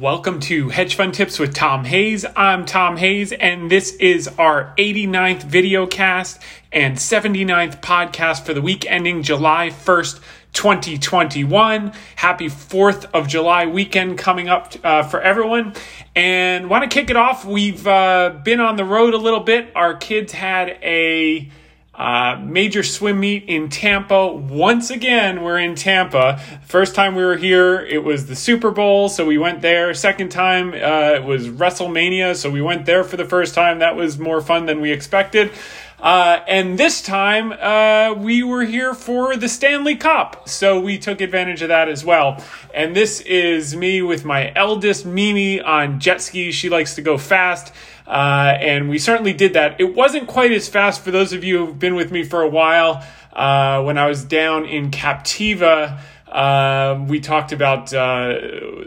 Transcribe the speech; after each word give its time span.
Welcome 0.00 0.40
to 0.40 0.70
Hedge 0.70 0.96
Fund 0.96 1.14
Tips 1.14 1.38
with 1.38 1.54
Tom 1.54 1.84
Hayes. 1.84 2.26
I'm 2.34 2.64
Tom 2.64 2.96
Hayes, 2.96 3.30
and 3.30 3.70
this 3.70 3.94
is 3.96 4.26
our 4.26 4.74
89th 4.76 5.44
video 5.44 5.86
cast 5.86 6.42
and 6.72 6.96
79th 6.96 7.80
podcast 7.80 8.44
for 8.44 8.54
the 8.54 8.60
week 8.60 8.90
ending 8.90 9.22
July 9.22 9.68
1st, 9.68 10.20
2021. 10.52 11.92
Happy 12.16 12.46
4th 12.48 13.04
of 13.14 13.28
July 13.28 13.66
weekend 13.66 14.18
coming 14.18 14.48
up 14.48 14.74
uh, 14.82 15.04
for 15.04 15.20
everyone. 15.20 15.74
And 16.16 16.68
want 16.68 16.82
to 16.82 16.92
kick 16.92 17.08
it 17.08 17.16
off. 17.16 17.44
We've 17.44 17.86
uh, 17.86 18.40
been 18.42 18.58
on 18.58 18.74
the 18.74 18.84
road 18.84 19.14
a 19.14 19.18
little 19.18 19.40
bit. 19.40 19.70
Our 19.76 19.94
kids 19.94 20.32
had 20.32 20.70
a 20.82 21.48
uh, 21.96 22.40
major 22.42 22.82
swim 22.82 23.20
meet 23.20 23.44
in 23.44 23.68
Tampa. 23.68 24.26
Once 24.32 24.90
again, 24.90 25.42
we're 25.42 25.58
in 25.58 25.76
Tampa. 25.76 26.40
First 26.66 26.94
time 26.94 27.14
we 27.14 27.24
were 27.24 27.36
here, 27.36 27.80
it 27.80 28.02
was 28.02 28.26
the 28.26 28.34
Super 28.34 28.70
Bowl, 28.70 29.08
so 29.08 29.24
we 29.24 29.38
went 29.38 29.62
there. 29.62 29.94
Second 29.94 30.30
time, 30.30 30.70
uh, 30.70 31.14
it 31.14 31.24
was 31.24 31.48
WrestleMania, 31.48 32.34
so 32.34 32.50
we 32.50 32.60
went 32.60 32.84
there 32.84 33.04
for 33.04 33.16
the 33.16 33.24
first 33.24 33.54
time. 33.54 33.78
That 33.78 33.94
was 33.94 34.18
more 34.18 34.40
fun 34.40 34.66
than 34.66 34.80
we 34.80 34.90
expected. 34.90 35.52
Uh, 36.00 36.44
and 36.46 36.76
this 36.76 37.00
time, 37.00 37.52
uh, 37.52 38.12
we 38.14 38.42
were 38.42 38.64
here 38.64 38.92
for 38.92 39.36
the 39.36 39.48
Stanley 39.48 39.96
Cup, 39.96 40.48
so 40.48 40.78
we 40.78 40.98
took 40.98 41.20
advantage 41.22 41.62
of 41.62 41.68
that 41.68 41.88
as 41.88 42.04
well. 42.04 42.44
And 42.74 42.94
this 42.94 43.20
is 43.20 43.74
me 43.74 44.02
with 44.02 44.22
my 44.24 44.52
eldest 44.54 45.06
Mimi 45.06 45.62
on 45.62 46.00
jet 46.00 46.20
ski. 46.20 46.52
She 46.52 46.68
likes 46.68 46.96
to 46.96 47.02
go 47.02 47.16
fast. 47.16 47.72
Uh, 48.06 48.56
and 48.60 48.88
we 48.88 48.98
certainly 48.98 49.32
did 49.32 49.54
that. 49.54 49.80
It 49.80 49.94
wasn't 49.94 50.26
quite 50.26 50.52
as 50.52 50.68
fast 50.68 51.02
for 51.02 51.10
those 51.10 51.32
of 51.32 51.42
you 51.42 51.66
who've 51.66 51.78
been 51.78 51.94
with 51.94 52.12
me 52.12 52.22
for 52.22 52.42
a 52.42 52.48
while. 52.48 53.04
Uh, 53.32 53.82
when 53.82 53.98
I 53.98 54.06
was 54.06 54.24
down 54.24 54.66
in 54.66 54.90
Captiva, 54.90 55.98
uh, 56.28 57.04
we 57.08 57.20
talked 57.20 57.52
about 57.52 57.92
uh, 57.94 58.38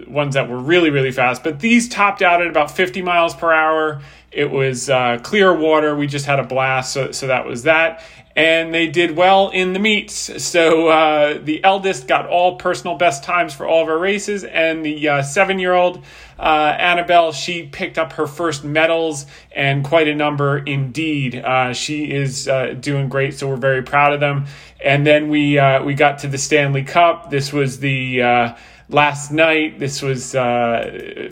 ones 0.08 0.36
that 0.36 0.50
were 0.50 0.60
really, 0.60 0.90
really 0.90 1.12
fast, 1.12 1.44
but 1.44 1.60
these 1.60 1.90
topped 1.90 2.22
out 2.22 2.42
at 2.42 2.48
about 2.48 2.72
50 2.72 3.02
miles 3.02 3.34
per 3.34 3.52
hour. 3.52 4.02
It 4.32 4.52
was 4.52 4.90
uh, 4.90 5.20
clear 5.24 5.58
water. 5.58 5.96
We 5.96 6.08
just 6.08 6.26
had 6.26 6.40
a 6.40 6.44
blast, 6.44 6.94
so, 6.94 7.12
so 7.12 7.28
that 7.28 7.46
was 7.46 7.64
that 7.64 8.04
and 8.38 8.72
they 8.72 8.86
did 8.86 9.18
well 9.18 9.50
in 9.50 9.74
the 9.74 9.80
meets. 9.80 10.44
So 10.44 10.90
uh, 10.90 11.40
the 11.44 11.62
eldest 11.64 12.08
got 12.08 12.28
all 12.28 12.58
personal 12.58 12.96
best 12.96 13.24
times 13.24 13.52
for 13.52 13.66
all 13.66 13.82
of 13.82 13.90
our 13.90 13.98
races, 13.98 14.44
and 14.44 14.86
the 14.86 15.10
uh, 15.10 15.24
seven 15.24 15.58
year 15.58 15.74
old 15.74 16.06
uh, 16.40 16.76
Annabelle, 16.78 17.32
she 17.32 17.64
picked 17.64 17.98
up 17.98 18.14
her 18.14 18.28
first 18.28 18.64
medals 18.64 19.26
and 19.52 19.84
quite 19.84 20.08
a 20.08 20.16
number 20.16 20.58
indeed. 20.60 21.36
Uh, 21.36 21.74
she 21.74 22.12
is 22.12 22.48
uh, 22.48 22.76
doing 22.80 23.10
great, 23.10 23.34
so 23.34 23.48
we're 23.48 23.56
very 23.56 23.84
proud 23.84 24.14
of 24.14 24.20
them. 24.20 24.46
And 24.84 25.06
then 25.06 25.30
we 25.30 25.58
uh, 25.58 25.84
we 25.84 25.94
got 25.94 26.20
to 26.20 26.28
the 26.28 26.38
Stanley 26.38 26.84
Cup. 26.84 27.30
This 27.30 27.52
was 27.52 27.80
the 27.80 28.54
last 28.90 29.32
night. 29.32 29.80
This 29.80 30.02
was 30.02 30.32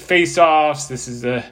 face 0.04 0.38
offs. 0.38 0.88
This 0.88 1.08
is 1.08 1.24
a 1.24 1.46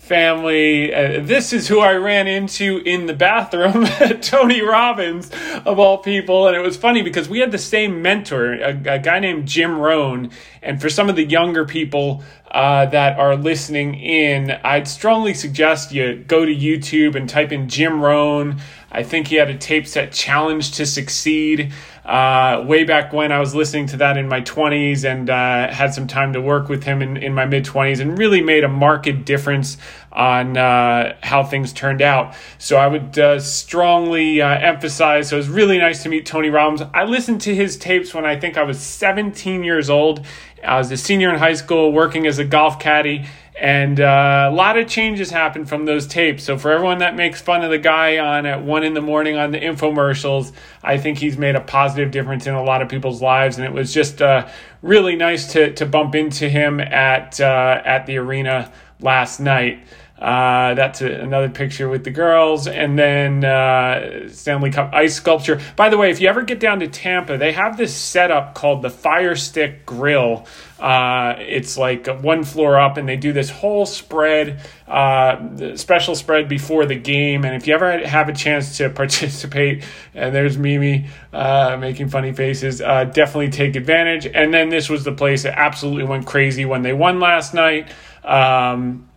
family. 0.00 0.92
Uh, 0.92 1.22
this 1.22 1.52
is 1.52 1.68
who 1.68 1.78
I 1.78 1.92
ran 1.92 2.26
into 2.26 2.78
in 2.84 3.06
the 3.06 3.12
bathroom, 3.12 3.84
Tony 4.22 4.62
Robbins, 4.62 5.30
of 5.64 5.78
all 5.78 5.98
people. 5.98 6.48
And 6.48 6.56
it 6.56 6.60
was 6.60 6.76
funny 6.76 7.02
because 7.02 7.28
we 7.28 7.38
had 7.38 7.52
the 7.52 7.58
same 7.58 8.02
mentor, 8.02 8.54
a, 8.54 8.70
a 8.70 8.98
guy 8.98 9.20
named 9.20 9.46
Jim 9.46 9.78
Rohn. 9.78 10.30
And 10.62 10.80
for 10.80 10.88
some 10.88 11.08
of 11.08 11.16
the 11.16 11.24
younger 11.24 11.64
people 11.64 12.24
uh, 12.50 12.86
that 12.86 13.18
are 13.18 13.36
listening 13.36 13.94
in, 13.94 14.50
I'd 14.64 14.88
strongly 14.88 15.34
suggest 15.34 15.92
you 15.92 16.16
go 16.26 16.44
to 16.44 16.52
YouTube 16.52 17.14
and 17.14 17.28
type 17.28 17.52
in 17.52 17.68
Jim 17.68 18.00
Rohn. 18.00 18.60
I 18.92 19.02
think 19.02 19.28
he 19.28 19.36
had 19.36 19.50
a 19.50 19.56
tape 19.56 19.86
set 19.86 20.12
Challenge 20.12 20.70
to 20.72 20.86
Succeed. 20.86 21.72
Uh, 22.04 22.64
way 22.66 22.82
back 22.82 23.12
when 23.12 23.30
I 23.30 23.38
was 23.38 23.54
listening 23.54 23.86
to 23.88 23.98
that 23.98 24.16
in 24.16 24.26
my 24.26 24.40
20s 24.40 25.04
and 25.04 25.30
uh, 25.30 25.72
had 25.72 25.94
some 25.94 26.08
time 26.08 26.32
to 26.32 26.40
work 26.40 26.68
with 26.68 26.82
him 26.82 27.02
in, 27.02 27.16
in 27.16 27.34
my 27.34 27.44
mid 27.44 27.64
20s 27.64 28.00
and 28.00 28.18
really 28.18 28.42
made 28.42 28.64
a 28.64 28.68
marked 28.68 29.24
difference 29.24 29.76
on 30.10 30.56
uh, 30.56 31.14
how 31.22 31.44
things 31.44 31.72
turned 31.72 32.02
out. 32.02 32.34
So 32.58 32.78
I 32.78 32.88
would 32.88 33.16
uh, 33.16 33.38
strongly 33.38 34.40
uh, 34.40 34.48
emphasize. 34.48 35.28
So 35.28 35.36
it 35.36 35.38
was 35.38 35.48
really 35.48 35.78
nice 35.78 36.02
to 36.02 36.08
meet 36.08 36.26
Tony 36.26 36.50
Robbins. 36.50 36.82
I 36.92 37.04
listened 37.04 37.42
to 37.42 37.54
his 37.54 37.76
tapes 37.76 38.12
when 38.12 38.24
I 38.24 38.40
think 38.40 38.56
I 38.56 38.64
was 38.64 38.80
17 38.80 39.62
years 39.62 39.88
old. 39.88 40.26
I 40.64 40.78
was 40.78 40.90
a 40.90 40.96
senior 40.96 41.30
in 41.30 41.38
high 41.38 41.54
school 41.54 41.92
working 41.92 42.26
as 42.26 42.38
a 42.38 42.44
golf 42.44 42.80
caddy. 42.80 43.26
And 43.58 44.00
uh, 44.00 44.48
a 44.50 44.54
lot 44.54 44.78
of 44.78 44.88
changes 44.88 45.30
happened 45.30 45.68
from 45.68 45.84
those 45.84 46.06
tapes. 46.06 46.44
So 46.44 46.56
for 46.56 46.70
everyone 46.70 46.98
that 46.98 47.14
makes 47.14 47.42
fun 47.42 47.62
of 47.62 47.70
the 47.70 47.78
guy 47.78 48.18
on 48.18 48.46
at 48.46 48.62
one 48.62 48.84
in 48.84 48.94
the 48.94 49.02
morning 49.02 49.36
on 49.36 49.50
the 49.50 49.60
infomercials, 49.60 50.52
I 50.82 50.96
think 50.96 51.18
he's 51.18 51.36
made 51.36 51.56
a 51.56 51.60
positive 51.60 52.10
difference 52.10 52.46
in 52.46 52.54
a 52.54 52.62
lot 52.62 52.80
of 52.80 52.88
people's 52.88 53.20
lives. 53.20 53.58
And 53.58 53.66
it 53.66 53.72
was 53.72 53.92
just 53.92 54.22
uh, 54.22 54.48
really 54.82 55.16
nice 55.16 55.52
to 55.52 55.74
to 55.74 55.86
bump 55.86 56.14
into 56.14 56.48
him 56.48 56.80
at 56.80 57.40
uh, 57.40 57.82
at 57.84 58.06
the 58.06 58.16
arena 58.18 58.72
last 59.00 59.40
night. 59.40 59.80
Uh, 60.20 60.74
that's 60.74 61.00
a, 61.00 61.06
another 61.06 61.48
picture 61.48 61.88
with 61.88 62.04
the 62.04 62.10
girls, 62.10 62.66
and 62.66 62.98
then 62.98 63.42
uh, 63.42 64.28
Stanley 64.28 64.70
Cup 64.70 64.92
ice 64.92 65.14
sculpture. 65.14 65.60
By 65.76 65.88
the 65.88 65.96
way, 65.96 66.10
if 66.10 66.20
you 66.20 66.28
ever 66.28 66.42
get 66.42 66.60
down 66.60 66.80
to 66.80 66.88
Tampa, 66.88 67.38
they 67.38 67.52
have 67.52 67.78
this 67.78 67.96
setup 67.96 68.54
called 68.54 68.82
the 68.82 68.90
Fire 68.90 69.34
Stick 69.34 69.86
Grill. 69.86 70.46
Uh, 70.78 71.36
it's 71.38 71.78
like 71.78 72.06
one 72.06 72.44
floor 72.44 72.78
up, 72.78 72.98
and 72.98 73.08
they 73.08 73.16
do 73.16 73.32
this 73.32 73.48
whole 73.48 73.86
spread, 73.86 74.60
uh, 74.86 75.76
special 75.76 76.14
spread 76.14 76.48
before 76.48 76.84
the 76.84 76.96
game. 76.96 77.46
And 77.46 77.54
if 77.54 77.66
you 77.66 77.74
ever 77.74 78.06
have 78.06 78.28
a 78.28 78.34
chance 78.34 78.76
to 78.76 78.90
participate, 78.90 79.84
and 80.14 80.34
there's 80.34 80.58
Mimi 80.58 81.08
uh, 81.32 81.78
making 81.80 82.10
funny 82.10 82.32
faces, 82.34 82.82
uh, 82.82 83.04
definitely 83.04 83.50
take 83.50 83.74
advantage. 83.74 84.26
And 84.26 84.52
then 84.52 84.68
this 84.68 84.90
was 84.90 85.04
the 85.04 85.12
place 85.12 85.44
that 85.44 85.58
absolutely 85.58 86.04
went 86.04 86.26
crazy 86.26 86.66
when 86.66 86.82
they 86.82 86.92
won 86.92 87.20
last 87.20 87.54
night. 87.54 87.90
Um, 88.22 89.09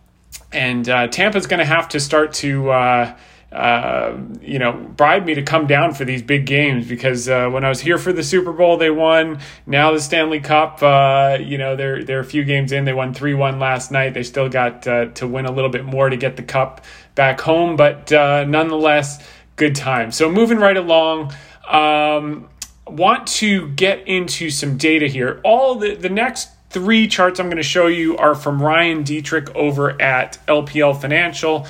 and 0.54 0.88
uh, 0.88 1.08
Tampa's 1.08 1.48
going 1.48 1.60
to 1.60 1.66
have 1.66 1.90
to 1.90 2.00
start 2.00 2.34
to. 2.36 2.72
Uh, 2.72 3.18
uh, 3.54 4.18
you 4.42 4.58
know, 4.58 4.74
bribe 4.74 5.26
me 5.26 5.36
to 5.36 5.44
come 5.44 5.68
down 5.68 5.94
for 5.94 6.06
these 6.06 6.24
big 6.24 6.48
games 6.48 6.88
because 6.88 7.30
uh, 7.30 7.48
when 7.50 7.64
I 7.64 7.70
was 7.70 7.80
here 7.80 8.00
for 8.00 8.12
the 8.12 8.24
Super 8.24 8.52
Bowl, 8.52 8.78
they 8.78 8.90
won. 8.90 9.40
Now 9.68 9.92
the 9.92 10.00
Stanley 10.00 10.40
Cup, 10.40 10.82
uh, 10.82 11.38
you 11.40 11.60
know, 11.60 11.76
they're 11.76 12.04
they're 12.04 12.20
a 12.20 12.26
few 12.26 12.44
games 12.46 12.72
in. 12.72 12.86
They 12.86 12.94
won 12.94 13.14
three 13.14 13.36
one 13.36 13.60
last 13.60 13.92
night. 13.92 14.16
They 14.16 14.24
still 14.24 14.50
got 14.50 14.88
uh, 14.88 15.06
to 15.06 15.28
win 15.28 15.46
a 15.46 15.52
little 15.52 15.70
bit 15.70 15.86
more 15.86 16.10
to 16.10 16.18
get 16.18 16.36
the 16.36 16.42
cup 16.42 16.84
back 17.14 17.42
home, 17.42 17.76
but 17.76 18.12
uh, 18.12 18.44
nonetheless, 18.46 19.24
good 19.56 19.76
time. 19.76 20.12
So 20.12 20.32
moving 20.32 20.58
right 20.58 20.78
along. 20.78 21.32
Um, 21.68 22.50
want 22.88 23.28
to 23.28 23.70
get 23.70 24.08
into 24.08 24.50
some 24.50 24.78
data 24.78 25.08
here. 25.08 25.40
All 25.44 25.76
the 25.76 25.94
the 25.94 26.10
next 26.10 26.50
three 26.74 27.08
charts 27.08 27.40
I'm 27.40 27.46
going 27.46 27.58
to 27.58 27.64
show 27.64 27.88
you 27.88 28.18
are 28.18 28.34
from 28.34 28.62
Ryan 28.62 29.04
Detrick 29.04 29.56
over 29.56 30.02
at 30.02 30.40
LPL 30.48 31.00
Financial. 31.00 31.68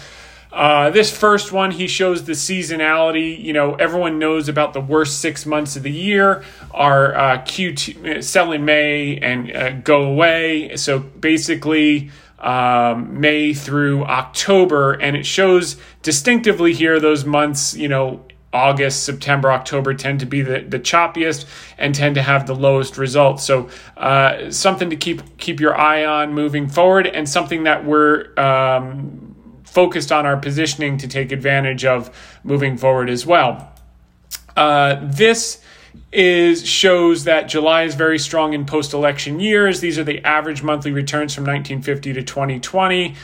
Uh, 0.51 0.91
this 0.91 1.15
first 1.15 1.51
one, 1.51 1.71
he 1.71 1.87
shows 1.87 2.25
the 2.25 2.33
seasonality. 2.33 3.43
You 3.43 3.53
know, 3.53 3.75
everyone 3.75 4.17
knows 4.17 4.47
about 4.47 4.73
the 4.73 4.79
worst 4.79 5.19
six 5.19 5.45
months 5.45 5.75
of 5.75 5.83
the 5.83 5.91
year 5.91 6.43
are 6.71 7.15
uh, 7.15 7.37
Q2, 7.39 8.17
uh, 8.17 8.21
sell 8.21 8.51
in 8.51 8.63
May 8.63 9.17
and 9.17 9.53
uh, 9.53 9.71
go 9.71 10.03
away. 10.03 10.75
So 10.77 10.99
basically, 10.99 12.11
um, 12.39 13.19
May 13.19 13.53
through 13.53 14.05
October, 14.05 14.93
and 14.93 15.17
it 15.17 15.25
shows 15.25 15.75
distinctively 16.01 16.73
here 16.73 16.99
those 16.99 17.25
months, 17.25 17.73
you 17.75 17.87
know, 17.87 18.23
August, 18.53 19.03
September, 19.03 19.51
October 19.51 19.93
tend 19.93 20.19
to 20.19 20.25
be 20.25 20.41
the, 20.41 20.59
the 20.59 20.79
choppiest 20.79 21.45
and 21.77 21.93
tend 21.93 22.15
to 22.15 22.21
have 22.21 22.47
the 22.47 22.55
lowest 22.55 22.97
results. 22.97 23.43
So 23.43 23.69
uh, 23.97 24.51
something 24.51 24.89
to 24.89 24.95
keep 24.95 25.37
keep 25.37 25.59
your 25.59 25.77
eye 25.77 26.05
on 26.05 26.33
moving 26.33 26.67
forward, 26.69 27.07
and 27.07 27.27
something 27.27 27.63
that 27.63 27.83
we're 27.83 28.37
um, 28.39 29.35
focused 29.63 30.11
on 30.11 30.25
our 30.25 30.37
positioning 30.37 30.97
to 30.99 31.07
take 31.07 31.31
advantage 31.31 31.83
of 31.83 32.39
moving 32.43 32.77
forward 32.77 33.09
as 33.09 33.25
well. 33.25 33.71
Uh, 34.55 34.99
this 35.01 35.61
is 36.11 36.65
shows 36.65 37.23
that 37.23 37.47
July 37.47 37.83
is 37.83 37.95
very 37.95 38.19
strong 38.19 38.53
in 38.53 38.65
post-election 38.65 39.39
years. 39.39 39.79
These 39.79 39.97
are 39.97 40.03
the 40.03 40.23
average 40.23 40.61
monthly 40.61 40.91
returns 40.91 41.33
from 41.33 41.43
1950 41.43 42.13
to 42.13 42.23
2020. 42.23 43.15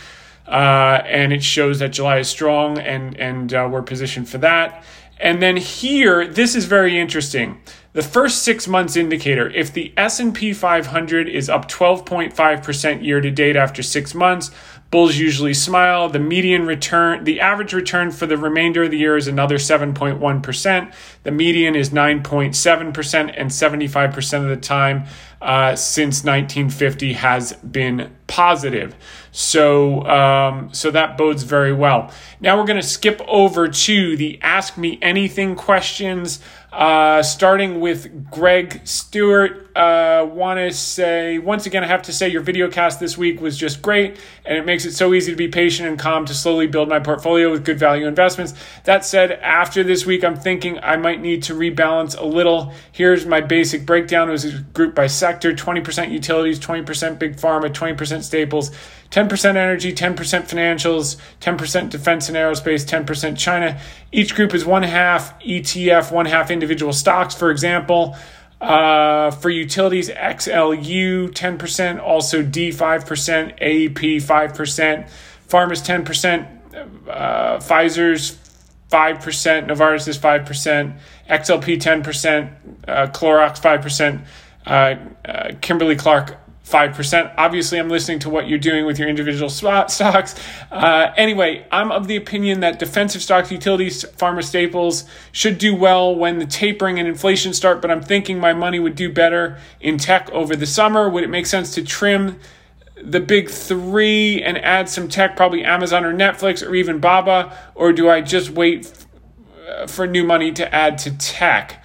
Uh, 0.49 1.03
and 1.05 1.31
it 1.31 1.43
shows 1.43 1.77
that 1.77 1.89
July 1.89 2.17
is 2.17 2.27
strong, 2.27 2.79
and 2.79 3.15
and 3.19 3.53
uh, 3.53 3.69
we're 3.71 3.83
positioned 3.83 4.27
for 4.27 4.39
that. 4.39 4.83
And 5.19 5.41
then 5.41 5.57
here, 5.57 6.25
this 6.25 6.55
is 6.55 6.65
very 6.65 6.97
interesting. 6.97 7.61
The 7.91 8.01
first 8.01 8.43
6 8.43 8.67
months 8.67 8.95
indicator, 8.95 9.49
if 9.49 9.73
the 9.73 9.93
S&P 9.97 10.53
500 10.53 11.27
is 11.27 11.49
up 11.49 11.67
12.5% 11.67 13.03
year 13.03 13.19
to 13.19 13.29
date 13.29 13.57
after 13.57 13.83
6 13.83 14.15
months, 14.15 14.51
bulls 14.91 15.17
usually 15.17 15.53
smile. 15.53 16.09
The 16.09 16.19
median 16.19 16.65
return, 16.65 17.23
the 17.23 17.39
average 17.39 17.73
return 17.73 18.11
for 18.11 18.25
the 18.25 18.37
remainder 18.37 18.83
of 18.83 18.91
the 18.91 18.97
year 18.97 19.17
is 19.17 19.27
another 19.27 19.57
7.1%. 19.57 20.93
The 21.23 21.31
median 21.31 21.75
is 21.75 21.91
9.7% 21.91 23.33
and 23.37 23.49
75% 23.51 24.43
of 24.43 24.49
the 24.49 24.57
time 24.57 25.05
uh, 25.41 25.75
since 25.75 26.23
1950 26.23 27.13
has 27.13 27.53
been 27.53 28.15
positive. 28.27 28.95
So, 29.31 30.05
um, 30.05 30.73
so 30.73 30.91
that 30.91 31.17
bodes 31.17 31.43
very 31.43 31.71
well. 31.71 32.11
Now 32.41 32.57
we're 32.57 32.65
going 32.65 32.81
to 32.81 32.87
skip 32.87 33.21
over 33.27 33.67
to 33.67 34.17
the 34.17 34.39
Ask 34.41 34.77
Me 34.77 34.97
Anything 35.01 35.55
questions. 35.55 36.39
Uh, 36.71 37.23
starting 37.23 37.79
with 37.79 38.29
Greg 38.29 38.81
Stewart, 38.83 39.75
uh, 39.75 40.23
want 40.31 40.59
to 40.59 40.71
say 40.71 41.39
once 41.39 41.65
again, 41.65 41.83
I 41.83 41.87
have 41.87 42.03
to 42.03 42.13
say 42.13 42.29
your 42.29 42.43
video 42.43 42.69
cast 42.69 42.99
this 42.99 43.17
week 43.17 43.41
was 43.41 43.57
just 43.57 43.81
great, 43.81 44.19
and 44.45 44.55
it 44.55 44.67
makes 44.67 44.85
it 44.85 44.91
so 44.91 45.15
easy 45.15 45.31
to 45.31 45.35
be 45.35 45.47
patient 45.47 45.89
and 45.89 45.97
calm 45.97 46.25
to 46.25 46.33
slowly 46.33 46.67
build 46.67 46.87
my 46.87 46.99
portfolio 46.99 47.49
with 47.49 47.65
good 47.65 47.79
value 47.79 48.05
investments. 48.05 48.53
That 48.83 49.03
said, 49.03 49.31
after 49.31 49.83
this 49.83 50.05
week, 50.05 50.23
I'm 50.23 50.35
thinking 50.35 50.77
I 50.83 50.95
might 50.95 51.21
need 51.21 51.41
to 51.43 51.55
rebalance 51.55 52.15
a 52.15 52.25
little. 52.25 52.71
Here's 52.91 53.25
my 53.25 53.41
basic 53.41 53.83
breakdown: 53.87 54.29
it 54.29 54.33
was 54.33 54.53
grouped 54.73 54.95
by 54.95 55.07
sector, 55.07 55.53
20% 55.53 56.11
utilities, 56.11 56.59
20% 56.59 57.17
big 57.17 57.35
pharma, 57.37 57.73
20% 57.73 58.21
staples. 58.21 58.69
10% 59.11 59.45
energy, 59.55 59.93
10% 59.93 60.15
financials, 60.15 61.17
10% 61.41 61.89
defense 61.89 62.29
and 62.29 62.37
aerospace, 62.37 62.87
10% 62.87 63.37
China. 63.37 63.79
Each 64.11 64.35
group 64.35 64.53
is 64.53 64.65
one 64.65 64.83
half 64.83 65.39
ETF, 65.41 66.11
one 66.11 66.27
half 66.27 66.51
individual 66.51 66.93
stocks. 66.93 67.33
For 67.33 67.49
example, 67.49 68.15
uh, 68.61 69.31
for 69.31 69.49
utilities, 69.49 70.09
XLU 70.09 71.29
10%, 71.29 72.01
also 72.01 72.43
D 72.43 72.69
5%, 72.69 73.59
AEP 73.59 74.17
5%, 74.17 75.09
Pharma's 75.47 75.81
10%, 75.81 76.47
uh, 77.09 77.57
Pfizer's 77.57 78.37
5%, 78.91 79.67
Novartis 79.67 80.07
is 80.07 80.17
5%, 80.17 80.99
XLP 81.29 81.79
10%, 81.79 82.53
uh, 82.87 83.07
Clorox 83.07 83.59
5%, 83.59 84.25
uh, 84.67 85.29
uh, 85.29 85.51
Kimberly 85.61 85.95
Clark 85.95 86.37
5%. 86.69 87.33
Obviously, 87.37 87.79
I'm 87.79 87.89
listening 87.89 88.19
to 88.19 88.29
what 88.29 88.47
you're 88.47 88.59
doing 88.59 88.85
with 88.85 88.99
your 88.99 89.09
individual 89.09 89.49
stocks. 89.89 89.99
Uh, 90.01 91.11
anyway, 91.17 91.65
I'm 91.71 91.91
of 91.91 92.07
the 92.07 92.15
opinion 92.15 92.59
that 92.59 92.77
defensive 92.79 93.21
stocks, 93.21 93.51
utilities, 93.51 94.03
pharma 94.03 94.43
staples 94.43 95.05
should 95.31 95.57
do 95.57 95.75
well 95.75 96.15
when 96.15 96.37
the 96.39 96.45
tapering 96.45 96.99
and 96.99 97.07
inflation 97.07 97.53
start, 97.53 97.81
but 97.81 97.89
I'm 97.89 98.01
thinking 98.01 98.39
my 98.39 98.53
money 98.53 98.79
would 98.79 98.95
do 98.95 99.11
better 99.11 99.57
in 99.81 99.97
tech 99.97 100.29
over 100.31 100.55
the 100.55 100.67
summer. 100.67 101.09
Would 101.09 101.23
it 101.23 101.29
make 101.29 101.47
sense 101.47 101.73
to 101.75 101.83
trim 101.83 102.39
the 103.01 103.19
big 103.19 103.49
three 103.49 104.43
and 104.43 104.57
add 104.57 104.89
some 104.89 105.07
tech, 105.07 105.35
probably 105.35 105.63
Amazon 105.63 106.03
or 106.03 106.13
Netflix 106.13 106.65
or 106.65 106.75
even 106.75 106.99
Baba, 106.99 107.57
or 107.73 107.93
do 107.93 108.09
I 108.09 108.21
just 108.21 108.51
wait 108.51 108.91
uh, 109.67 109.87
for 109.87 110.05
new 110.05 110.23
money 110.23 110.51
to 110.51 110.75
add 110.75 110.97
to 110.99 111.17
tech? 111.17 111.83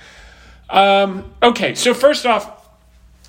Um, 0.69 1.33
okay, 1.43 1.75
so 1.75 1.95
first 1.95 2.27
off, 2.27 2.64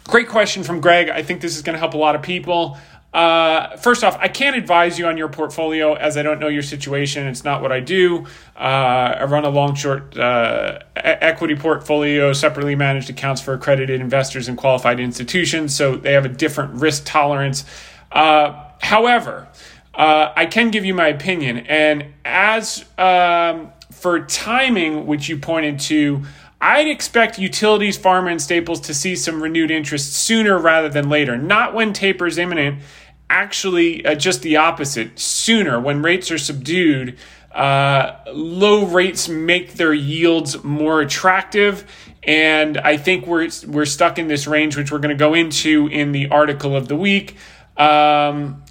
Great 0.08 0.28
question 0.30 0.64
from 0.64 0.82
Greg. 0.82 1.10
I 1.10 1.24
think 1.24 1.42
this 1.42 1.56
is 1.56 1.64
going 1.64 1.74
to 1.74 1.80
help 1.80 1.96
a 1.96 1.98
lot 1.98 2.16
of 2.16 2.22
people. 2.22 2.78
Uh, 3.12 3.78
first 3.78 4.04
off, 4.04 4.18
I 4.20 4.28
can't 4.28 4.56
advise 4.56 5.00
you 5.00 5.08
on 5.08 5.18
your 5.18 5.30
portfolio 5.30 5.94
as 5.94 6.18
I 6.18 6.22
don't 6.22 6.40
know 6.40 6.50
your 6.50 6.62
situation. 6.62 7.26
It's 7.28 7.44
not 7.44 7.62
what 7.62 7.72
I 7.72 7.80
do. 7.80 8.26
Uh, 8.56 8.60
I 8.60 9.24
run 9.24 9.46
a 9.46 9.50
long 9.50 9.74
short 9.74 10.18
uh, 10.18 10.80
equity 10.96 11.56
portfolio, 11.56 12.34
separately 12.34 12.76
managed 12.76 13.10
accounts 13.10 13.42
for 13.42 13.54
accredited 13.54 14.02
investors 14.02 14.48
and 14.48 14.58
qualified 14.58 15.00
institutions, 15.00 15.74
so 15.74 15.96
they 15.96 16.14
have 16.14 16.26
a 16.26 16.30
different 16.30 16.74
risk 16.74 17.04
tolerance. 17.06 17.64
Uh, 18.12 18.70
however, 18.82 19.48
uh, 19.96 20.34
I 20.36 20.46
can 20.46 20.70
give 20.70 20.86
you 20.86 20.94
my 20.94 21.08
opinion. 21.08 21.60
And 21.60 22.14
as 22.26 22.84
um, 22.98 23.72
for 23.92 24.26
timing, 24.26 25.08
which 25.08 25.30
you 25.30 25.38
pointed 25.38 25.80
to, 25.80 26.26
I'd 26.62 26.88
expect 26.88 27.38
utilities, 27.38 27.98
pharma, 27.98 28.32
and 28.32 28.42
staples 28.42 28.80
to 28.82 28.94
see 28.94 29.16
some 29.16 29.44
renewed 29.44 29.72
interest 29.72 30.14
sooner 30.14 30.58
rather 30.58 30.90
than 30.90 31.10
later. 31.10 31.38
Not 31.38 31.74
when 31.74 31.94
taper 31.94 32.28
is 32.28 32.38
imminent, 32.38 32.82
actually, 33.30 34.06
uh, 34.06 34.16
just 34.16 34.42
the 34.42 34.58
opposite. 34.58 35.20
Sooner, 35.20 35.80
when 35.80 36.02
rates 36.02 36.32
are 36.32 36.38
subdued, 36.38 37.18
uh, 37.54 38.20
low 38.34 38.86
rates 38.86 39.30
make 39.30 39.74
their 39.74 39.94
yields 39.94 40.64
more 40.64 41.02
attractive. 41.02 41.86
And 42.24 42.78
I 42.78 42.98
think 42.98 43.28
we're, 43.28 43.50
we're 43.68 43.86
stuck 43.86 44.18
in 44.18 44.28
this 44.28 44.48
range, 44.48 44.76
which 44.76 44.92
we're 44.92 45.00
going 45.00 45.16
to 45.16 45.20
go 45.20 45.34
into 45.34 45.88
in 45.88 46.12
the 46.12 46.30
article 46.30 46.76
of 46.76 46.88
the 46.88 46.96
week. 46.96 47.38
Um, 47.78 48.64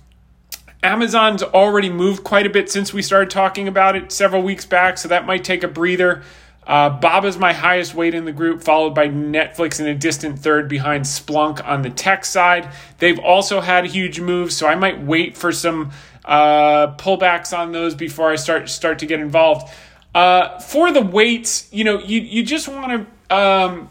Amazon's 0.83 1.43
already 1.43 1.89
moved 1.89 2.25
quite 2.25 2.47
a 2.47 2.51
bit 2.51 2.71
since 2.71 2.93
we 2.93 3.01
started 3.01 3.31
talking 3.31 3.69
about 3.69 3.97
it 3.97 4.13
several 4.13 4.43
weeks 4.43 4.67
back, 4.67 4.99
so 4.99 5.09
that 5.09 5.25
might 5.25 5.45
take 5.45 5.63
a 5.63 5.69
breather. 5.69 6.23
Uh, 6.67 6.91
Baba 6.91 7.27
is 7.27 7.39
my 7.39 7.53
highest 7.53 7.95
weight 7.95 8.15
in 8.15 8.25
the 8.25 8.33
group, 8.33 8.63
followed 8.63 8.95
by 8.95 9.09
Netflix 9.09 9.81
in 9.81 9.87
a 9.87 9.95
distant 9.95 10.39
third 10.39 10.69
behind 10.69 11.05
Splunk 11.05 11.65
on 11.65 11.83
the 11.83 11.91
tech 11.91 12.25
side. 12.25 12.71
They've 12.99 13.19
also 13.19 13.61
had 13.61 13.87
huge 13.87 14.21
moves, 14.21 14.57
so 14.57 14.67
I 14.67 14.75
might 14.75 15.01
wait 15.03 15.37
for 15.37 15.53
some 15.53 15.91
uh, 16.25 16.95
pullbacks 16.97 17.57
on 17.57 17.73
those 17.73 17.95
before 17.95 18.31
I 18.31 18.37
start 18.37 18.71
start 18.71 19.01
to 19.01 19.07
get 19.07 19.21
involved. 19.21 19.71
Uh, 20.15 20.59
for 20.61 20.91
the 20.91 21.03
weights, 21.03 21.69
you 21.73 21.85
know, 21.85 21.99
you 21.99 22.21
you 22.21 22.43
just 22.43 22.69
want 22.69 23.07
to 23.29 23.37
um, 23.37 23.91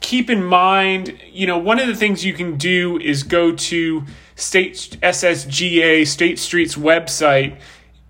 keep 0.00 0.30
in 0.30 0.42
mind, 0.42 1.18
you 1.30 1.46
know, 1.46 1.58
one 1.58 1.78
of 1.78 1.86
the 1.86 1.94
things 1.94 2.24
you 2.24 2.32
can 2.32 2.56
do 2.56 2.98
is 2.98 3.22
go 3.22 3.52
to 3.52 4.04
State 4.34 4.96
SSGA 5.02 6.06
State 6.06 6.38
Street's 6.38 6.74
website 6.74 7.58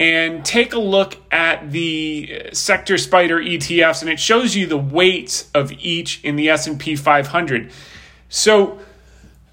and 0.01 0.43
take 0.47 0.73
a 0.73 0.79
look 0.79 1.19
at 1.31 1.71
the 1.71 2.49
sector 2.55 2.97
spider 2.97 3.39
ETFs 3.39 4.01
and 4.01 4.11
it 4.11 4.19
shows 4.19 4.57
you 4.57 4.67
the 4.67 4.79
weights 4.79 5.51
of 5.55 5.71
each 5.73 6.25
in 6.25 6.37
the 6.37 6.49
S&P 6.49 6.97
500. 6.97 7.71
So 8.31 8.79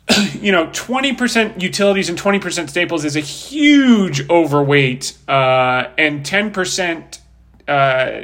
you 0.39 0.53
know, 0.53 0.67
20% 0.67 1.61
utilities 1.61 2.07
and 2.07 2.17
20% 2.17 2.69
staples 2.69 3.03
is 3.03 3.17
a 3.17 3.21
huge 3.21 4.29
overweight, 4.29 5.17
uh, 5.27 5.89
and 5.97 6.25
10% 6.25 7.19
uh, 7.67 8.21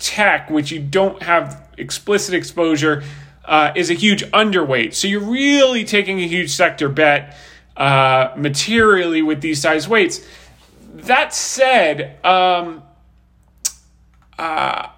tech, 0.00 0.50
which 0.50 0.72
you 0.72 0.80
don't 0.80 1.22
have 1.22 1.68
explicit 1.78 2.34
exposure, 2.34 3.04
uh, 3.44 3.70
is 3.76 3.88
a 3.88 3.94
huge 3.94 4.24
underweight. 4.32 4.94
So 4.94 5.06
you're 5.06 5.20
really 5.20 5.84
taking 5.84 6.18
a 6.18 6.26
huge 6.26 6.50
sector 6.50 6.88
bet 6.88 7.36
uh, 7.76 8.32
materially 8.36 9.22
with 9.22 9.40
these 9.40 9.62
size 9.62 9.88
weights 9.88 10.26
that 10.92 11.34
said, 11.34 12.24
um, 12.24 12.82
uh, 14.38 14.88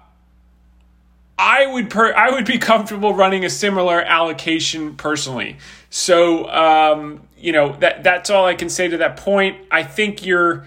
I 1.37 1.65
would 1.67 1.89
per- 1.89 2.13
I 2.13 2.31
would 2.31 2.45
be 2.45 2.57
comfortable 2.57 3.13
running 3.13 3.43
a 3.43 3.49
similar 3.49 4.01
allocation 4.01 4.95
personally. 4.95 5.57
So 5.89 6.49
um, 6.49 7.27
you 7.37 7.51
know 7.51 7.75
that 7.77 8.03
that's 8.03 8.29
all 8.29 8.45
I 8.45 8.55
can 8.55 8.69
say 8.69 8.87
to 8.87 8.97
that 8.97 9.17
point. 9.17 9.57
I 9.71 9.83
think 9.83 10.25
you're 10.25 10.65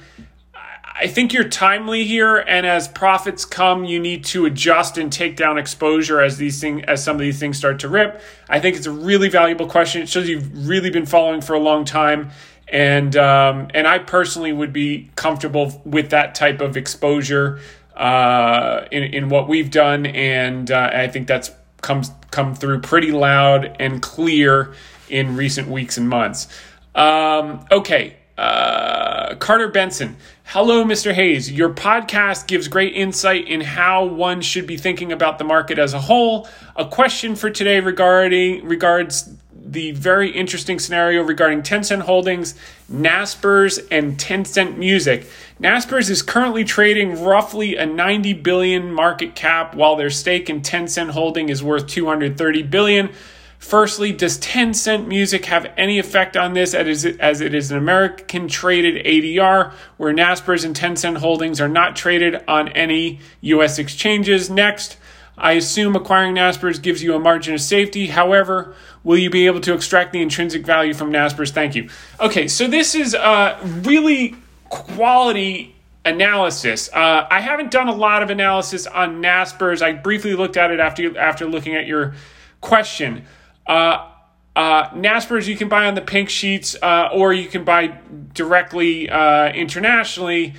I 1.01 1.07
think 1.07 1.33
you're 1.33 1.49
timely 1.49 2.05
here, 2.05 2.37
and 2.37 2.67
as 2.67 2.89
profits 2.89 3.45
come, 3.45 3.85
you 3.85 4.01
need 4.01 4.25
to 4.27 4.47
adjust 4.47 4.99
and 4.99 5.13
take 5.13 5.37
down 5.37 5.57
exposure 5.57 6.21
as 6.21 6.39
these 6.39 6.61
things 6.61 6.83
as 6.89 7.05
some 7.05 7.17
of 7.17 7.21
these 7.21 7.39
things 7.39 7.57
start 7.57 7.79
to 7.81 7.89
rip. 7.89 8.21
I 8.49 8.59
think 8.59 8.77
it's 8.77 8.87
a 8.87 8.91
really 8.91 9.29
valuable 9.29 9.69
question. 9.69 10.03
It 10.03 10.09
shows 10.09 10.29
you've 10.29 10.67
really 10.67 10.91
been 10.91 11.07
following 11.07 11.41
for 11.41 11.55
a 11.55 11.61
long 11.61 11.85
time, 11.85 12.31
and 12.71 13.17
um, 13.17 13.69
and 13.75 13.87
I 13.87 13.99
personally 13.99 14.53
would 14.53 14.73
be 14.73 15.11
comfortable 15.17 15.81
with 15.85 16.11
that 16.11 16.35
type 16.35 16.61
of 16.61 16.77
exposure 16.77 17.61
uh, 17.97 18.87
in 18.91 19.03
in 19.03 19.29
what 19.29 19.49
we've 19.49 19.71
done, 19.71 20.07
and 20.07 20.71
uh, 20.71 20.91
I 20.93 21.09
think 21.09 21.27
that's 21.27 21.51
comes 21.81 22.11
come 22.31 22.55
through 22.55 22.81
pretty 22.81 23.13
loud 23.13 23.77
and 23.81 24.03
clear 24.03 24.75
in 25.09 25.37
recent 25.37 25.69
weeks 25.69 25.97
and 25.97 26.09
months. 26.09 26.49
Um, 26.95 27.65
okay, 27.71 28.17
uh, 28.37 29.35
Carter 29.37 29.69
Benson. 29.69 30.17
Hello, 30.45 30.85
Mr. 30.85 31.13
Hayes. 31.13 31.51
Your 31.53 31.71
podcast 31.71 32.47
gives 32.47 32.69
great 32.69 32.95
insight 32.95 33.47
in 33.49 33.61
how 33.61 34.05
one 34.05 34.41
should 34.41 34.67
be 34.67 34.77
thinking 34.77 35.13
about 35.13 35.39
the 35.39 35.45
market 35.45 35.79
as 35.79 35.93
a 35.93 36.01
whole. 36.01 36.49
A 36.77 36.87
question 36.87 37.37
for 37.37 37.51
today 37.51 37.81
regarding 37.81 38.65
regards 38.67 39.29
the 39.71 39.91
very 39.93 40.31
interesting 40.31 40.79
scenario 40.79 41.23
regarding 41.23 41.63
Tencent 41.63 42.01
Holdings, 42.01 42.55
Naspers, 42.91 43.87
and 43.91 44.17
Tencent 44.19 44.79
Music. 44.79 45.27
Naspers 45.61 46.09
is 46.09 46.23
currently 46.23 46.65
trading 46.65 47.23
roughly 47.23 47.77
a 47.77 47.85
90 47.85 48.33
billion 48.33 48.93
market 48.93 49.35
cap, 49.35 49.75
while 49.75 49.95
their 49.97 50.09
stake 50.09 50.49
in 50.49 50.63
Tencent 50.63 51.11
Holding 51.11 51.51
is 51.51 51.63
worth 51.63 51.87
230 51.87 52.63
billion. 52.63 53.11
Firstly, 53.59 54.13
does 54.13 54.39
Tencent 54.39 55.07
Music 55.07 55.45
have 55.47 55.71
any 55.77 55.99
effect 55.99 56.37
on 56.37 56.55
this 56.55 56.73
as 56.75 57.05
it 57.05 57.55
is 57.55 57.71
an 57.71 57.77
American 57.77 58.49
traded 58.49 59.05
ADR, 59.05 59.73
where 59.99 60.15
Naspers 60.15 60.65
and 60.65 60.75
Tencent 60.75 61.19
Holdings 61.19 61.61
are 61.61 61.69
not 61.69 61.95
traded 61.95 62.43
on 62.49 62.69
any 62.69 63.21
U.S. 63.43 63.79
exchanges? 63.79 64.49
Next, 64.49 64.97
I 65.37 65.53
assume 65.53 65.95
acquiring 65.95 66.35
Naspers 66.35 66.81
gives 66.81 67.03
you 67.03 67.15
a 67.15 67.19
margin 67.19 67.55
of 67.55 67.61
safety. 67.61 68.09
However, 68.09 68.75
Will 69.05 69.19
you 69.19 69.31
be 69.31 69.47
able 69.47 69.61
to 69.61 69.75
extract 69.75 70.13
the 70.13 70.21
intrinsic 70.21 70.65
value 70.65 70.95
from 70.95 71.13
Naspers? 71.13 71.51
Thank 71.51 71.75
you. 71.75 71.89
Okay, 72.21 72.49
so 72.49 72.67
this 72.67 72.95
is 72.95 73.15
uh, 73.15 73.59
really 73.83 74.37
quality 74.69 75.75
analysis. 76.05 76.89
Uh, 76.93 77.27
I 77.31 77.41
haven't 77.41 77.71
done 77.71 77.89
a 77.89 77.95
lot 77.95 78.23
of 78.23 78.31
analysis 78.31 78.87
on 78.87 79.23
Naspers. 79.23 79.83
I 79.83 79.93
briefly 79.93 80.35
looked 80.35 80.57
at 80.57 80.71
it 80.71 80.81
after 80.81 81.17
after 81.19 81.47
looking 81.47 81.75
at 81.75 81.87
your 81.87 82.15
question. 82.61 83.25
Uh, 83.67 84.11
uh, 84.57 84.91
Naspers 84.91 85.47
you 85.47 85.57
can 85.57 85.69
buy 85.69 85.87
on 85.87 85.95
the 85.95 86.01
pink 86.01 86.29
sheets, 86.29 86.77
uh, 86.83 87.11
or 87.13 87.33
you 87.33 87.49
can 87.49 87.65
buy 87.65 87.99
directly 88.35 89.09
uh, 89.09 89.53
internationally, 89.53 90.55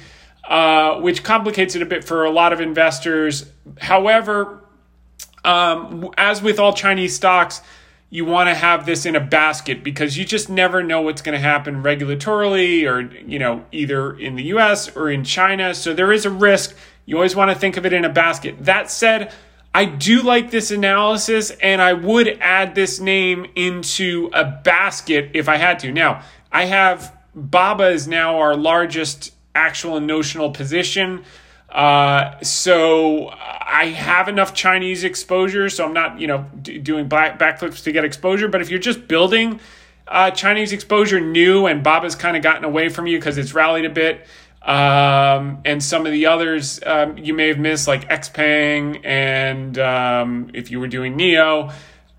uh, 0.47 0.99
which 1.01 1.23
complicates 1.23 1.75
it 1.75 1.81
a 1.81 1.85
bit 1.85 2.03
for 2.03 2.23
a 2.23 2.31
lot 2.31 2.53
of 2.53 2.61
investors. 2.61 3.45
However, 3.79 4.63
um, 5.43 6.09
as 6.17 6.41
with 6.41 6.59
all 6.59 6.73
Chinese 6.73 7.15
stocks, 7.15 7.61
you 8.09 8.25
want 8.25 8.49
to 8.49 8.55
have 8.55 8.85
this 8.85 9.05
in 9.05 9.15
a 9.15 9.19
basket 9.19 9.83
because 9.83 10.17
you 10.17 10.25
just 10.25 10.49
never 10.49 10.81
know 10.81 11.01
what's 11.01 11.21
going 11.21 11.33
to 11.33 11.39
happen 11.39 11.83
regulatorily 11.83 12.89
or 12.89 13.01
you 13.21 13.37
know 13.37 13.65
either 13.71 14.17
in 14.17 14.35
the 14.35 14.43
US 14.45 14.95
or 14.95 15.09
in 15.09 15.23
China. 15.23 15.73
So 15.75 15.93
there 15.93 16.11
is 16.11 16.25
a 16.25 16.29
risk. 16.29 16.75
You 17.05 17.15
always 17.15 17.35
want 17.35 17.51
to 17.51 17.57
think 17.57 17.77
of 17.77 17.85
it 17.85 17.93
in 17.93 18.05
a 18.05 18.09
basket. 18.09 18.55
That 18.65 18.89
said 18.89 19.31
I 19.73 19.85
do 19.85 20.23
like 20.23 20.49
this 20.49 20.71
analysis 20.71 21.51
and 21.61 21.81
I 21.81 21.93
would 21.93 22.27
add 22.41 22.73
this 22.73 22.99
name 22.99 23.45
into 23.55 24.31
a 24.33 24.43
basket 24.43 25.31
if 25.33 25.47
I 25.47 25.57
had 25.57 25.79
to. 25.79 25.91
Now 25.91 26.23
I 26.51 26.65
have 26.65 27.15
Baba 27.35 27.89
is 27.89 28.07
now 28.07 28.39
our 28.39 28.55
largest 28.55 29.33
actual 29.53 29.97
and 29.97 30.07
notional 30.07 30.49
position 30.51 31.23
uh, 31.71 32.39
so 32.41 33.29
I 33.29 33.93
have 33.95 34.27
enough 34.27 34.53
Chinese 34.53 35.03
exposure, 35.03 35.69
so 35.69 35.85
I'm 35.85 35.93
not, 35.93 36.19
you 36.19 36.27
know, 36.27 36.45
d- 36.61 36.79
doing 36.79 37.07
back 37.07 37.37
backflips 37.37 37.83
to 37.83 37.91
get 37.91 38.03
exposure. 38.03 38.47
But 38.47 38.61
if 38.61 38.69
you're 38.69 38.79
just 38.79 39.07
building 39.07 39.59
uh, 40.07 40.31
Chinese 40.31 40.73
exposure 40.73 41.19
new, 41.19 41.67
and 41.67 41.83
Baba's 41.83 42.15
kind 42.15 42.35
of 42.35 42.41
gotten 42.41 42.63
away 42.63 42.89
from 42.89 43.05
you 43.05 43.17
because 43.17 43.37
it's 43.37 43.53
rallied 43.53 43.85
a 43.85 43.89
bit, 43.89 44.25
um, 44.63 45.61
and 45.63 45.83
some 45.83 46.05
of 46.05 46.11
the 46.11 46.25
others 46.25 46.79
um, 46.85 47.17
you 47.17 47.33
may 47.33 47.47
have 47.47 47.59
missed, 47.59 47.87
like 47.87 48.09
Xpeng, 48.09 49.05
and 49.05 49.77
um, 49.77 50.49
if 50.53 50.71
you 50.71 50.79
were 50.79 50.87
doing 50.87 51.17
NIO 51.17 51.71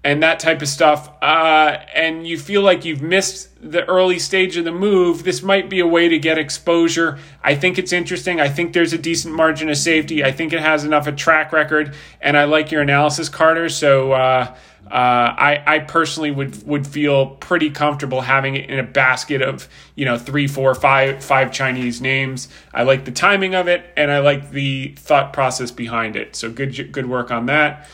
and 0.03 0.23
that 0.23 0.41
type 0.41 0.63
of 0.63 0.69
stuff, 0.69 1.11
uh, 1.23 1.77
and 1.95 2.27
you 2.27 2.39
feel 2.39 2.63
like 2.63 2.87
you've 2.87 3.03
missed 3.03 3.51
the 3.61 3.85
early 3.85 4.19
stage 4.19 4.57
of 4.57 4.65
the 4.65 4.73
move, 4.73 5.25
this 5.25 5.43
might 5.43 5.69
be 5.69 5.81
a 5.81 5.87
way 5.87 6.09
to 6.09 6.19
get 6.19 6.39
exposure. 6.39 7.19
I 7.45 7.55
think 7.55 7.79
it's 7.79 7.93
interesting. 7.93 8.41
I 8.41 8.49
think 8.49 8.73
there's 8.73 8.95
a 8.95 8.99
decent 8.99 9.35
margin 9.35 9.69
of 9.69 9.77
safety. 9.77 10.25
I 10.25 10.33
think 10.33 10.55
it 10.55 10.61
has 10.61 10.85
enough 10.85 11.07
a 11.07 11.13
track 11.13 11.53
record, 11.53 11.95
and 12.23 12.39
I 12.39 12.45
like 12.45 12.71
your 12.71 12.81
analysis, 12.81 13.29
Carter. 13.29 13.69
So 13.69 14.13
uh, 14.13 14.57
uh, 14.91 15.35
I, 15.39 15.63
I 15.67 15.79
personally 15.81 16.31
would 16.31 16.67
would 16.67 16.87
feel 16.87 17.27
pretty 17.37 17.69
comfortable 17.69 18.23
having 18.23 18.57
it 18.57 18.71
in 18.71 18.79
a 18.79 18.83
basket 18.83 19.43
of 19.43 19.69
you 19.95 20.07
know 20.07 20.17
three, 20.17 20.47
four, 20.47 20.75
five, 20.75 21.23
five 21.23 21.53
Chinese 21.53 22.01
names. 22.01 22.49
I 22.73 22.85
like 22.85 23.05
the 23.05 23.13
timing 23.13 23.55
of 23.55 23.69
it, 23.69 23.85
and 23.99 24.11
I 24.11 24.21
like 24.21 24.51
the 24.51 24.95
thought 24.97 25.35
process 25.35 25.71
behind 25.71 26.17
it. 26.17 26.35
So 26.35 26.51
good 26.51 26.91
good 26.91 27.07
work 27.07 27.31
on 27.31 27.47
that. 27.47 27.87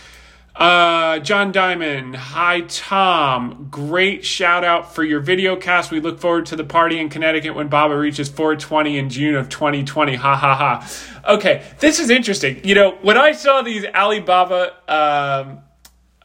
Uh, 0.56 1.18
John 1.18 1.52
Diamond, 1.52 2.16
hi 2.16 2.62
Tom. 2.62 3.68
Great 3.70 4.24
shout 4.24 4.64
out 4.64 4.94
for 4.94 5.04
your 5.04 5.20
video 5.20 5.54
cast. 5.54 5.90
We 5.90 6.00
look 6.00 6.18
forward 6.18 6.46
to 6.46 6.56
the 6.56 6.64
party 6.64 6.98
in 6.98 7.10
Connecticut 7.10 7.54
when 7.54 7.68
Baba 7.68 7.94
reaches 7.94 8.30
420 8.30 8.96
in 8.96 9.10
June 9.10 9.34
of 9.34 9.50
2020. 9.50 10.14
Ha 10.14 10.34
ha 10.34 10.54
ha. 10.54 11.32
Okay, 11.34 11.62
this 11.80 12.00
is 12.00 12.08
interesting. 12.08 12.64
You 12.64 12.74
know, 12.74 12.92
when 13.02 13.18
I 13.18 13.32
saw 13.32 13.60
these 13.60 13.84
Alibaba 13.84 14.72
um, 14.88 15.58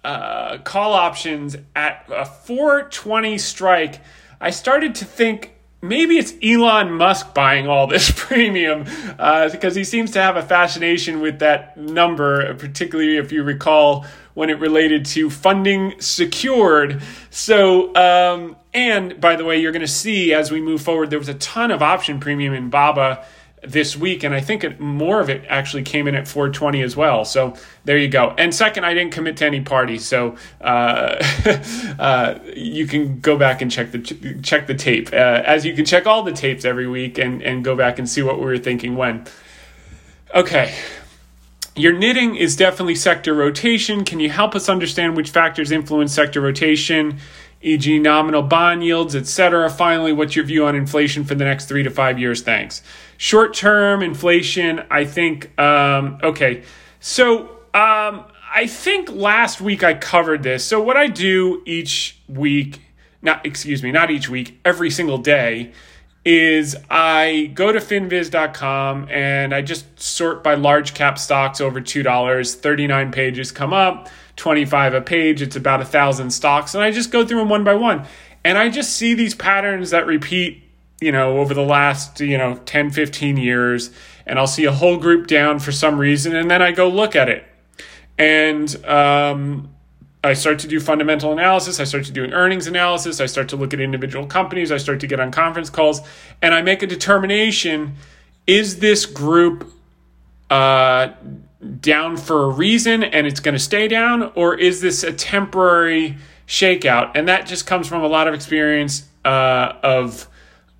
uh, 0.06 0.60
call 0.60 0.94
options 0.94 1.58
at 1.76 2.06
a 2.10 2.24
420 2.24 3.38
strike, 3.38 4.00
I 4.40 4.52
started 4.52 4.96
to 4.96 5.06
think 5.06 5.56
maybe 5.82 6.18
it's 6.18 6.34
Elon 6.44 6.94
Musk 6.94 7.34
buying 7.34 7.68
all 7.68 7.88
this 7.88 8.12
premium 8.16 8.86
uh, 9.18 9.50
because 9.50 9.76
he 9.76 9.84
seems 9.84 10.12
to 10.12 10.22
have 10.22 10.38
a 10.38 10.44
fascination 10.44 11.20
with 11.22 11.40
that 11.40 11.78
number, 11.78 12.54
particularly 12.56 13.18
if 13.18 13.32
you 13.32 13.44
recall 13.44 14.06
when 14.34 14.50
it 14.50 14.60
related 14.60 15.06
to 15.06 15.30
funding 15.30 16.00
secured. 16.00 17.02
So, 17.30 17.94
um, 17.96 18.56
and 18.74 19.20
by 19.20 19.36
the 19.36 19.44
way, 19.44 19.60
you're 19.60 19.74
going 19.74 19.82
to 19.82 19.88
see 19.88 20.34
as 20.34 20.52
we 20.52 20.62
move 20.62 20.82
forward, 20.82 21.10
there 21.10 21.20
was 21.20 21.28
a 21.28 21.34
ton 21.36 21.72
of 21.72 21.82
option 21.82 22.20
premium 22.20 22.54
in 22.54 22.70
Baba 22.70 23.26
this 23.63 23.96
week, 23.96 24.24
and 24.24 24.34
I 24.34 24.41
think 24.41 24.63
it, 24.63 24.80
more 24.80 25.20
of 25.20 25.30
it 25.30 25.44
actually 25.48 25.84
came 25.84 26.08
in 26.08 26.15
at 26.15 26.27
420 26.27 26.82
as 26.82 26.96
well. 26.96 27.24
So 27.25 27.56
there 27.86 27.98
you 27.98 28.08
go. 28.08 28.34
And 28.38 28.53
second, 28.53 28.86
I 28.86 28.94
didn't 28.94 29.13
commit 29.13 29.38
to 29.38 29.46
any 29.46 29.62
party, 29.62 30.00
so 30.00 30.36
uh, 30.62 31.22
uh, 32.00 32.39
you 32.56 32.88
can 32.88 33.20
go 33.20 33.38
back 33.38 33.62
and 33.62 33.72
check 33.72 33.91
the 33.91 34.00
check 34.41 34.68
the 34.68 34.74
tape, 34.74 35.13
uh, 35.13 35.44
as 35.46 35.65
you 35.65 35.75
can 35.75 35.86
check 35.86 36.08
all 36.08 36.24
the 36.24 36.32
tapes 36.32 36.65
every 36.65 36.88
week 36.88 37.18
and 37.18 37.41
and 37.44 37.63
go 37.63 37.75
back 37.75 38.00
and 38.00 38.10
see 38.10 38.22
what 38.22 38.39
we 38.39 38.46
were 38.46 38.58
thinking 38.58 38.96
when. 38.96 39.25
Okay, 40.34 40.74
your 41.75 41.94
knitting 41.94 42.36
is 42.36 42.56
definitely 42.56 42.96
sector 42.96 43.34
rotation. 43.34 44.06
Can 44.06 44.20
you 44.20 44.30
help 44.30 44.56
us 44.56 44.70
understand 44.70 45.15
which 45.15 45.30
factors 45.30 45.72
influence 45.72 46.13
sector 46.13 46.41
rotation, 46.41 47.20
e.g., 47.62 48.00
nominal 48.00 48.41
bond 48.41 48.84
yields, 48.84 49.15
etc.? 49.15 49.70
Finally, 49.70 50.13
what's 50.13 50.36
your 50.36 50.46
view 50.46 50.65
on 50.65 50.75
inflation 50.75 51.24
for 51.24 51.36
the 51.36 51.44
next 51.44 51.65
three 51.65 51.84
to 51.84 51.89
five 51.89 52.20
years? 52.20 52.41
Thanks. 52.41 52.82
Short 53.18 53.53
term 53.53 54.01
inflation, 54.01 54.84
I 54.89 55.06
think, 55.06 55.58
um, 55.60 56.20
okay. 56.24 56.63
So, 57.00 57.50
um, 57.74 58.25
I 58.53 58.68
think 58.68 59.10
last 59.10 59.62
week 59.62 59.84
I 59.84 59.94
covered 59.94 60.44
this. 60.44 60.65
So, 60.65 60.82
what 60.82 60.98
I 60.98 61.08
do 61.08 61.62
each 61.65 62.20
week, 62.27 62.82
not, 63.22 63.46
excuse 63.46 63.82
me, 63.82 63.91
not 63.91 64.12
each 64.12 64.27
week, 64.27 64.60
every 64.65 64.89
single 64.89 65.18
day 65.18 65.72
is 66.24 66.75
I 66.89 67.51
go 67.53 67.72
to 67.72 67.80
finviz.com 67.80 69.08
and 69.10 69.56
I 69.56 69.62
just 69.62 70.00
sort 70.00 70.44
by 70.44 70.53
large 70.53 70.94
cap 70.94 71.18
stocks 71.18 71.60
over 71.60 71.82
$2. 71.82 72.56
39 72.56 73.12
pages 73.12 73.51
come 73.51 73.74
up, 73.74 74.10
25 74.41 74.95
a 74.95 75.01
page. 75.01 75.39
It's 75.43 75.55
about 75.55 75.81
a 75.81 75.86
thousand 75.86 76.31
stocks. 76.31 76.74
And 76.74 76.83
I 76.83 76.89
just 76.89 77.12
go 77.12 77.24
through 77.24 77.38
them 77.38 77.50
one 77.50 77.63
by 77.63 77.75
one. 77.75 78.07
And 78.43 78.57
I 78.57 78.69
just 78.69 78.93
see 78.93 79.13
these 79.13 79.36
patterns 79.36 79.91
that 79.91 80.07
repeat, 80.07 80.63
you 81.00 81.12
know, 81.12 81.38
over 81.38 81.53
the 81.53 81.62
last, 81.62 82.19
you 82.19 82.39
know, 82.39 82.55
10, 82.65 82.89
15 82.89 83.38
years. 83.38 83.91
And 84.25 84.39
I'll 84.39 84.48
see 84.48 84.65
a 84.65 84.71
whole 84.71 84.98
group 84.98 85.27
down 85.27 85.60
for 85.60 85.71
some 85.71 86.00
reason. 86.00 86.36
And 86.36 86.50
then 86.50 86.60
I 86.60 86.71
go 86.71 86.89
look 86.89 87.15
at 87.15 87.29
it. 87.29 87.45
And, 88.17 88.83
um, 88.83 89.69
I 90.24 90.33
start 90.33 90.57
to 90.60 90.67
do 90.67 90.79
fundamental 90.79 91.31
analysis. 91.31 91.79
I 91.79 91.83
start 91.83 92.05
to 92.05 92.12
doing 92.12 92.33
earnings 92.33 92.65
analysis. 92.65 93.21
I 93.21 93.27
start 93.27 93.50
to 93.50 93.55
look 93.55 93.75
at 93.75 93.79
individual 93.79 94.25
companies. 94.25 94.71
I 94.71 94.77
start 94.77 95.00
to 95.01 95.07
get 95.07 95.19
on 95.19 95.31
conference 95.31 95.71
calls, 95.71 96.01
and 96.43 96.53
I 96.53 96.62
make 96.62 96.83
a 96.83 96.88
determination: 96.88 97.95
is 98.45 98.77
this 98.77 99.07
group 99.07 99.74
uh, 100.51 101.13
down 101.80 102.18
for 102.18 102.44
a 102.44 102.50
reason 102.50 103.03
and 103.03 103.27
it's 103.27 103.39
going 103.39 103.53
to 103.53 103.60
stay 103.60 103.88
down, 103.88 104.32
or 104.36 104.56
is 104.56 104.82
this 104.82 105.03
a 105.03 105.13
temporary 105.13 106.18
shakeout? 106.48 107.12
And 107.15 107.27
that 107.27 107.46
just 107.46 107.65
comes 107.68 107.88
from 107.88 108.03
a 108.03 108.08
lot 108.08 108.27
of 108.27 108.34
experience 108.34 109.08
uh, 109.25 109.74
of. 109.84 110.27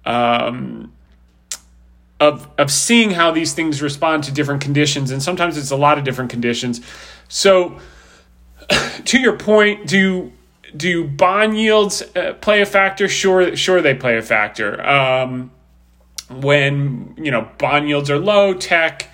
Um, 0.06 0.92
of, 2.20 2.48
of 2.60 2.70
seeing 2.72 3.10
how 3.10 3.32
these 3.32 3.54
things 3.54 3.82
respond 3.82 4.24
to 4.26 4.32
different 4.32 4.62
conditions, 4.62 5.10
and 5.10 5.24
sometimes 5.24 5.58
it's 5.58 5.72
a 5.72 5.76
lot 5.76 5.98
of 5.98 6.04
different 6.04 6.30
conditions. 6.30 6.80
So, 7.28 7.80
to 9.06 9.20
your 9.20 9.38
point, 9.38 9.88
do 9.88 10.32
do 10.78 11.04
bond 11.04 11.58
yields 11.58 12.04
uh, 12.16 12.34
play 12.40 12.62
a 12.62 12.66
factor? 12.66 13.08
Sure, 13.08 13.56
sure 13.56 13.82
they 13.82 13.96
play 13.96 14.18
a 14.18 14.22
factor. 14.22 14.86
Um, 14.88 15.52
when 16.30 17.16
you 17.18 17.32
know 17.32 17.50
bond 17.58 17.90
yields 17.90 18.10
are 18.12 18.20
low, 18.20 18.54
tech 18.54 19.11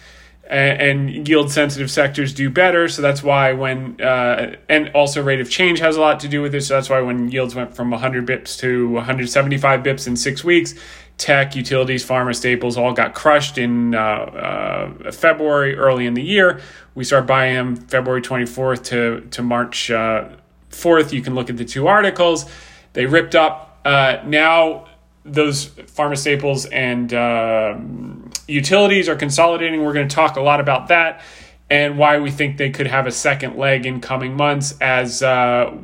and, 0.50 1.28
yield 1.28 1.52
sensitive 1.52 1.92
sectors 1.92 2.34
do 2.34 2.50
better. 2.50 2.88
So 2.88 3.02
that's 3.02 3.22
why 3.24 3.54
when 3.54 4.00
uh, 4.02 4.56
and 4.70 4.90
also 4.90 5.22
rate 5.22 5.42
of 5.42 5.50
change 5.50 5.80
has 5.80 5.98
a 5.98 6.02
lot 6.02 6.20
to 6.22 6.28
do 6.28 6.42
with 6.42 6.56
it. 6.56 6.62
So 6.62 6.76
that's 6.76 6.90
why 6.90 7.02
when 7.02 7.30
yields 7.30 7.56
went 7.56 7.76
from 7.76 7.92
100 7.92 8.26
bips 8.26 8.58
to 8.60 8.90
175 8.90 9.82
bips 9.82 10.08
in 10.08 10.16
six 10.16 10.44
weeks, 10.44 10.74
tech, 11.18 11.56
utilities, 11.56 12.06
pharma, 12.06 12.36
staples 12.36 12.78
all 12.78 12.94
got 12.94 13.14
crushed 13.14 13.58
in 13.58 13.96
uh, 13.96 14.00
uh, 14.00 15.12
February, 15.12 15.76
early 15.76 16.06
in 16.06 16.14
the 16.14 16.24
year. 16.24 16.62
We 16.96 17.04
start 17.04 17.28
buying 17.28 17.56
them 17.56 17.76
February 17.76 18.22
24th 18.22 18.84
to, 18.86 19.22
to 19.32 19.44
March 19.44 19.92
uh, 19.92 20.30
4th. 20.72 21.12
You 21.12 21.22
can 21.22 21.36
look 21.36 21.50
at 21.50 21.58
the 21.58 21.66
two 21.66 21.88
articles. 21.88 22.46
They 22.94 23.06
ripped 23.06 23.36
up. 23.36 23.80
Uh, 23.86 24.22
now, 24.26 24.88
those 25.24 25.68
pharma 25.68 26.18
staples 26.18 26.66
and 26.66 27.14
um, 27.14 28.17
utilities 28.48 29.10
are 29.10 29.16
consolidating. 29.16 29.84
We're 29.84 29.94
going 29.94 30.08
to 30.08 30.16
talk 30.16 30.36
a 30.36 30.42
lot 30.42 30.60
about 30.60 30.88
that 30.90 31.22
and 31.70 31.98
why 31.98 32.20
we 32.20 32.32
think 32.32 32.58
they 32.58 32.70
could 32.70 32.88
have 32.88 33.08
a 33.08 33.12
second 33.12 33.58
leg 33.58 33.86
in 33.86 34.00
coming 34.00 34.36
months 34.36 34.76
as 34.80 35.22
uh, 35.22 35.76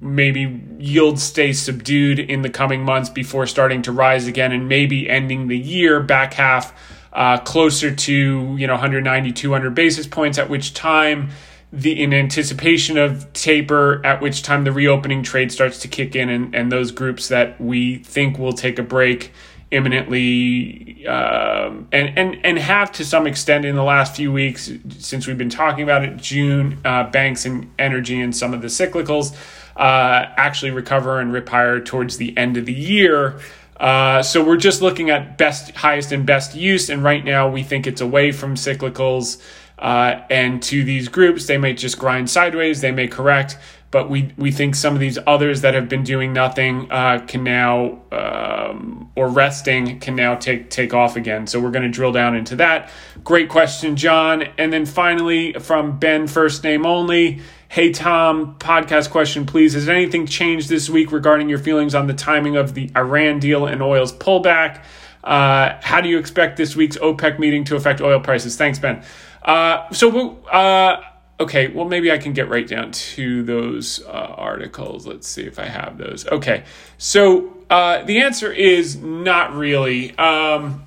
maybe 0.00 0.62
yields 0.78 1.22
stay 1.22 1.52
subdued 1.52 2.18
in 2.18 2.42
the 2.42 2.50
coming 2.50 2.84
months 2.84 3.08
before 3.08 3.46
starting 3.46 3.82
to 3.82 3.92
rise 3.92 4.26
again 4.26 4.52
and 4.52 4.68
maybe 4.68 5.08
ending 5.08 5.48
the 5.48 5.58
year 5.58 6.00
back 6.00 6.34
half 6.34 6.74
uh, 7.12 7.38
closer 7.38 7.94
to 7.94 8.56
you 8.56 8.66
know 8.66 8.74
190 8.74 9.32
200 9.32 9.74
basis 9.74 10.06
points 10.06 10.38
at 10.38 10.48
which 10.48 10.74
time 10.74 11.30
the 11.72 12.00
in 12.00 12.12
anticipation 12.12 12.98
of 12.98 13.32
taper 13.32 14.04
at 14.04 14.20
which 14.20 14.42
time 14.42 14.64
the 14.64 14.72
reopening 14.72 15.22
trade 15.22 15.50
starts 15.50 15.78
to 15.80 15.88
kick 15.88 16.14
in 16.14 16.28
and, 16.28 16.54
and 16.54 16.70
those 16.70 16.92
groups 16.92 17.28
that 17.28 17.60
we 17.60 17.98
think 17.98 18.38
will 18.38 18.52
take 18.52 18.78
a 18.78 18.82
break 18.82 19.32
imminently 19.70 21.06
um, 21.06 21.86
and, 21.92 22.18
and, 22.18 22.44
and 22.44 22.58
have 22.58 22.90
to 22.92 23.04
some 23.04 23.26
extent 23.26 23.64
in 23.64 23.76
the 23.76 23.84
last 23.84 24.16
few 24.16 24.32
weeks 24.32 24.70
since 24.98 25.26
we've 25.26 25.38
been 25.38 25.48
talking 25.50 25.84
about 25.84 26.02
it 26.02 26.16
June 26.16 26.78
uh, 26.84 27.08
banks 27.10 27.46
and 27.46 27.70
energy 27.78 28.20
and 28.20 28.34
some 28.36 28.52
of 28.52 28.62
the 28.62 28.68
cyclicals 28.68 29.34
uh, 29.76 30.26
actually 30.36 30.72
recover 30.72 31.20
and 31.20 31.32
rip 31.32 31.48
higher 31.48 31.80
towards 31.80 32.16
the 32.16 32.36
end 32.36 32.56
of 32.56 32.66
the 32.66 32.72
year. 32.72 33.40
Uh, 33.78 34.22
so 34.22 34.44
we're 34.44 34.56
just 34.56 34.82
looking 34.82 35.08
at 35.08 35.38
best 35.38 35.70
highest 35.76 36.12
and 36.12 36.26
best 36.26 36.54
use 36.54 36.90
and 36.90 37.04
right 37.04 37.24
now 37.24 37.48
we 37.48 37.62
think 37.62 37.86
it's 37.86 38.00
away 38.00 38.32
from 38.32 38.56
cyclicals 38.56 39.40
Uh, 39.80 40.20
and 40.28 40.62
to 40.62 40.84
these 40.84 41.08
groups, 41.08 41.46
they 41.46 41.56
may 41.56 41.72
just 41.72 41.98
grind 41.98 42.28
sideways, 42.28 42.82
they 42.82 42.92
may 42.92 43.08
correct, 43.08 43.56
but 43.90 44.08
we, 44.08 44.32
we 44.36 44.52
think 44.52 44.76
some 44.76 44.94
of 44.94 45.00
these 45.00 45.18
others 45.26 45.62
that 45.62 45.74
have 45.74 45.88
been 45.88 46.04
doing 46.04 46.32
nothing 46.32 46.90
uh, 46.90 47.24
can 47.26 47.42
now, 47.42 48.00
um, 48.12 49.10
or 49.16 49.28
resting, 49.28 49.98
can 49.98 50.14
now 50.14 50.36
take, 50.36 50.70
take 50.70 50.94
off 50.94 51.16
again. 51.16 51.46
So 51.46 51.58
we're 51.58 51.72
going 51.72 51.82
to 51.82 51.90
drill 51.90 52.12
down 52.12 52.36
into 52.36 52.54
that. 52.56 52.90
Great 53.24 53.48
question, 53.48 53.96
John. 53.96 54.44
And 54.58 54.72
then 54.72 54.86
finally, 54.86 55.54
from 55.54 55.98
Ben, 55.98 56.28
first 56.28 56.62
name 56.62 56.86
only. 56.86 57.40
Hey, 57.68 57.90
Tom, 57.92 58.56
podcast 58.58 59.10
question, 59.10 59.44
please. 59.44 59.74
Has 59.74 59.88
anything 59.88 60.26
changed 60.26 60.68
this 60.68 60.88
week 60.88 61.10
regarding 61.10 61.48
your 61.48 61.58
feelings 61.58 61.94
on 61.94 62.06
the 62.06 62.14
timing 62.14 62.56
of 62.56 62.74
the 62.74 62.90
Iran 62.96 63.38
deal 63.40 63.66
and 63.66 63.82
oil's 63.82 64.12
pullback? 64.12 64.84
Uh, 65.22 65.78
how 65.82 66.00
do 66.00 66.08
you 66.08 66.18
expect 66.18 66.56
this 66.56 66.74
week's 66.74 66.96
OPEC 66.96 67.38
meeting 67.38 67.64
to 67.64 67.76
affect 67.76 68.00
oil 68.00 68.20
prices? 68.20 68.56
Thanks, 68.56 68.78
Ben. 68.78 69.04
Uh, 69.42 69.90
so, 69.92 70.36
uh, 70.46 71.02
okay, 71.40 71.68
well, 71.68 71.86
maybe 71.86 72.12
I 72.12 72.18
can 72.18 72.34
get 72.34 72.48
right 72.48 72.68
down 72.68 72.92
to 72.92 73.42
those 73.42 74.04
uh, 74.06 74.10
articles. 74.10 75.06
Let's 75.06 75.26
see 75.26 75.42
if 75.42 75.58
I 75.58 75.64
have 75.64 75.98
those. 75.98 76.26
Okay, 76.26 76.64
so 76.98 77.56
uh, 77.70 78.02
the 78.04 78.20
answer 78.20 78.52
is 78.52 78.96
not 78.96 79.54
really. 79.54 80.16
Um, 80.18 80.84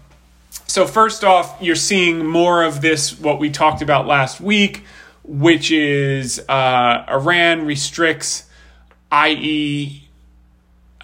so, 0.68 0.86
first 0.86 1.24
off, 1.24 1.58
you're 1.62 1.76
seeing 1.76 2.26
more 2.26 2.64
of 2.64 2.82
this, 2.82 3.20
what 3.20 3.40
we 3.40 3.50
talked 3.50 3.82
about 3.82 4.08
last 4.08 4.40
week, 4.40 4.86
which 5.24 5.72
is 5.72 6.40
uh, 6.48 7.06
Iran 7.10 7.66
restricts, 7.66 8.46
i.e., 9.12 10.00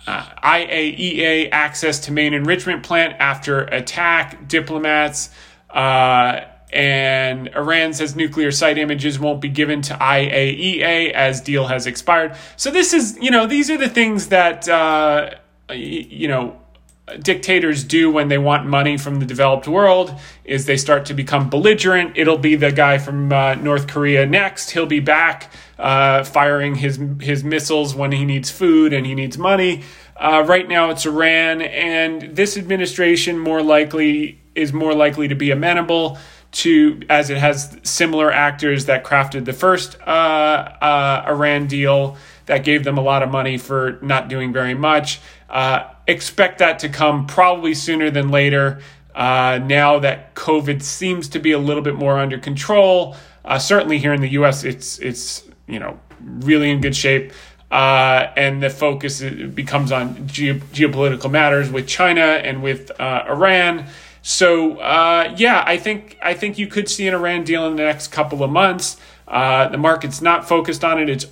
uh, 0.08 0.25
IAEA 0.44 1.50
access 1.51 2.00
to 2.01 2.12
main 2.12 2.34
enrichment 2.34 2.82
plant 2.84 3.15
after 3.20 3.62
attack. 3.62 4.48
Diplomats 4.48 5.29
uh, 5.70 6.41
and 6.72 7.50
Iran 7.56 7.94
says 7.94 8.16
nuclear 8.16 8.52
site 8.52 8.78
images 8.78 9.20
won't 9.20 9.42
be 9.42 9.50
given 9.50 9.82
to 9.84 9.94
IAEA 9.96 11.12
as 11.12 11.42
deal 11.42 11.68
has 11.68 11.88
expired. 11.88 12.36
So 12.58 12.70
this 12.70 12.94
is, 12.94 13.18
you 13.22 13.32
know, 13.32 13.48
these 13.48 13.70
are 13.72 13.78
the 13.78 13.90
things 13.90 14.28
that, 14.28 14.70
uh, 14.70 15.32
you 15.72 16.28
know, 16.28 16.60
dictators 17.22 17.84
do 17.84 18.12
when 18.12 18.28
they 18.28 18.38
want 18.38 18.68
money 18.68 18.98
from 18.98 19.20
the 19.20 19.26
developed 19.26 19.68
world 19.68 20.14
is 20.44 20.66
they 20.66 20.78
start 20.78 21.06
to 21.06 21.14
become 21.14 21.50
belligerent. 21.50 22.18
It'll 22.18 22.38
be 22.38 22.56
the 22.56 22.72
guy 22.72 22.98
from 22.98 23.32
uh, 23.32 23.56
north 23.56 23.88
korea 23.88 24.26
next. 24.26 24.72
He'll 24.72 24.86
be 24.86 25.00
back 25.00 25.52
uh, 25.78 26.24
firing 26.24 26.76
his 26.76 27.00
his 27.20 27.44
missiles 27.44 27.96
when 27.96 28.12
he 28.12 28.26
needs 28.26 28.52
food 28.52 28.94
and 28.94 29.06
he 29.06 29.16
needs 29.16 29.38
money. 29.38 29.84
Uh, 30.18 30.44
right 30.46 30.68
now 30.68 30.90
it's 30.90 31.06
iran 31.06 31.62
and 31.62 32.36
this 32.36 32.58
administration 32.58 33.40
more 33.40 33.64
likely 33.64 34.40
is 34.54 34.74
more 34.74 34.94
likely 34.94 35.30
to 35.30 35.36
be 35.36 35.50
amenable 35.50 36.18
to 36.51 37.00
as 37.10 37.29
it 37.29 37.38
has 37.38 37.77
similar 37.84 38.32
actors 38.32 38.86
that 38.86 39.03
crafted 39.03 39.46
the 39.46 39.53
first 39.53 39.98
uh, 40.01 40.10
uh, 40.10 41.25
Iran 41.27 41.68
deal 41.68 42.18
that 42.48 42.63
gave 42.63 42.84
them 42.84 42.98
a 42.98 43.01
lot 43.01 43.22
of 43.22 43.29
money 43.29 43.58
for 43.58 44.00
not 44.01 44.27
doing 44.27 44.51
very 44.51 44.74
much. 44.74 45.20
Uh, 45.50 45.84
expect 46.08 46.60
that 46.60 46.79
to 46.79 46.89
come 46.89 47.27
probably 47.27 47.75
sooner 47.75 48.10
than 48.10 48.29
later. 48.29 48.82
Uh, 49.13 49.60
now 49.63 50.00
that 50.00 50.34
COVID 50.34 50.82
seems 50.82 51.29
to 51.29 51.39
be 51.39 51.51
a 51.51 51.60
little 51.60 51.84
bit 51.84 51.96
more 51.96 52.18
under 52.18 52.39
control, 52.39 53.15
uh, 53.46 53.60
certainly 53.60 54.00
here 54.00 54.13
in 54.13 54.22
the 54.22 54.29
U.S., 54.29 54.63
it's 54.63 54.98
it's 55.00 55.44
you 55.68 55.79
know 55.79 56.00
really 56.20 56.72
in 56.72 56.82
good 56.82 56.96
shape. 56.96 57.32
Uh, 57.70 58.32
and 58.36 58.63
the 58.63 58.70
focus 58.70 59.22
becomes 59.22 59.91
on 59.91 60.27
ge- 60.27 60.58
geopolitical 60.74 61.29
matters 61.29 61.70
with 61.70 61.88
China 61.88 62.22
and 62.22 62.63
with 62.63 62.89
Iran 63.00 63.88
so 64.29 64.77
uh, 64.77 65.33
yeah, 65.38 65.63
I 65.65 65.77
think 65.77 66.15
I 66.21 66.36
think 66.36 66.59
you 66.59 66.67
could 66.67 66.88
see 66.88 67.07
an 67.07 67.15
Iran 67.15 67.43
deal 67.43 67.65
in 67.65 67.75
the 67.75 67.81
next 67.81 68.09
couple 68.09 68.43
of 68.43 68.51
months. 68.51 68.98
Uh, 69.27 69.67
the 69.69 69.77
market's 69.79 70.21
not 70.21 70.48
focused 70.48 70.83
on 70.83 71.00
it; 71.00 71.09
it's 71.09 71.25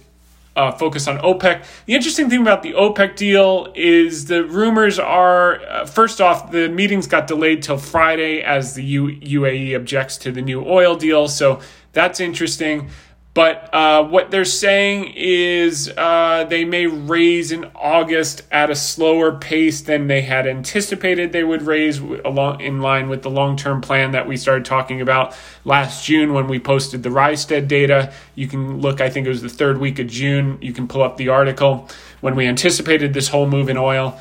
uh, 0.56 0.72
focused 0.72 1.08
on 1.08 1.20
OPEC. 1.20 1.64
The 1.86 1.94
interesting 1.94 2.28
thing 2.28 2.42
about 2.42 2.64
the 2.64 2.74
OPEC 2.74 3.16
deal 3.16 3.72
is 3.76 4.26
the 4.26 4.44
rumors 4.46 4.98
are 4.98 5.62
uh, 5.62 5.86
first 5.86 6.20
off, 6.20 6.50
the 6.50 6.70
meetings 6.70 7.06
got 7.06 7.28
delayed 7.28 7.62
till 7.62 7.78
Friday 7.78 8.42
as 8.42 8.74
the 8.74 8.84
U- 8.84 9.16
UAE 9.42 9.76
objects 9.76 10.18
to 10.18 10.32
the 10.32 10.42
new 10.42 10.66
oil 10.66 10.96
deal. 10.96 11.28
So 11.28 11.60
that's 11.94 12.20
interesting. 12.20 12.90
But 13.38 13.72
uh, 13.72 14.04
what 14.04 14.32
they're 14.32 14.46
saying 14.46 15.14
is 15.16 15.94
uh, 15.96 16.46
they 16.46 16.66
may 16.66 16.88
raise 16.88 17.52
in 17.52 17.66
August 17.76 18.42
at 18.52 18.72
a 18.72 18.76
slower 18.76 19.32
pace 19.38 19.82
than 19.82 20.08
they 20.08 20.24
had 20.24 20.48
anticipated 20.48 21.34
they 21.34 21.44
would 21.44 21.62
raise 21.62 22.00
along 22.00 22.62
in 22.62 22.82
line 22.82 23.10
with 23.10 23.22
the 23.22 23.30
long 23.30 23.56
term 23.56 23.80
plan 23.80 24.14
that 24.14 24.28
we 24.28 24.38
started 24.38 24.66
talking 24.66 25.02
about 25.02 25.38
last 25.66 26.04
June 26.04 26.34
when 26.34 26.48
we 26.48 26.58
posted 26.58 27.04
the 27.04 27.10
Rystad 27.10 27.68
data. 27.68 28.12
You 28.34 28.48
can 28.48 28.82
look, 28.82 29.02
I 29.02 29.10
think 29.12 29.28
it 29.28 29.30
was 29.30 29.44
the 29.44 29.50
third 29.50 29.78
week 29.78 30.00
of 30.00 30.08
June. 30.08 30.58
You 30.60 30.74
can 30.74 30.88
pull 30.88 31.04
up 31.04 31.18
the 31.18 31.30
article 31.30 31.88
when 32.22 32.36
we 32.36 32.48
anticipated 32.48 33.14
this 33.14 33.28
whole 33.28 33.48
move 33.48 33.70
in 33.70 33.78
oil. 33.78 34.20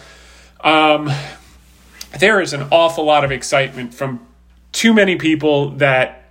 Um, 0.60 1.10
there 2.20 2.42
is 2.42 2.52
an 2.52 2.68
awful 2.70 3.06
lot 3.06 3.24
of 3.24 3.32
excitement 3.32 3.94
from 3.94 4.26
too 4.72 4.92
many 4.92 5.16
people 5.16 5.70
that 5.76 6.22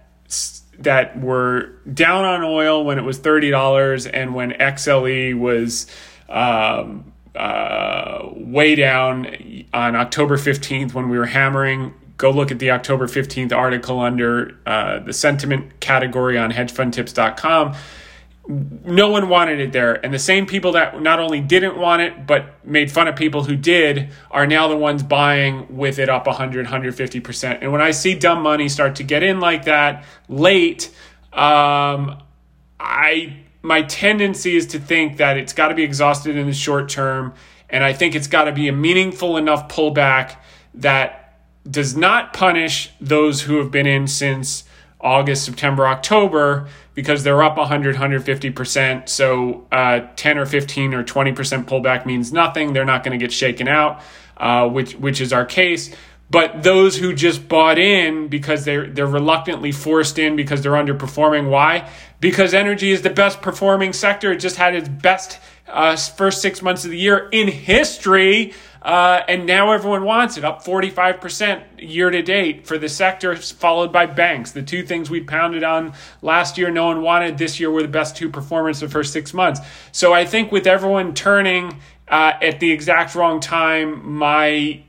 that 0.79 1.19
were 1.19 1.71
down 1.93 2.25
on 2.25 2.43
oil 2.43 2.83
when 2.83 2.97
it 2.97 3.03
was 3.03 3.17
thirty 3.17 3.49
dollars 3.49 4.05
and 4.05 4.35
when 4.35 4.51
XLE 4.51 5.37
was 5.37 5.87
um, 6.29 7.11
uh, 7.35 8.29
way 8.33 8.75
down 8.75 9.27
on 9.73 9.95
October 9.95 10.37
fifteenth 10.37 10.93
when 10.93 11.09
we 11.09 11.17
were 11.17 11.25
hammering. 11.25 11.93
Go 12.17 12.31
look 12.31 12.51
at 12.51 12.59
the 12.59 12.71
October 12.71 13.07
fifteenth 13.07 13.51
article 13.51 13.99
under 13.99 14.57
uh, 14.65 14.99
the 14.99 15.13
sentiment 15.13 15.79
category 15.79 16.37
on 16.37 16.51
hedgefundtips.com 16.51 17.75
no 18.47 19.09
one 19.09 19.27
wanted 19.29 19.59
it 19.59 19.71
there. 19.71 19.93
And 20.05 20.13
the 20.13 20.19
same 20.19 20.45
people 20.45 20.73
that 20.73 21.01
not 21.01 21.19
only 21.19 21.41
didn't 21.41 21.77
want 21.77 22.01
it, 22.01 22.27
but 22.27 22.65
made 22.65 22.91
fun 22.91 23.07
of 23.07 23.15
people 23.15 23.43
who 23.43 23.55
did 23.55 24.11
are 24.29 24.45
now 24.45 24.67
the 24.67 24.77
ones 24.77 25.01
buying 25.01 25.75
with 25.75 25.97
it 25.97 26.09
up 26.09 26.27
100, 26.27 26.67
150%. 26.67 27.57
And 27.61 27.71
when 27.71 27.81
I 27.81 27.91
see 27.91 28.13
dumb 28.13 28.41
money 28.41 28.69
start 28.69 28.95
to 28.97 29.03
get 29.03 29.23
in 29.23 29.39
like 29.39 29.65
that 29.65 30.05
late, 30.29 30.91
um, 31.33 32.21
I 32.79 33.37
my 33.61 33.81
tendency 33.81 34.55
is 34.55 34.67
to 34.67 34.79
think 34.79 35.17
that 35.17 35.37
it's 35.37 35.51
got 35.51 35.69
to 35.69 35.75
be 35.75 35.81
exhausted 35.81 36.35
in 36.35 36.45
the 36.45 36.53
short 36.53 36.87
term. 36.87 37.33
And 37.67 37.83
I 37.83 37.93
think 37.93 38.13
it's 38.13 38.27
got 38.27 38.43
to 38.43 38.51
be 38.51 38.67
a 38.67 38.71
meaningful 38.71 39.37
enough 39.37 39.69
pullback 39.69 40.35
that 40.75 41.39
does 41.69 41.97
not 41.97 42.31
punish 42.31 42.91
those 43.01 43.41
who 43.41 43.57
have 43.57 43.71
been 43.71 43.87
in 43.87 44.05
since 44.05 44.65
August, 45.05 45.45
September, 45.45 45.87
October 45.87 46.67
because 46.95 47.23
they're 47.23 47.43
up 47.43 47.57
100, 47.57 47.95
150%. 47.95 49.07
So 49.07 49.67
uh, 49.71 50.07
10 50.15 50.37
or 50.37 50.45
15 50.45 50.93
or 50.93 51.03
20% 51.03 51.65
pullback 51.65 52.05
means 52.05 52.33
nothing. 52.33 52.73
They're 52.73 52.85
not 52.85 53.03
going 53.03 53.17
to 53.17 53.23
get 53.23 53.31
shaken 53.31 53.67
out, 53.67 54.01
uh, 54.37 54.67
which, 54.67 54.93
which 54.95 55.21
is 55.21 55.31
our 55.31 55.45
case. 55.45 55.93
But 56.31 56.63
those 56.63 56.97
who 56.97 57.13
just 57.13 57.47
bought 57.47 57.77
in 57.77 58.29
because 58.29 58.65
they're, 58.65 58.89
they're 58.89 59.05
reluctantly 59.05 59.71
forced 59.71 60.17
in 60.17 60.35
because 60.35 60.63
they're 60.63 60.71
underperforming. 60.71 61.49
Why? 61.49 61.87
Because 62.19 62.55
energy 62.55 62.91
is 62.91 63.03
the 63.03 63.11
best 63.11 63.41
performing 63.41 63.93
sector. 63.93 64.31
It 64.31 64.39
just 64.39 64.55
had 64.55 64.73
its 64.73 64.89
best 64.89 65.39
uh, 65.67 65.95
first 65.95 66.41
six 66.41 66.63
months 66.63 66.83
of 66.83 66.91
the 66.91 66.97
year 66.97 67.29
in 67.31 67.47
history. 67.47 68.53
Uh, 68.85 69.23
and 69.27 69.47
now 69.47 69.71
everyone 69.71 70.03
wants 70.03 70.37
it, 70.37 70.45
up 70.45 70.63
45% 70.63 71.63
year 71.79 72.11
to 72.11 72.21
date 72.21 72.67
for 72.67 72.77
the 72.77 72.87
sector, 72.87 73.35
followed 73.35 73.91
by 73.91 74.05
banks. 74.05 74.51
The 74.51 74.61
two 74.61 74.83
things 74.83 75.09
we 75.09 75.21
pounded 75.21 75.63
on 75.63 75.93
last 76.21 76.55
year, 76.55 76.69
no 76.69 76.85
one 76.85 77.01
wanted. 77.01 77.39
This 77.39 77.59
year 77.59 77.71
were 77.71 77.81
the 77.81 77.87
best 77.87 78.15
two 78.15 78.29
performers 78.29 78.81
the 78.81 78.87
first 78.87 79.11
six 79.11 79.33
months. 79.33 79.59
So 79.91 80.13
I 80.13 80.23
think 80.23 80.51
with 80.51 80.67
everyone 80.67 81.15
turning 81.15 81.81
uh, 82.07 82.33
at 82.39 82.59
the 82.59 82.71
exact 82.71 83.15
wrong 83.15 83.39
time, 83.39 84.07
my 84.07 84.83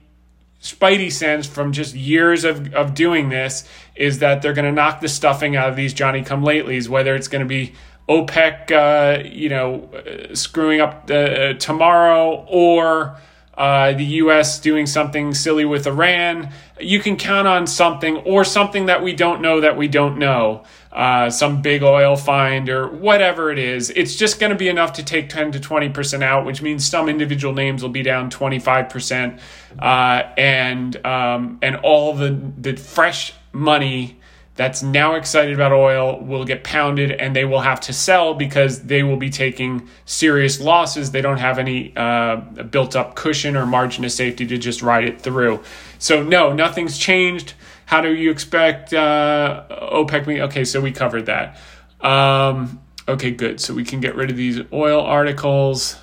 spidey 0.60 1.10
sense 1.10 1.46
from 1.46 1.72
just 1.72 1.94
years 1.94 2.44
of, 2.44 2.74
of 2.74 2.92
doing 2.92 3.30
this 3.30 3.66
is 3.94 4.18
that 4.18 4.42
they're 4.42 4.52
going 4.52 4.66
to 4.66 4.72
knock 4.72 5.00
the 5.00 5.08
stuffing 5.08 5.56
out 5.56 5.70
of 5.70 5.76
these 5.76 5.94
Johnny 5.94 6.20
come 6.20 6.42
latelys, 6.42 6.86
whether 6.86 7.14
it's 7.14 7.28
going 7.28 7.40
to 7.40 7.48
be 7.48 7.72
OPEC, 8.10 8.72
uh, 8.72 9.26
you 9.26 9.48
know, 9.48 9.88
screwing 10.34 10.82
up 10.82 11.10
uh, 11.10 11.54
tomorrow 11.54 12.44
or 12.46 13.16
uh, 13.56 13.92
the 13.92 14.04
U.S. 14.04 14.60
doing 14.60 14.86
something 14.86 15.32
silly 15.32 15.64
with 15.64 15.86
Iran, 15.86 16.52
you 16.78 17.00
can 17.00 17.16
count 17.16 17.48
on 17.48 17.66
something 17.66 18.18
or 18.18 18.44
something 18.44 18.86
that 18.86 19.02
we 19.02 19.14
don't 19.14 19.40
know 19.40 19.60
that 19.62 19.76
we 19.76 19.88
don't 19.88 20.18
know, 20.18 20.64
uh, 20.92 21.30
some 21.30 21.62
big 21.62 21.82
oil 21.82 22.16
find 22.16 22.68
or 22.68 22.88
whatever 22.88 23.50
it 23.50 23.58
is. 23.58 23.90
It's 23.90 24.14
just 24.16 24.38
going 24.38 24.50
to 24.50 24.56
be 24.56 24.68
enough 24.68 24.92
to 24.94 25.02
take 25.02 25.30
10 25.30 25.52
to 25.52 25.58
20% 25.58 26.22
out, 26.22 26.44
which 26.44 26.60
means 26.60 26.86
some 26.86 27.08
individual 27.08 27.54
names 27.54 27.82
will 27.82 27.90
be 27.90 28.02
down 28.02 28.30
25%. 28.30 29.40
Uh, 29.78 30.22
and, 30.36 31.06
um, 31.06 31.58
and 31.62 31.76
all 31.76 32.14
the, 32.14 32.38
the 32.58 32.76
fresh 32.76 33.32
money 33.52 34.15
that's 34.56 34.82
now 34.82 35.14
excited 35.14 35.54
about 35.54 35.72
oil 35.72 36.18
will 36.20 36.44
get 36.44 36.64
pounded 36.64 37.12
and 37.12 37.36
they 37.36 37.44
will 37.44 37.60
have 37.60 37.78
to 37.82 37.92
sell 37.92 38.32
because 38.32 38.82
they 38.84 39.02
will 39.02 39.18
be 39.18 39.28
taking 39.28 39.88
serious 40.06 40.60
losses. 40.60 41.10
They 41.10 41.20
don't 41.20 41.38
have 41.38 41.58
any 41.58 41.94
uh, 41.94 42.36
built 42.36 42.96
up 42.96 43.14
cushion 43.14 43.54
or 43.54 43.66
margin 43.66 44.04
of 44.04 44.12
safety 44.12 44.46
to 44.46 44.56
just 44.56 44.80
ride 44.80 45.04
it 45.04 45.20
through. 45.20 45.62
So, 45.98 46.22
no, 46.22 46.54
nothing's 46.54 46.96
changed. 46.96 47.52
How 47.84 48.00
do 48.00 48.14
you 48.14 48.30
expect 48.30 48.94
uh, 48.94 49.64
OPEC? 49.70 50.40
Okay, 50.40 50.64
so 50.64 50.80
we 50.80 50.90
covered 50.90 51.26
that. 51.26 51.58
Um, 52.00 52.80
okay, 53.06 53.30
good. 53.30 53.60
So 53.60 53.74
we 53.74 53.84
can 53.84 54.00
get 54.00 54.16
rid 54.16 54.30
of 54.30 54.36
these 54.36 54.60
oil 54.72 55.02
articles. 55.02 55.96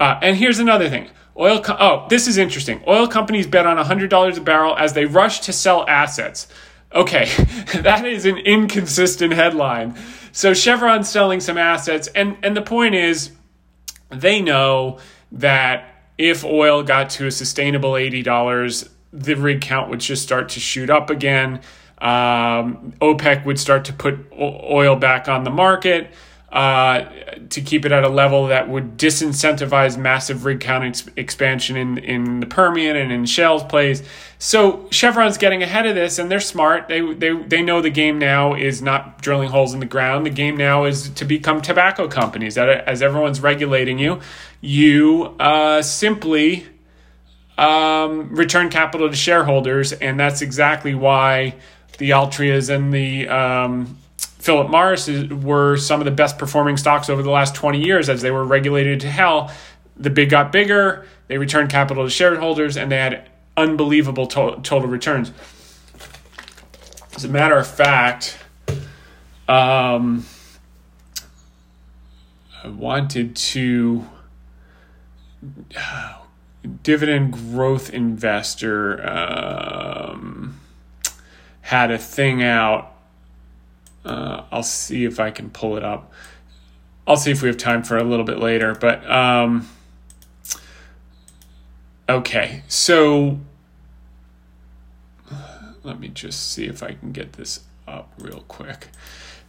Uh, 0.00 0.18
and 0.22 0.36
here's 0.36 0.58
another 0.58 0.88
thing. 0.88 1.08
Oil. 1.38 1.60
Co- 1.60 1.76
oh, 1.78 2.06
this 2.08 2.26
is 2.26 2.38
interesting. 2.38 2.82
Oil 2.88 3.06
companies 3.06 3.46
bet 3.46 3.66
on 3.66 3.76
$100 3.76 4.36
a 4.36 4.40
barrel 4.40 4.76
as 4.76 4.94
they 4.94 5.04
rush 5.04 5.40
to 5.40 5.52
sell 5.52 5.86
assets. 5.86 6.48
Okay, 6.92 7.24
that 7.82 8.04
is 8.04 8.26
an 8.26 8.38
inconsistent 8.38 9.32
headline. 9.32 9.96
So 10.32 10.54
Chevron's 10.54 11.08
selling 11.08 11.40
some 11.40 11.58
assets, 11.58 12.08
and, 12.08 12.36
and 12.42 12.56
the 12.56 12.62
point 12.62 12.94
is 12.94 13.30
they 14.10 14.40
know 14.40 14.98
that 15.32 15.84
if 16.18 16.44
oil 16.44 16.82
got 16.82 17.10
to 17.10 17.26
a 17.26 17.30
sustainable 17.30 17.92
$80, 17.92 18.88
the 19.12 19.34
rig 19.34 19.60
count 19.60 19.90
would 19.90 20.00
just 20.00 20.22
start 20.22 20.50
to 20.50 20.60
shoot 20.60 20.90
up 20.90 21.10
again. 21.10 21.60
Um, 21.98 22.94
OPEC 23.00 23.44
would 23.44 23.58
start 23.58 23.84
to 23.86 23.92
put 23.92 24.18
oil 24.38 24.96
back 24.96 25.28
on 25.28 25.44
the 25.44 25.50
market 25.50 26.12
uh, 26.52 27.04
to 27.50 27.60
keep 27.60 27.84
it 27.84 27.92
at 27.92 28.02
a 28.02 28.08
level 28.08 28.48
that 28.48 28.68
would 28.68 28.96
disincentivize 28.96 29.96
massive 29.96 30.44
rig 30.44 30.60
count 30.60 30.84
ex- 30.84 31.08
expansion 31.16 31.76
in, 31.76 31.98
in 31.98 32.40
the 32.40 32.46
Permian 32.46 32.96
and 32.96 33.12
in 33.12 33.24
Shell's 33.24 33.62
plays. 33.62 34.02
So 34.38 34.88
Chevron's 34.90 35.38
getting 35.38 35.62
ahead 35.62 35.86
of 35.86 35.94
this, 35.94 36.18
and 36.18 36.28
they're 36.28 36.40
smart. 36.40 36.88
They, 36.88 37.00
they, 37.14 37.32
they 37.34 37.62
know 37.62 37.80
the 37.80 37.90
game 37.90 38.18
now 38.18 38.54
is 38.54 38.82
not 38.82 39.22
drilling 39.22 39.50
holes 39.50 39.74
in 39.74 39.80
the 39.80 39.86
ground. 39.86 40.26
The 40.26 40.30
game 40.30 40.56
now 40.56 40.84
is 40.84 41.10
to 41.10 41.24
become 41.24 41.62
tobacco 41.62 42.08
companies. 42.08 42.58
As 42.58 43.00
everyone's 43.00 43.40
regulating 43.40 43.98
you, 43.98 44.20
you 44.60 45.36
uh, 45.38 45.82
simply 45.82 46.66
um, 47.58 48.34
return 48.34 48.70
capital 48.70 49.08
to 49.08 49.14
shareholders, 49.14 49.92
and 49.92 50.18
that's 50.18 50.42
exactly 50.42 50.94
why 50.94 51.54
the 51.98 52.10
Altrias 52.10 52.74
and 52.74 52.92
the 52.92 53.28
um, 53.28 53.98
Philip 54.40 54.70
Morris 54.70 55.08
were 55.30 55.76
some 55.76 56.00
of 56.00 56.06
the 56.06 56.10
best 56.10 56.38
performing 56.38 56.78
stocks 56.78 57.10
over 57.10 57.22
the 57.22 57.30
last 57.30 57.54
20 57.54 57.78
years 57.78 58.08
as 58.08 58.22
they 58.22 58.30
were 58.30 58.44
regulated 58.44 59.00
to 59.00 59.10
hell. 59.10 59.52
The 59.96 60.08
big 60.08 60.30
got 60.30 60.50
bigger, 60.50 61.06
they 61.28 61.36
returned 61.36 61.68
capital 61.68 62.04
to 62.04 62.10
shareholders, 62.10 62.76
and 62.78 62.90
they 62.90 62.96
had 62.96 63.28
unbelievable 63.56 64.26
to- 64.28 64.58
total 64.62 64.88
returns. 64.88 65.30
As 67.14 67.24
a 67.24 67.28
matter 67.28 67.58
of 67.58 67.66
fact, 67.66 68.38
um, 69.46 70.24
I 72.64 72.68
wanted 72.68 73.36
to. 73.36 74.06
Uh, 75.76 76.14
dividend 76.82 77.32
growth 77.32 77.90
investor 77.90 79.06
um, 79.08 80.60
had 81.62 81.90
a 81.90 81.96
thing 81.98 82.42
out 82.42 82.94
uh, 84.04 84.44
I'll 84.50 84.62
see 84.62 85.04
if 85.04 85.20
I 85.20 85.30
can 85.30 85.50
pull 85.50 85.76
it 85.76 85.84
up. 85.84 86.12
I'll 87.06 87.16
see 87.16 87.30
if 87.30 87.42
we 87.42 87.48
have 87.48 87.56
time 87.56 87.82
for 87.82 87.98
a 87.98 88.04
little 88.04 88.24
bit 88.24 88.38
later. 88.38 88.74
But 88.74 89.08
um, 89.10 89.68
okay, 92.08 92.62
so 92.68 93.38
let 95.82 95.98
me 95.98 96.08
just 96.08 96.52
see 96.52 96.66
if 96.66 96.82
I 96.82 96.92
can 96.92 97.12
get 97.12 97.34
this 97.34 97.60
up 97.86 98.12
real 98.18 98.44
quick. 98.48 98.88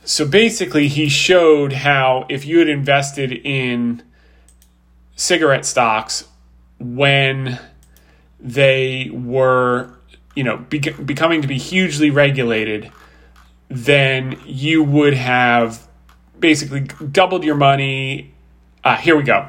So 0.03 0.27
basically, 0.27 0.87
he 0.87 1.09
showed 1.09 1.73
how 1.73 2.25
if 2.29 2.45
you 2.45 2.59
had 2.59 2.69
invested 2.69 3.31
in 3.31 4.01
cigarette 5.15 5.65
stocks 5.65 6.27
when 6.79 7.59
they 8.39 9.11
were, 9.13 9.93
you 10.35 10.43
know, 10.43 10.57
be- 10.57 10.79
becoming 10.79 11.43
to 11.43 11.47
be 11.47 11.59
hugely 11.59 12.09
regulated 12.09 12.91
then 13.71 14.39
you 14.45 14.83
would 14.83 15.13
have 15.13 15.87
basically 16.39 16.81
doubled 17.11 17.43
your 17.43 17.55
money. 17.55 18.33
Uh, 18.83 18.97
here 18.97 19.15
we 19.15 19.23
go. 19.23 19.47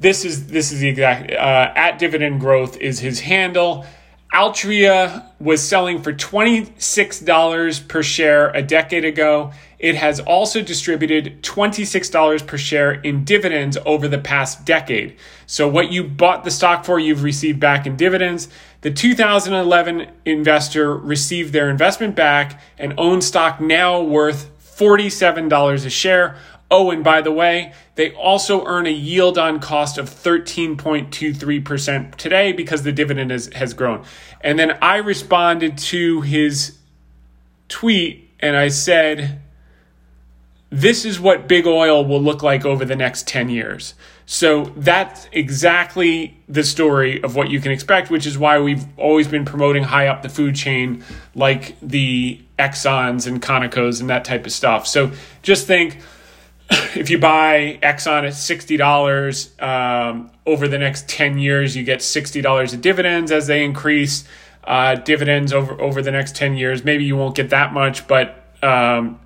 This 0.00 0.24
is 0.24 0.46
this 0.46 0.72
is 0.72 0.80
the 0.80 0.88
exact 0.88 1.30
uh, 1.32 1.72
at 1.74 1.98
dividend 1.98 2.40
growth 2.40 2.76
is 2.76 3.00
his 3.00 3.20
handle. 3.20 3.84
Altria 4.32 5.24
was 5.40 5.66
selling 5.66 6.02
for 6.02 6.12
$26 6.12 7.88
per 7.88 8.02
share 8.02 8.50
a 8.50 8.62
decade 8.62 9.04
ago. 9.04 9.52
It 9.78 9.94
has 9.94 10.18
also 10.18 10.60
distributed 10.60 11.42
$26 11.42 12.46
per 12.46 12.58
share 12.58 12.92
in 12.92 13.24
dividends 13.24 13.78
over 13.86 14.08
the 14.08 14.18
past 14.18 14.64
decade. 14.64 15.16
So, 15.46 15.68
what 15.68 15.92
you 15.92 16.02
bought 16.02 16.42
the 16.44 16.50
stock 16.50 16.84
for, 16.84 16.98
you've 16.98 17.22
received 17.22 17.60
back 17.60 17.86
in 17.86 17.96
dividends. 17.96 18.48
The 18.80 18.90
2011 18.90 20.10
investor 20.24 20.96
received 20.96 21.52
their 21.52 21.70
investment 21.70 22.16
back 22.16 22.60
and 22.76 22.94
owns 22.98 23.26
stock 23.26 23.60
now 23.60 24.00
worth 24.00 24.50
$47 24.60 25.86
a 25.86 25.90
share. 25.90 26.36
Oh, 26.70 26.90
and 26.90 27.02
by 27.02 27.22
the 27.22 27.32
way, 27.32 27.72
they 27.94 28.12
also 28.12 28.66
earn 28.66 28.86
a 28.86 28.90
yield 28.90 29.38
on 29.38 29.58
cost 29.58 29.96
of 29.96 30.10
13.23% 30.10 32.14
today 32.16 32.52
because 32.52 32.82
the 32.82 32.92
dividend 32.92 33.30
has, 33.30 33.46
has 33.54 33.72
grown. 33.74 34.04
And 34.40 34.58
then 34.58 34.76
I 34.82 34.96
responded 34.98 35.78
to 35.78 36.20
his 36.20 36.76
tweet 37.68 38.30
and 38.38 38.54
I 38.56 38.68
said, 38.68 39.40
This 40.70 41.04
is 41.04 41.18
what 41.18 41.48
big 41.48 41.66
oil 41.66 42.04
will 42.04 42.20
look 42.20 42.42
like 42.42 42.66
over 42.66 42.84
the 42.84 42.96
next 42.96 43.26
10 43.26 43.48
years. 43.48 43.94
So 44.26 44.66
that's 44.76 45.26
exactly 45.32 46.36
the 46.46 46.62
story 46.62 47.22
of 47.22 47.34
what 47.34 47.50
you 47.50 47.60
can 47.60 47.72
expect, 47.72 48.10
which 48.10 48.26
is 48.26 48.36
why 48.36 48.58
we've 48.58 48.84
always 48.98 49.26
been 49.26 49.46
promoting 49.46 49.84
high 49.84 50.08
up 50.08 50.20
the 50.20 50.28
food 50.28 50.54
chain, 50.54 51.02
like 51.34 51.76
the 51.80 52.38
Exxons 52.58 53.26
and 53.26 53.40
Conocos 53.40 54.02
and 54.02 54.10
that 54.10 54.26
type 54.26 54.44
of 54.44 54.52
stuff. 54.52 54.86
So 54.86 55.12
just 55.40 55.66
think 55.66 56.00
if 56.70 57.08
you 57.08 57.18
buy 57.18 57.78
Exxon 57.82 58.24
at 58.24 58.34
$60 58.34 59.62
um, 59.62 60.30
over 60.44 60.68
the 60.68 60.78
next 60.78 61.08
10 61.08 61.38
years, 61.38 61.74
you 61.74 61.82
get 61.82 62.00
$60 62.00 62.74
of 62.74 62.80
dividends 62.82 63.32
as 63.32 63.46
they 63.46 63.64
increase. 63.64 64.24
Uh, 64.64 64.96
dividends 64.96 65.54
over, 65.54 65.80
over 65.80 66.02
the 66.02 66.10
next 66.10 66.36
10 66.36 66.54
years. 66.54 66.84
Maybe 66.84 67.04
you 67.04 67.16
won't 67.16 67.34
get 67.34 67.48
that 67.50 67.72
much, 67.72 68.06
but 68.06 68.44
um, 68.62 69.18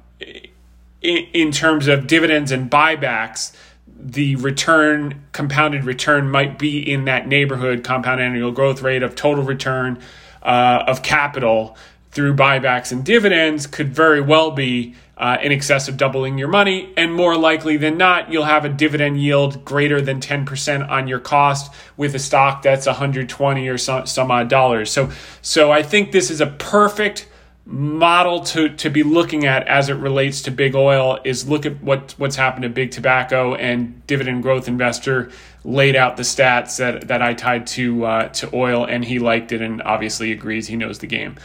in, 1.03 1.53
terms 1.53 1.89
of 1.89 2.07
dividends 2.07 2.53
and 2.53 2.71
buybacks, 2.71 3.55
the 3.87 4.37
return, 4.37 5.23
compounded 5.33 5.85
return, 5.85 6.31
might 6.31 6.59
be 6.59 6.79
in 6.79 7.05
that 7.07 7.27
neighborhood, 7.27 7.85
compound 7.85 8.21
annual 8.21 8.53
growth 8.53 8.83
rate 8.83 9.03
of 9.03 9.15
total 9.15 9.45
return 9.45 9.99
uh, 10.43 10.85
of 10.87 11.03
capital 11.03 11.77
through 12.13 12.35
buybacks 12.35 12.93
and 12.93 13.05
dividends 13.05 13.67
could 13.67 13.89
very 13.89 14.21
well 14.21 14.51
be 14.51 14.95
uh, 15.17 15.39
in 15.41 15.53
excess 15.53 15.89
of 15.89 15.97
doubling 15.97 16.37
your 16.37 16.49
money. 16.49 16.93
And 16.97 17.15
more 17.15 17.37
likely 17.37 17.77
than 17.77 17.97
not, 17.97 18.31
you'll 18.31 18.45
have 18.45 18.65
a 18.65 18.69
dividend 18.69 19.23
yield 19.23 19.65
greater 19.65 20.01
than 20.01 20.21
10% 20.21 20.89
on 20.91 21.09
your 21.09 21.21
cost 21.21 21.73
with 21.97 22.15
a 22.15 22.19
stock 22.19 22.63
that's 22.63 22.87
120 22.87 23.69
or 23.69 23.79
some, 23.79 24.07
some 24.07 24.31
odd 24.31 24.49
dollars. 24.49 24.91
So, 24.91 25.11
so 25.41 25.71
I 25.71 25.83
think 25.83 26.13
this 26.13 26.31
is 26.31 26.41
a 26.41 26.47
perfect 26.47 27.29
model 27.65 28.41
to, 28.41 28.69
to 28.71 28.91
be 28.91 29.03
looking 29.03 29.47
at 29.47 29.67
as 29.69 29.89
it 29.89 29.95
relates 29.95 30.43
to 30.43 30.51
big 30.51 30.75
oil 30.75 31.19
is 31.25 31.49
look 31.49 31.65
at 31.65 31.81
what 31.81 32.13
what's 32.19 32.35
happened 32.35 32.65
to 32.65 32.69
big 32.69 32.91
tobacco 32.91 33.55
and 33.55 34.05
dividend 34.09 34.43
growth 34.43 34.67
investor 34.67 35.31
laid 35.65 35.95
out 35.95 36.17
the 36.17 36.25
stats 36.25 36.79
that, 36.79 37.07
that 37.07 37.23
I 37.23 37.35
tied 37.35 37.69
to 37.69 38.05
uh, 38.05 38.29
to 38.29 38.51
oil 38.53 38.85
and 38.85 39.05
he 39.05 39.21
liked 39.21 39.53
it 39.53 39.63
and 39.63 39.81
obviously 39.83 40.33
agrees 40.33 40.67
he 40.67 40.77
knows 40.77 40.99
the 40.99 41.07
game. 41.07 41.37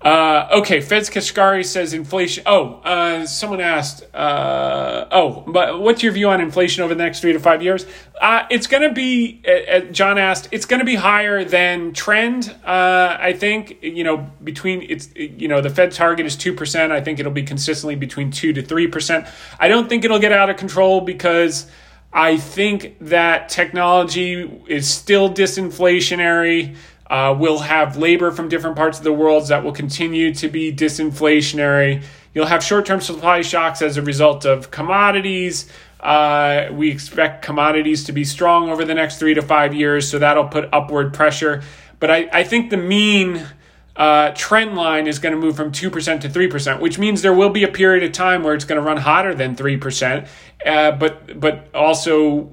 Uh, 0.00 0.48
okay, 0.52 0.80
Feds 0.80 1.10
Kashkari 1.10 1.64
says 1.64 1.92
inflation. 1.92 2.44
Oh, 2.46 2.74
uh, 2.84 3.26
someone 3.26 3.60
asked. 3.60 4.04
Uh, 4.14 5.06
oh, 5.10 5.42
but 5.48 5.80
what's 5.80 6.04
your 6.04 6.12
view 6.12 6.28
on 6.28 6.40
inflation 6.40 6.84
over 6.84 6.94
the 6.94 7.02
next 7.02 7.20
three 7.20 7.32
to 7.32 7.40
five 7.40 7.62
years? 7.62 7.84
Uh, 8.20 8.44
it's 8.48 8.68
going 8.68 8.84
to 8.84 8.92
be. 8.92 9.42
Uh, 9.46 9.50
uh, 9.50 9.80
John 9.90 10.16
asked. 10.16 10.48
It's 10.52 10.66
going 10.66 10.78
to 10.78 10.86
be 10.86 10.94
higher 10.94 11.44
than 11.44 11.92
trend. 11.92 12.54
I 12.64 13.32
think 13.32 13.78
you 13.82 14.04
know 14.04 14.30
between 14.44 14.86
it's 14.88 15.08
you 15.16 15.48
know 15.48 15.60
the 15.60 15.70
Fed 15.70 15.90
target 15.90 16.26
is 16.26 16.36
two 16.36 16.52
percent. 16.52 16.92
I 16.92 17.00
think 17.00 17.18
it'll 17.18 17.32
be 17.32 17.42
consistently 17.42 17.96
between 17.96 18.30
two 18.30 18.52
to 18.52 18.62
three 18.62 18.86
percent. 18.86 19.26
I 19.58 19.66
don't 19.66 19.88
think 19.88 20.04
it'll 20.04 20.20
get 20.20 20.32
out 20.32 20.48
of 20.48 20.56
control 20.56 21.00
because 21.00 21.66
I 22.12 22.36
think 22.36 22.96
that 23.00 23.48
technology 23.48 24.62
is 24.66 24.88
still 24.88 25.28
disinflationary. 25.28 26.76
Uh, 27.10 27.34
we'll 27.38 27.60
have 27.60 27.96
labor 27.96 28.30
from 28.30 28.48
different 28.48 28.76
parts 28.76 28.98
of 28.98 29.04
the 29.04 29.12
world 29.12 29.46
that 29.48 29.64
will 29.64 29.72
continue 29.72 30.34
to 30.34 30.48
be 30.48 30.72
disinflationary. 30.72 32.02
You'll 32.34 32.46
have 32.46 32.62
short 32.62 32.86
term 32.86 33.00
supply 33.00 33.42
shocks 33.42 33.80
as 33.80 33.96
a 33.96 34.02
result 34.02 34.44
of 34.44 34.70
commodities. 34.70 35.70
Uh, 36.00 36.68
we 36.72 36.90
expect 36.90 37.44
commodities 37.44 38.04
to 38.04 38.12
be 38.12 38.24
strong 38.24 38.70
over 38.70 38.84
the 38.84 38.94
next 38.94 39.18
three 39.18 39.34
to 39.34 39.42
five 39.42 39.74
years, 39.74 40.08
so 40.08 40.18
that'll 40.18 40.48
put 40.48 40.68
upward 40.72 41.12
pressure. 41.14 41.62
But 41.98 42.10
I, 42.10 42.28
I 42.32 42.44
think 42.44 42.70
the 42.70 42.76
mean 42.76 43.44
uh, 43.96 44.30
trend 44.36 44.76
line 44.76 45.08
is 45.08 45.18
going 45.18 45.34
to 45.34 45.40
move 45.40 45.56
from 45.56 45.72
2% 45.72 46.20
to 46.20 46.28
3%, 46.28 46.80
which 46.80 46.98
means 46.98 47.22
there 47.22 47.34
will 47.34 47.50
be 47.50 47.64
a 47.64 47.68
period 47.68 48.04
of 48.04 48.12
time 48.12 48.44
where 48.44 48.54
it's 48.54 48.64
going 48.64 48.80
to 48.80 48.86
run 48.86 48.98
hotter 48.98 49.34
than 49.34 49.56
3%, 49.56 50.28
uh, 50.64 50.92
but, 50.92 51.40
but 51.40 51.68
also 51.74 52.52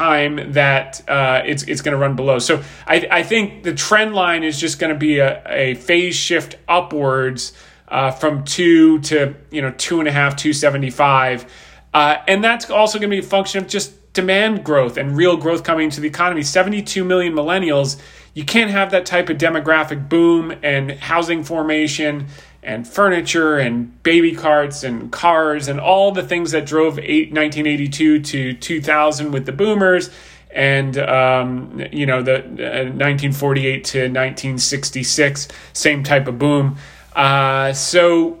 time 0.00 0.52
that 0.52 1.06
uh, 1.08 1.42
it's, 1.44 1.62
it's 1.64 1.82
going 1.82 1.92
to 1.92 1.98
run 1.98 2.16
below. 2.16 2.38
So 2.38 2.62
I, 2.86 3.06
I 3.10 3.22
think 3.22 3.64
the 3.64 3.74
trend 3.74 4.14
line 4.14 4.44
is 4.44 4.58
just 4.58 4.78
going 4.78 4.92
to 4.92 4.98
be 4.98 5.18
a, 5.18 5.42
a 5.46 5.74
phase 5.74 6.16
shift 6.16 6.56
upwards 6.66 7.52
uh, 7.88 8.10
from 8.10 8.44
two 8.44 9.00
to, 9.00 9.34
you 9.50 9.60
know, 9.60 9.72
two 9.72 9.98
and 9.98 10.08
a 10.08 10.12
half, 10.12 10.36
275. 10.36 11.44
Uh, 11.92 12.16
and 12.26 12.42
that's 12.42 12.70
also 12.70 12.98
going 12.98 13.10
to 13.10 13.14
be 13.14 13.18
a 13.18 13.28
function 13.28 13.62
of 13.62 13.68
just 13.68 13.92
demand 14.14 14.64
growth 14.64 14.96
and 14.96 15.18
real 15.18 15.36
growth 15.36 15.64
coming 15.64 15.90
to 15.90 16.00
the 16.00 16.08
economy. 16.08 16.42
72 16.42 17.04
million 17.04 17.34
millennials. 17.34 18.00
You 18.32 18.46
can't 18.46 18.70
have 18.70 18.92
that 18.92 19.04
type 19.04 19.28
of 19.28 19.36
demographic 19.36 20.08
boom 20.08 20.54
and 20.62 20.92
housing 20.92 21.44
formation 21.44 22.28
and 22.62 22.86
furniture 22.86 23.58
and 23.58 24.02
baby 24.02 24.34
carts 24.34 24.84
and 24.84 25.10
cars 25.10 25.68
and 25.68 25.80
all 25.80 26.12
the 26.12 26.22
things 26.22 26.50
that 26.50 26.66
drove 26.66 26.98
eight, 26.98 27.32
1982 27.32 28.20
to 28.20 28.52
2000 28.52 29.32
with 29.32 29.46
the 29.46 29.52
boomers 29.52 30.10
and 30.50 30.98
um, 30.98 31.82
you 31.92 32.06
know 32.06 32.22
the 32.22 32.36
uh, 32.36 32.90
1948 32.90 33.84
to 33.84 33.98
1966 34.00 35.48
same 35.72 36.02
type 36.02 36.26
of 36.26 36.38
boom 36.38 36.76
uh, 37.16 37.72
so 37.72 38.40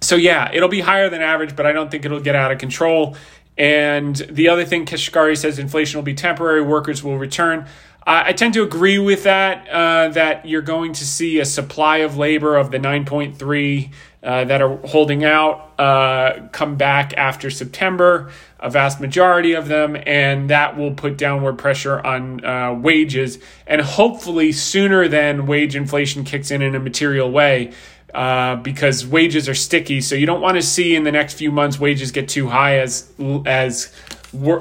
so 0.00 0.16
yeah 0.16 0.50
it'll 0.52 0.68
be 0.68 0.80
higher 0.80 1.08
than 1.08 1.22
average 1.22 1.54
but 1.56 1.66
i 1.66 1.72
don't 1.72 1.90
think 1.90 2.04
it'll 2.04 2.20
get 2.20 2.34
out 2.34 2.50
of 2.50 2.58
control 2.58 3.16
and 3.60 4.16
the 4.16 4.48
other 4.48 4.64
thing, 4.64 4.86
Kashkari 4.86 5.36
says 5.36 5.58
inflation 5.58 5.98
will 5.98 6.02
be 6.04 6.14
temporary, 6.14 6.62
workers 6.62 7.04
will 7.04 7.18
return. 7.18 7.66
I 8.06 8.32
tend 8.32 8.54
to 8.54 8.62
agree 8.62 8.98
with 8.98 9.24
that, 9.24 9.68
uh, 9.68 10.08
that 10.08 10.46
you're 10.46 10.62
going 10.62 10.94
to 10.94 11.04
see 11.04 11.38
a 11.38 11.44
supply 11.44 11.98
of 11.98 12.16
labor 12.16 12.56
of 12.56 12.70
the 12.70 12.78
9.3 12.78 13.90
uh, 14.22 14.44
that 14.44 14.60
are 14.60 14.76
holding 14.86 15.24
out 15.24 15.72
uh, 15.78 16.48
come 16.52 16.76
back 16.76 17.14
after 17.16 17.50
September, 17.50 18.30
a 18.58 18.68
vast 18.68 19.00
majority 19.00 19.52
of 19.52 19.68
them, 19.68 19.96
and 20.06 20.50
that 20.50 20.76
will 20.76 20.92
put 20.92 21.16
downward 21.16 21.58
pressure 21.58 22.00
on 22.00 22.44
uh, 22.44 22.74
wages. 22.74 23.38
And 23.66 23.80
hopefully, 23.80 24.52
sooner 24.52 25.08
than 25.08 25.46
wage 25.46 25.76
inflation 25.76 26.24
kicks 26.24 26.50
in 26.50 26.62
in 26.62 26.74
a 26.74 26.80
material 26.80 27.30
way, 27.30 27.72
uh, 28.12 28.56
because 28.56 29.06
wages 29.06 29.48
are 29.48 29.54
sticky. 29.54 30.00
So 30.00 30.14
you 30.14 30.26
don't 30.26 30.40
want 30.40 30.56
to 30.56 30.62
see 30.62 30.94
in 30.94 31.04
the 31.04 31.12
next 31.12 31.34
few 31.34 31.50
months 31.50 31.78
wages 31.78 32.10
get 32.12 32.28
too 32.28 32.48
high 32.48 32.78
as 32.78 33.10
as 33.46 33.92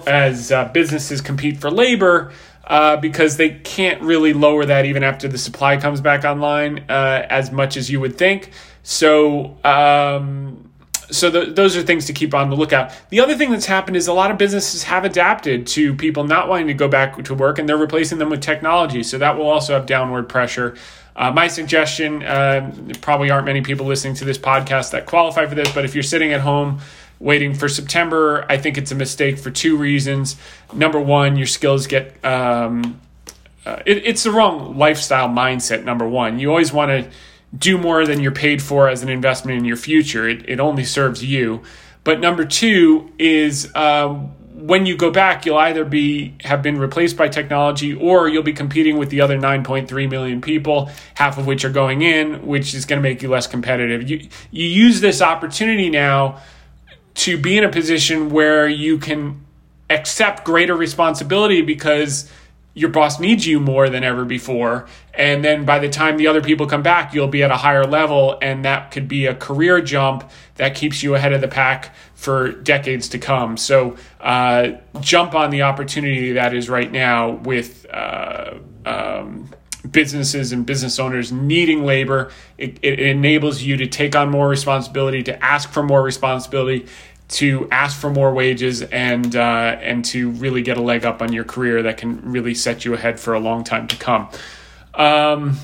as 0.08 0.52
uh, 0.52 0.66
businesses 0.66 1.22
compete 1.22 1.58
for 1.58 1.70
labor. 1.70 2.32
Uh, 2.70 2.96
because 2.98 3.36
they 3.38 3.50
can't 3.50 4.00
really 4.04 4.32
lower 4.32 4.64
that 4.64 4.86
even 4.86 5.04
after 5.04 5.28
the 5.28 5.40
supply 5.40 5.76
comes 5.76 6.02
back 6.02 6.24
online 6.24 6.86
uh, 6.88 7.26
as 7.28 7.52
much 7.52 7.76
as 7.76 7.90
you 7.90 8.00
would 8.00 8.16
think. 8.16 8.52
So, 8.84 9.58
um, 9.66 10.70
so 11.10 11.32
the, 11.32 11.46
those 11.46 11.76
are 11.76 11.82
things 11.82 12.06
to 12.06 12.14
keep 12.14 12.36
on 12.36 12.52
the 12.52 12.56
lookout. 12.56 12.94
The 13.10 13.22
other 13.22 13.36
thing 13.36 13.50
that's 13.50 13.66
happened 13.66 13.98
is 13.98 14.08
a 14.08 14.14
lot 14.14 14.30
of 14.30 14.38
businesses 14.38 14.84
have 14.84 15.04
adapted 15.04 15.66
to 15.66 15.96
people 15.96 16.26
not 16.26 16.48
wanting 16.48 16.68
to 16.68 16.76
go 16.76 16.88
back 16.88 17.24
to 17.24 17.34
work, 17.34 17.58
and 17.58 17.68
they're 17.68 17.76
replacing 17.76 18.20
them 18.20 18.30
with 18.30 18.42
technology. 18.42 19.02
So 19.02 19.18
that 19.18 19.36
will 19.36 19.50
also 19.50 19.74
have 19.74 19.88
downward 19.88 20.30
pressure 20.30 20.76
uh, 21.20 21.30
my 21.30 21.50
suggestion 21.50 22.24
uh, 22.24 22.74
probably 23.02 23.30
aren't 23.30 23.46
many 23.46 23.60
people 23.60 23.86
listening 23.86 24.14
to 24.16 24.26
this 24.26 24.38
podcast 24.38 24.92
that 24.92 25.06
qualify 25.06 25.46
for 25.46 25.54
this, 25.54 25.70
but 25.74 25.84
if 25.84 25.94
you're 25.94 26.02
sitting 26.02 26.32
at 26.32 26.40
home 26.40 26.80
waiting 27.20 27.54
for 27.54 27.68
September, 27.68 28.46
I 28.50 28.58
think 28.58 28.78
it's 28.78 28.92
a 28.92 28.96
mistake 28.96 29.38
for 29.38 29.52
two 29.52 29.78
reasons. 29.78 30.38
Number 30.74 31.00
one, 31.00 31.36
your 31.36 31.48
skills 31.48 31.88
get. 31.88 32.24
Um, 32.24 33.02
uh, 33.66 33.82
it, 33.86 34.06
it's 34.06 34.24
the 34.24 34.32
wrong 34.32 34.78
lifestyle 34.78 35.28
mindset, 35.28 35.84
number 35.84 36.08
one. 36.08 36.40
You 36.40 36.50
always 36.50 36.72
want 36.72 36.90
to 36.90 37.12
do 37.58 37.78
more 37.78 38.06
than 38.06 38.20
you're 38.20 38.32
paid 38.32 38.62
for 38.62 38.88
as 38.88 39.04
an 39.04 39.10
investment 39.10 39.58
in 39.58 39.66
your 39.66 39.76
future, 39.76 40.28
it, 40.28 40.48
it 40.48 40.60
only 40.60 40.84
serves 40.84 41.24
you. 41.24 41.62
But 42.04 42.20
number 42.20 42.46
two 42.46 43.12
is 43.18 43.74
um, 43.76 44.32
when 44.54 44.86
you 44.86 44.96
go 44.96 45.12
back, 45.12 45.46
you'll 45.46 45.58
either 45.58 45.84
be 45.84 46.36
have 46.42 46.62
been 46.62 46.78
replaced 46.78 47.18
by 47.18 47.28
technology 47.28 47.94
or 47.94 48.28
you'll 48.28 48.44
be 48.44 48.54
competing 48.54 48.98
with 48.98 49.10
the 49.10 49.22
other 49.22 49.38
9.3 49.38 50.10
million 50.10 50.42
people, 50.42 50.90
half 51.16 51.38
of 51.38 51.48
which 51.48 51.66
are 51.66 51.70
going 51.70 52.02
in, 52.02 52.46
which 52.46 52.74
is 52.74 52.86
going 52.86 53.02
to 53.02 53.04
make 53.08 53.22
you 53.22 53.30
less 53.30 53.48
competitive. 53.48 54.10
You 54.10 54.30
you 54.52 54.66
use 54.66 55.02
this 55.02 55.22
opportunity 55.22 55.90
now 55.90 56.40
to 57.20 57.38
be 57.38 57.58
in 57.58 57.66
a 57.66 57.70
position 57.70 58.30
where 58.30 58.68
you 58.68 58.98
can 58.98 59.46
accept 59.90 60.46
greater 60.46 60.76
responsibility 60.76 61.62
because 61.62 62.32
your 62.74 62.90
boss 62.90 63.20
needs 63.20 63.46
you 63.46 63.60
more 63.60 63.90
than 63.90 64.06
ever 64.06 64.24
before. 64.24 64.88
And 65.14 65.44
then 65.44 65.66
by 65.66 65.80
the 65.80 65.90
time 65.90 66.16
the 66.16 66.28
other 66.28 66.42
people 66.42 66.66
come 66.66 66.82
back, 66.82 67.14
you'll 67.14 67.28
be 67.28 67.44
at 67.44 67.52
a 67.52 67.58
higher 67.58 67.84
level. 67.84 68.38
And 68.42 68.64
that 68.64 68.92
could 68.92 69.10
be 69.10 69.26
a 69.26 69.36
career 69.36 69.82
jump 69.82 70.30
that 70.56 70.76
keeps 70.76 71.04
you 71.04 71.14
ahead 71.14 71.34
of 71.34 71.42
the 71.42 71.50
pack 71.50 71.94
for 72.14 72.54
decades 72.54 73.10
to 73.10 73.20
come. 73.20 73.58
So 73.58 73.98
uh, 74.22 74.74
jump 75.02 75.36
on 75.36 75.50
the 75.50 75.64
opportunity 75.64 76.34
that 76.34 76.54
is 76.54 76.70
right 76.70 76.92
now 76.92 77.32
with. 77.32 77.86
Uh, 77.92 78.60
um, 78.86 79.50
businesses 79.90 80.52
and 80.52 80.66
business 80.66 81.00
owners 81.00 81.32
needing 81.32 81.86
labor. 81.86 82.32
It, 82.58 82.80
it, 82.82 83.00
enables 83.00 83.62
you 83.62 83.78
to 83.78 83.88
take 83.88 84.16
on 84.16 84.30
more 84.30 84.48
responsibility, 84.48 85.24
to 85.24 85.44
ask 85.44 85.72
for 85.72 85.84
more 85.84 86.02
responsibility, 86.02 86.88
to 87.30 87.68
ask 87.72 88.00
for 88.00 88.10
more 88.10 88.34
wages 88.34 88.82
and 88.82 89.36
uh, 89.36 89.78
and 89.82 90.04
to 90.04 90.32
really 90.32 90.62
get 90.62 90.78
a 90.78 90.82
leg 90.82 91.06
up 91.06 91.22
on 91.22 91.32
your 91.32 91.44
career 91.44 91.84
that 91.84 91.98
can 91.98 92.32
really 92.32 92.56
set 92.56 92.86
you 92.86 92.94
ahead 92.94 93.20
for 93.20 93.34
a 93.34 93.40
long 93.40 93.64
time 93.64 93.88
to 93.88 93.96
come. 93.96 94.30
Um, 94.96 95.58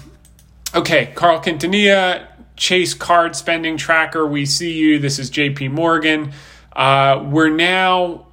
okay, 0.75 1.11
Carl 1.15 1.41
Quintanilla, 1.41 2.27
Chase 2.55 2.93
Card 2.93 3.35
Spending 3.35 3.77
Tracker. 3.77 4.25
We 4.25 4.45
see 4.45 4.73
you. 4.73 4.99
This 4.99 5.17
is 5.17 5.29
J.P. 5.29 5.69
Morgan. 5.69 6.33
Uh, 6.71 7.25
we're 7.29 7.49
now 7.49 8.27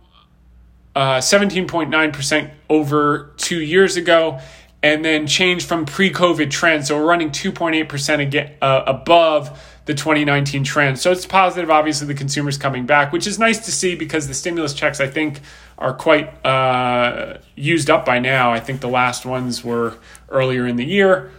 uh, 0.95 1.19
17.9% 1.19 2.51
over 2.69 3.33
two 3.39 3.63
years 3.63 3.97
ago, 3.97 4.41
and 4.83 5.03
then 5.03 5.27
changed 5.27 5.67
from 5.67 5.87
pre-COVID 5.87 6.51
trends. 6.51 6.89
So 6.89 6.99
we're 6.99 7.07
running 7.07 7.31
2.8% 7.31 8.19
again 8.19 8.53
uh, 8.61 8.83
above 8.87 9.59
the 9.85 9.95
2019 9.95 10.65
trend. 10.65 10.99
So 10.99 11.11
it's 11.11 11.27
positive. 11.27 11.71
Obviously, 11.71 12.07
the 12.07 12.15
consumer's 12.15 12.57
coming 12.57 12.87
back, 12.87 13.13
which 13.13 13.27
is 13.27 13.39
nice 13.39 13.65
to 13.65 13.73
see 13.73 13.95
because 13.95 14.29
the 14.29 14.35
stimulus 14.35 14.75
checks, 14.75 15.01
I 15.01 15.09
think, 15.09 15.41
are 15.79 15.93
quite 15.93 16.29
uh, 16.47 17.39
used 17.57 17.91
up 17.91 18.07
by 18.07 18.19
now. 18.19 18.53
I 18.53 18.61
think 18.61 18.81
the 18.81 18.89
last 18.89 19.27
ones 19.27 19.65
were 19.65 19.95
earlier 20.29 20.67
in 20.67 20.77
the 20.77 20.85
year. 20.85 21.33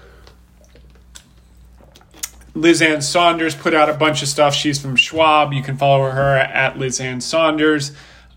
Liz 2.56 2.82
Ann 2.82 3.01
Sonders 3.01 3.56
put 3.56 3.73
out 3.73 3.89
a 3.89 3.93
bunch 3.93 4.21
of 4.21 4.27
stuff. 4.27 4.53
She's 4.53 4.79
from 4.79 4.95
Schwab. 4.95 5.53
You 5.53 5.63
can 5.63 5.77
follow 5.77 6.10
her 6.10 6.38
at 6.38 6.77
Liz 6.77 6.99
Ann 6.99 7.21
Sonders. 7.21 7.93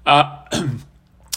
Uh, 0.07 0.43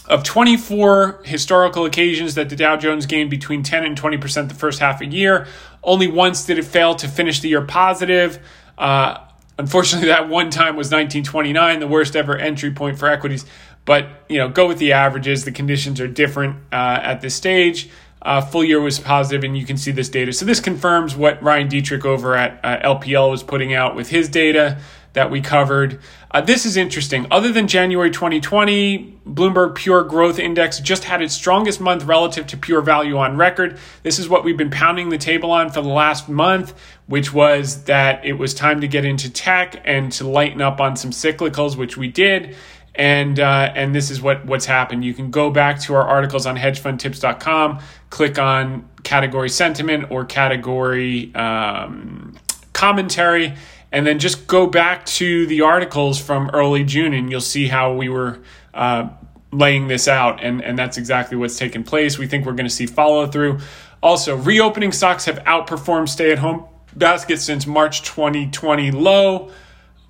of 0.10 0.24
24 0.24 1.22
historical 1.24 1.86
occasions 1.86 2.36
that 2.36 2.50
the 2.50 2.56
Dow 2.56 2.76
Jones 2.76 3.06
gained 3.06 3.30
between 3.30 3.62
10 3.62 3.86
and 3.86 4.00
20% 4.00 4.50
the 4.50 4.56
first 4.56 4.80
half 4.80 5.02
a 5.02 5.06
year, 5.06 5.46
only 5.84 6.08
once 6.08 6.46
did 6.46 6.58
it 6.58 6.66
fail 6.66 6.96
to 6.96 7.08
finish 7.08 7.42
the 7.42 7.50
year 7.50 7.62
positive. 7.62 8.40
Uh, 8.80 9.20
unfortunately, 9.60 10.08
that 10.08 10.30
one 10.30 10.50
time 10.50 10.76
was 10.76 10.88
1929, 10.88 11.80
the 11.80 11.88
worst 11.88 12.16
ever 12.16 12.36
entry 12.38 12.72
point 12.72 12.98
for 12.98 13.08
equities. 13.08 13.46
But 13.86 14.08
you 14.30 14.38
know, 14.38 14.50
go 14.50 14.68
with 14.68 14.80
the 14.80 14.94
averages. 14.94 15.46
The 15.46 15.52
conditions 15.52 16.00
are 16.00 16.08
different 16.08 16.58
uh, 16.72 17.00
at 17.02 17.22
this 17.22 17.36
stage. 17.36 17.90
Uh, 18.22 18.42
full 18.42 18.64
year 18.64 18.82
was 18.82 19.00
positive, 19.00 19.44
and 19.44 19.58
you 19.58 19.66
can 19.66 19.78
see 19.78 19.92
this 19.92 20.10
data. 20.10 20.34
So 20.34 20.46
this 20.46 20.60
confirms 20.60 21.16
what 21.16 21.42
Ryan 21.42 21.70
Detrick 21.70 22.06
over 22.06 22.36
at 22.36 22.60
uh, 22.64 22.80
LPL 22.80 23.32
was 23.32 23.44
putting 23.44 23.74
out 23.74 23.96
with 23.96 24.10
his 24.10 24.28
data 24.28 24.80
that 25.14 25.32
we 25.32 25.42
covered. 25.42 26.00
Uh, 26.32 26.42
this 26.42 26.66
is 26.66 26.78
interesting. 26.78 27.26
Other 27.32 27.52
than 27.52 27.68
January 27.68 28.12
2020, 28.12 29.22
Bloomberg 29.28 29.76
Pure 29.76 30.04
Growth 30.04 30.38
Index 30.38 30.80
just 30.80 31.04
had 31.04 31.22
its 31.22 31.34
strongest 31.34 31.82
month 31.82 32.04
relative 32.04 32.46
to 32.48 32.58
pure 32.58 32.82
value 32.82 33.18
on 33.18 33.36
record. 33.36 33.80
This 34.04 34.20
is 34.20 34.30
what 34.30 34.44
we've 34.44 34.58
been 34.58 34.70
pounding 34.70 35.10
the 35.10 35.18
table 35.18 35.52
on 35.52 35.70
for 35.70 35.82
the 35.82 35.90
last 35.90 36.30
month, 36.30 36.74
which 37.08 37.34
was 37.34 37.86
that 37.86 38.24
it 38.24 38.34
was 38.34 38.54
time 38.54 38.82
to 38.82 38.88
get 38.88 39.06
into 39.06 39.30
tech 39.30 39.82
and 39.86 40.12
to 40.14 40.28
lighten 40.28 40.62
up 40.62 40.80
on 40.80 40.96
some 40.96 41.12
cyclicals, 41.12 41.76
which 41.76 41.98
we 41.98 42.08
did. 42.08 42.56
And 42.94 43.40
uh, 43.40 43.72
and 43.76 43.96
this 43.96 44.12
is 44.12 44.22
what 44.22 44.46
what's 44.46 44.66
happened. 44.66 45.06
You 45.06 45.14
can 45.14 45.32
go 45.32 45.50
back 45.50 45.80
to 45.82 45.96
our 45.96 46.04
articles 46.04 46.46
on 46.46 46.58
hedgefundtips.com, 46.58 47.80
click 48.10 48.38
on 48.38 48.90
category 49.04 49.50
sentiment 49.50 50.12
or 50.12 50.26
category 50.26 51.34
um, 51.34 52.38
commentary 52.74 53.56
and 53.92 54.06
then 54.06 54.20
just 54.20 54.48
go 54.48 54.68
back 54.68 55.06
to 55.06 55.48
the 55.48 55.62
articles 55.62 56.20
from 56.20 56.50
early 56.54 56.84
June 56.84 57.14
and 57.14 57.32
you'll 57.32 57.42
see 57.42 57.68
how 57.68 57.94
we 57.94 58.10
were 58.10 58.40
uh, 58.74 59.10
laying 59.52 59.88
this 59.88 60.08
out. 60.08 60.44
And, 60.44 60.64
and 60.64 60.78
that's 60.78 60.98
exactly 60.98 61.38
what's 61.38 61.58
taken 61.58 61.84
place. 61.84 62.18
We 62.18 62.28
think 62.28 62.46
we're 62.46 62.54
going 62.54 62.68
to 62.68 62.74
see 62.74 62.86
follow 62.86 63.26
through. 63.28 63.60
Also, 64.02 64.38
reopening 64.38 64.92
stocks 64.92 65.26
have 65.26 65.40
outperformed 65.40 66.10
stay 66.10 66.32
at 66.32 66.40
home 66.40 66.66
baskets 66.96 67.44
since 67.44 67.66
March 67.66 68.04
2020 68.04 68.92
low. 68.92 69.52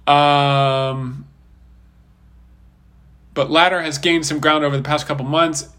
Um, 0.05 1.25
but 3.33 3.49
ladder 3.49 3.81
has 3.81 3.97
gained 3.97 4.25
some 4.25 4.39
ground 4.39 4.63
over 4.63 4.75
the 4.75 4.83
past 4.83 5.07
couple 5.07 5.25
months, 5.25 5.69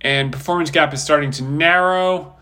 and 0.00 0.32
performance 0.32 0.70
gap 0.70 0.94
is 0.94 1.02
starting 1.02 1.30
to 1.32 1.42
narrow. 1.42 2.36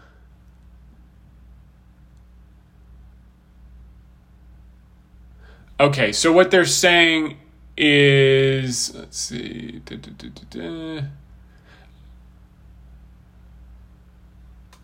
Okay, 5.79 6.13
so 6.13 6.33
what 6.33 6.51
they're 6.51 6.65
saying 6.65 7.37
is 7.77 8.95
let's 8.95 9.19
see. 9.19 9.83
Da, 9.85 9.97
da, 9.97 10.29
da, 10.51 11.03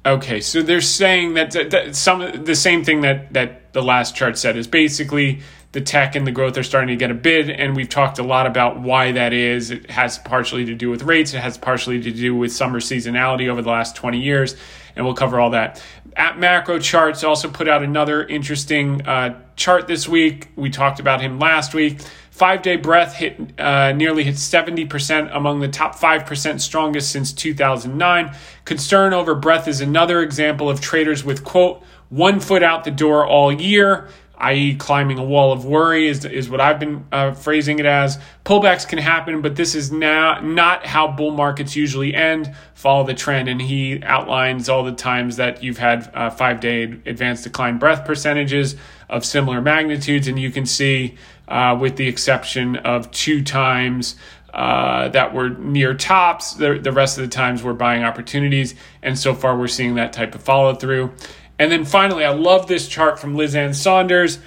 Okay, 0.04 0.40
so 0.40 0.62
they're 0.62 0.80
saying 0.80 1.34
that, 1.34 1.52
that 1.52 1.94
some 1.94 2.44
the 2.44 2.56
same 2.56 2.82
thing 2.82 3.02
that 3.02 3.32
that 3.34 3.72
the 3.72 3.82
last 3.82 4.16
chart 4.16 4.36
said 4.36 4.56
is 4.56 4.66
basically 4.66 5.40
the 5.70 5.80
tech 5.80 6.16
and 6.16 6.26
the 6.26 6.32
growth 6.32 6.58
are 6.58 6.62
starting 6.64 6.88
to 6.88 6.96
get 6.96 7.10
a 7.10 7.14
bid, 7.14 7.48
and 7.48 7.76
we've 7.76 7.88
talked 7.88 8.18
a 8.18 8.22
lot 8.22 8.46
about 8.46 8.80
why 8.80 9.12
that 9.12 9.32
is. 9.32 9.70
It 9.70 9.90
has 9.90 10.18
partially 10.18 10.64
to 10.66 10.74
do 10.74 10.90
with 10.90 11.04
rates, 11.04 11.32
it 11.34 11.38
has 11.38 11.56
partially 11.56 12.00
to 12.02 12.10
do 12.10 12.34
with 12.36 12.52
summer 12.52 12.80
seasonality 12.80 13.48
over 13.48 13.62
the 13.62 13.70
last 13.70 13.94
20 13.94 14.18
years, 14.18 14.56
and 14.96 15.04
we'll 15.04 15.14
cover 15.14 15.38
all 15.38 15.50
that. 15.50 15.82
At 16.16 16.38
Macro 16.38 16.78
Charts 16.78 17.24
also 17.24 17.48
put 17.48 17.68
out 17.68 17.82
another 17.82 18.24
interesting 18.24 19.06
uh, 19.06 19.40
chart 19.56 19.86
this 19.86 20.06
week. 20.06 20.48
We 20.56 20.68
talked 20.70 21.00
about 21.00 21.20
him 21.20 21.38
last 21.38 21.74
week. 21.74 22.00
Five 22.30 22.62
day 22.62 22.76
breadth 22.76 23.14
hit 23.14 23.60
uh, 23.60 23.92
nearly 23.92 24.24
hit 24.24 24.34
70% 24.34 25.34
among 25.34 25.60
the 25.60 25.68
top 25.68 25.96
5% 25.98 26.60
strongest 26.60 27.10
since 27.10 27.32
2009. 27.32 28.36
Concern 28.64 29.14
over 29.14 29.34
breadth 29.34 29.68
is 29.68 29.80
another 29.80 30.22
example 30.22 30.68
of 30.68 30.80
traders 30.80 31.24
with, 31.24 31.44
quote, 31.44 31.82
one 32.08 32.40
foot 32.40 32.62
out 32.62 32.84
the 32.84 32.90
door 32.90 33.26
all 33.26 33.50
year, 33.50 34.08
i.e., 34.38 34.74
climbing 34.74 35.18
a 35.18 35.24
wall 35.24 35.52
of 35.52 35.64
worry, 35.64 36.08
is, 36.08 36.24
is 36.24 36.50
what 36.50 36.60
I've 36.60 36.80
been 36.80 37.06
uh, 37.12 37.32
phrasing 37.32 37.78
it 37.78 37.86
as. 37.86 38.18
Pullbacks 38.44 38.86
can 38.88 38.98
happen, 38.98 39.40
but 39.40 39.56
this 39.56 39.74
is 39.74 39.92
now 39.92 40.40
not 40.40 40.84
how 40.84 41.06
bull 41.08 41.30
markets 41.30 41.76
usually 41.76 42.14
end. 42.14 42.54
Follow 42.74 43.04
the 43.04 43.14
trend. 43.14 43.48
And 43.48 43.62
he 43.62 44.02
outlines 44.02 44.68
all 44.68 44.82
the 44.82 44.92
times 44.92 45.36
that 45.36 45.62
you've 45.62 45.78
had 45.78 46.10
uh, 46.14 46.30
five 46.30 46.60
day 46.60 46.84
advanced 47.06 47.44
decline 47.44 47.78
breadth 47.78 48.04
percentages 48.04 48.74
of 49.08 49.24
similar 49.24 49.60
magnitudes. 49.60 50.26
And 50.26 50.38
you 50.38 50.50
can 50.50 50.66
see, 50.66 51.16
uh, 51.46 51.76
with 51.80 51.96
the 51.96 52.08
exception 52.08 52.76
of 52.76 53.10
two 53.12 53.42
times, 53.42 54.16
uh, 54.52 55.08
that 55.08 55.32
were 55.32 55.48
near 55.48 55.94
tops. 55.94 56.54
The, 56.54 56.78
the 56.78 56.92
rest 56.92 57.16
of 57.16 57.24
the 57.24 57.30
times 57.30 57.62
we're 57.62 57.72
buying 57.72 58.04
opportunities. 58.04 58.74
And 59.02 59.18
so 59.18 59.34
far, 59.34 59.56
we're 59.56 59.68
seeing 59.68 59.94
that 59.94 60.12
type 60.12 60.34
of 60.34 60.42
follow 60.42 60.74
through. 60.74 61.12
And 61.58 61.70
then 61.70 61.84
finally, 61.84 62.24
I 62.24 62.32
love 62.32 62.66
this 62.66 62.88
chart 62.88 63.18
from 63.18 63.36
Liz 63.36 63.54
Ann 63.54 63.74
Sonders. 63.74 64.38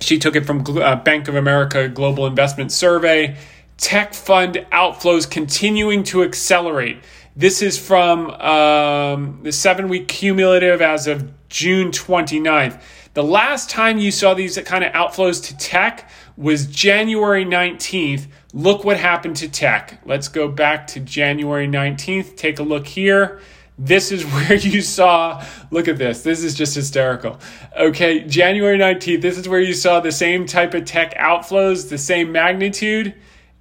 She 0.00 0.18
took 0.18 0.36
it 0.36 0.46
from 0.46 0.64
uh, 0.66 0.96
Bank 0.96 1.28
of 1.28 1.34
America 1.34 1.88
Global 1.88 2.26
Investment 2.26 2.72
Survey. 2.72 3.36
Tech 3.76 4.14
fund 4.14 4.66
outflows 4.72 5.28
continuing 5.28 6.04
to 6.04 6.22
accelerate. 6.22 6.98
This 7.36 7.62
is 7.62 7.78
from 7.78 8.30
um, 8.30 9.40
the 9.42 9.52
seven 9.52 9.88
week 9.88 10.08
cumulative 10.08 10.82
as 10.82 11.06
of 11.06 11.30
June 11.48 11.90
29th. 11.90 12.80
The 13.14 13.24
last 13.24 13.70
time 13.70 13.98
you 13.98 14.10
saw 14.10 14.34
these 14.34 14.56
kind 14.58 14.84
of 14.84 14.92
outflows 14.92 15.44
to 15.46 15.56
tech 15.56 16.08
was 16.36 16.66
January 16.66 17.44
19th. 17.44 18.26
Look 18.52 18.84
what 18.84 18.96
happened 18.96 19.36
to 19.36 19.48
tech. 19.48 20.00
Let's 20.04 20.28
go 20.28 20.48
back 20.48 20.86
to 20.88 21.00
January 21.00 21.66
19th. 21.66 22.36
Take 22.36 22.58
a 22.58 22.62
look 22.62 22.86
here. 22.86 23.40
This 23.80 24.12
is 24.12 24.24
where 24.34 24.54
you 24.54 24.82
saw, 24.82 25.44
look 25.70 25.88
at 25.88 25.96
this. 25.96 26.22
This 26.22 26.44
is 26.44 26.54
just 26.54 26.74
hysterical. 26.74 27.40
Okay, 27.76 28.24
January 28.24 28.78
19th, 28.78 29.22
this 29.22 29.38
is 29.38 29.48
where 29.48 29.60
you 29.60 29.72
saw 29.72 30.00
the 30.00 30.12
same 30.12 30.44
type 30.46 30.74
of 30.74 30.84
tech 30.84 31.14
outflows, 31.16 31.88
the 31.88 31.98
same 31.98 32.30
magnitude. 32.30 33.14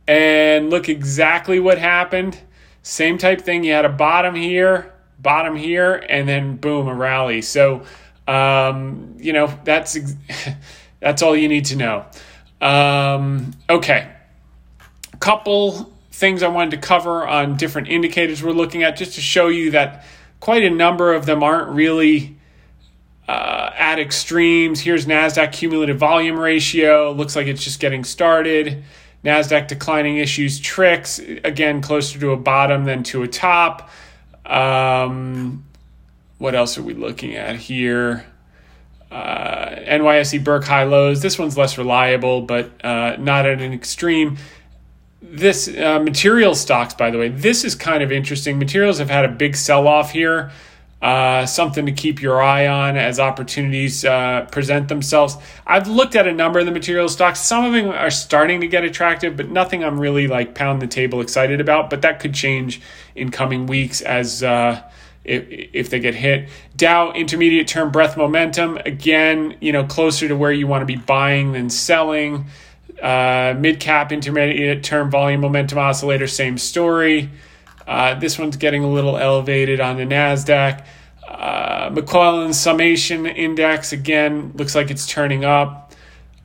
And 0.07 0.69
look 0.69 0.89
exactly 0.89 1.59
what 1.59 1.77
happened. 1.77 2.37
Same 2.81 3.17
type 3.17 3.41
thing. 3.41 3.63
You 3.63 3.73
had 3.73 3.85
a 3.85 3.89
bottom 3.89 4.35
here, 4.35 4.93
bottom 5.19 5.55
here, 5.55 6.03
and 6.09 6.27
then 6.27 6.57
boom, 6.57 6.87
a 6.87 6.93
rally. 6.93 7.41
So, 7.41 7.83
um, 8.27 9.15
you 9.19 9.31
know, 9.31 9.53
that's 9.63 9.97
that's 10.99 11.21
all 11.21 11.35
you 11.35 11.47
need 11.47 11.65
to 11.65 11.75
know. 11.75 12.05
Um, 12.59 13.53
okay, 13.69 14.11
couple 15.19 15.93
things 16.19 16.43
I 16.43 16.49
wanted 16.49 16.71
to 16.71 16.77
cover 16.77 17.25
on 17.25 17.55
different 17.55 17.87
indicators 17.87 18.43
we're 18.43 18.51
looking 18.51 18.83
at 18.83 18.97
just 18.97 19.15
to 19.15 19.21
show 19.21 19.47
you 19.47 19.71
that 19.71 20.05
quite 20.41 20.63
a 20.63 20.69
number 20.69 21.13
of 21.13 21.25
them 21.25 21.41
aren't 21.41 21.69
really 21.69 22.37
uh, 23.27 23.71
at 23.77 23.99
extremes. 23.99 24.81
Here's 24.81 25.05
NASDAQ 25.05 25.53
cumulative 25.53 25.97
volume 25.97 26.37
ratio. 26.37 27.13
Looks 27.13 27.37
like 27.37 27.47
it's 27.47 27.63
just 27.63 27.79
getting 27.79 28.03
started. 28.03 28.83
NASDAQ 29.23 29.69
declining 29.69 30.17
issues 30.17 30.59
tricks, 30.59 31.19
again, 31.19 31.81
closer 31.81 32.19
to 32.19 32.31
a 32.31 32.37
bottom 32.37 32.83
than 32.83 33.03
to 33.03 33.23
a 33.23 33.27
top. 33.27 33.89
Um, 34.45 35.65
what 36.37 36.53
else 36.53 36.77
are 36.77 36.83
we 36.83 36.93
looking 36.93 37.35
at 37.35 37.55
here? 37.55 38.25
Uh, 39.09 39.69
NYSE 39.87 40.43
Burke 40.43 40.65
high 40.65 40.83
lows. 40.83 41.21
This 41.21 41.39
one's 41.39 41.57
less 41.57 41.77
reliable, 41.77 42.41
but 42.41 42.71
uh, 42.83 43.15
not 43.19 43.45
at 43.45 43.61
an 43.61 43.73
extreme 43.73 44.37
this 45.21 45.67
uh, 45.67 45.99
material 45.99 46.55
stocks, 46.55 46.93
by 46.93 47.11
the 47.11 47.17
way, 47.17 47.29
this 47.29 47.63
is 47.63 47.75
kind 47.75 48.01
of 48.01 48.11
interesting. 48.11 48.57
Materials 48.57 48.99
have 48.99 49.09
had 49.09 49.25
a 49.25 49.29
big 49.29 49.55
sell 49.55 49.87
off 49.87 50.11
here. 50.11 50.51
Uh, 51.01 51.45
something 51.45 51.85
to 51.85 51.93
keep 51.93 52.21
your 52.21 52.41
eye 52.41 52.67
on 52.67 52.97
as 52.97 53.21
opportunities 53.21 54.03
uh, 54.03 54.45
present 54.51 54.89
themselves. 54.89 55.37
I've 55.65 55.87
looked 55.87 56.13
at 56.13 56.27
a 56.27 56.33
number 56.33 56.59
of 56.59 56.65
the 56.65 56.73
material 56.73 57.07
stocks. 57.07 57.39
Some 57.39 57.63
of 57.63 57.71
them 57.71 57.87
are 57.87 58.11
starting 58.11 58.59
to 58.59 58.67
get 58.67 58.83
attractive, 58.83 59.37
but 59.37 59.49
nothing 59.49 59.81
I'm 59.81 59.97
really 59.97 60.27
like 60.27 60.55
pound 60.55 60.81
the 60.81 60.87
table 60.87 61.21
excited 61.21 61.61
about. 61.61 61.89
But 61.89 62.01
that 62.01 62.19
could 62.19 62.33
change 62.33 62.81
in 63.15 63.31
coming 63.31 63.65
weeks 63.65 64.01
as 64.01 64.43
uh, 64.43 64.83
if, 65.23 65.45
if 65.49 65.89
they 65.89 66.01
get 66.01 66.15
hit. 66.15 66.49
Dow 66.75 67.13
intermediate 67.13 67.69
term 67.69 67.91
breadth 67.91 68.17
momentum 68.17 68.75
again, 68.85 69.55
you 69.61 69.71
know, 69.71 69.85
closer 69.85 70.27
to 70.27 70.35
where 70.35 70.51
you 70.51 70.67
want 70.67 70.81
to 70.81 70.85
be 70.85 70.97
buying 70.97 71.53
than 71.53 71.69
selling. 71.69 72.45
Uh, 73.01 73.55
mid 73.57 73.79
cap 73.79 74.11
intermediate 74.11 74.83
term 74.83 75.09
volume 75.09 75.41
momentum 75.41 75.77
oscillator, 75.77 76.27
same 76.27 76.57
story. 76.57 77.29
Uh, 77.87 78.13
this 78.15 78.37
one's 78.37 78.57
getting 78.57 78.83
a 78.83 78.89
little 78.89 79.17
elevated 79.17 79.79
on 79.79 79.97
the 79.97 80.03
NASDAQ. 80.03 80.83
Uh, 81.27 81.89
McClellan 81.91 82.53
Summation 82.53 83.25
Index, 83.25 83.93
again, 83.93 84.51
looks 84.55 84.75
like 84.75 84.91
it's 84.91 85.07
turning 85.07 85.45
up. 85.45 85.93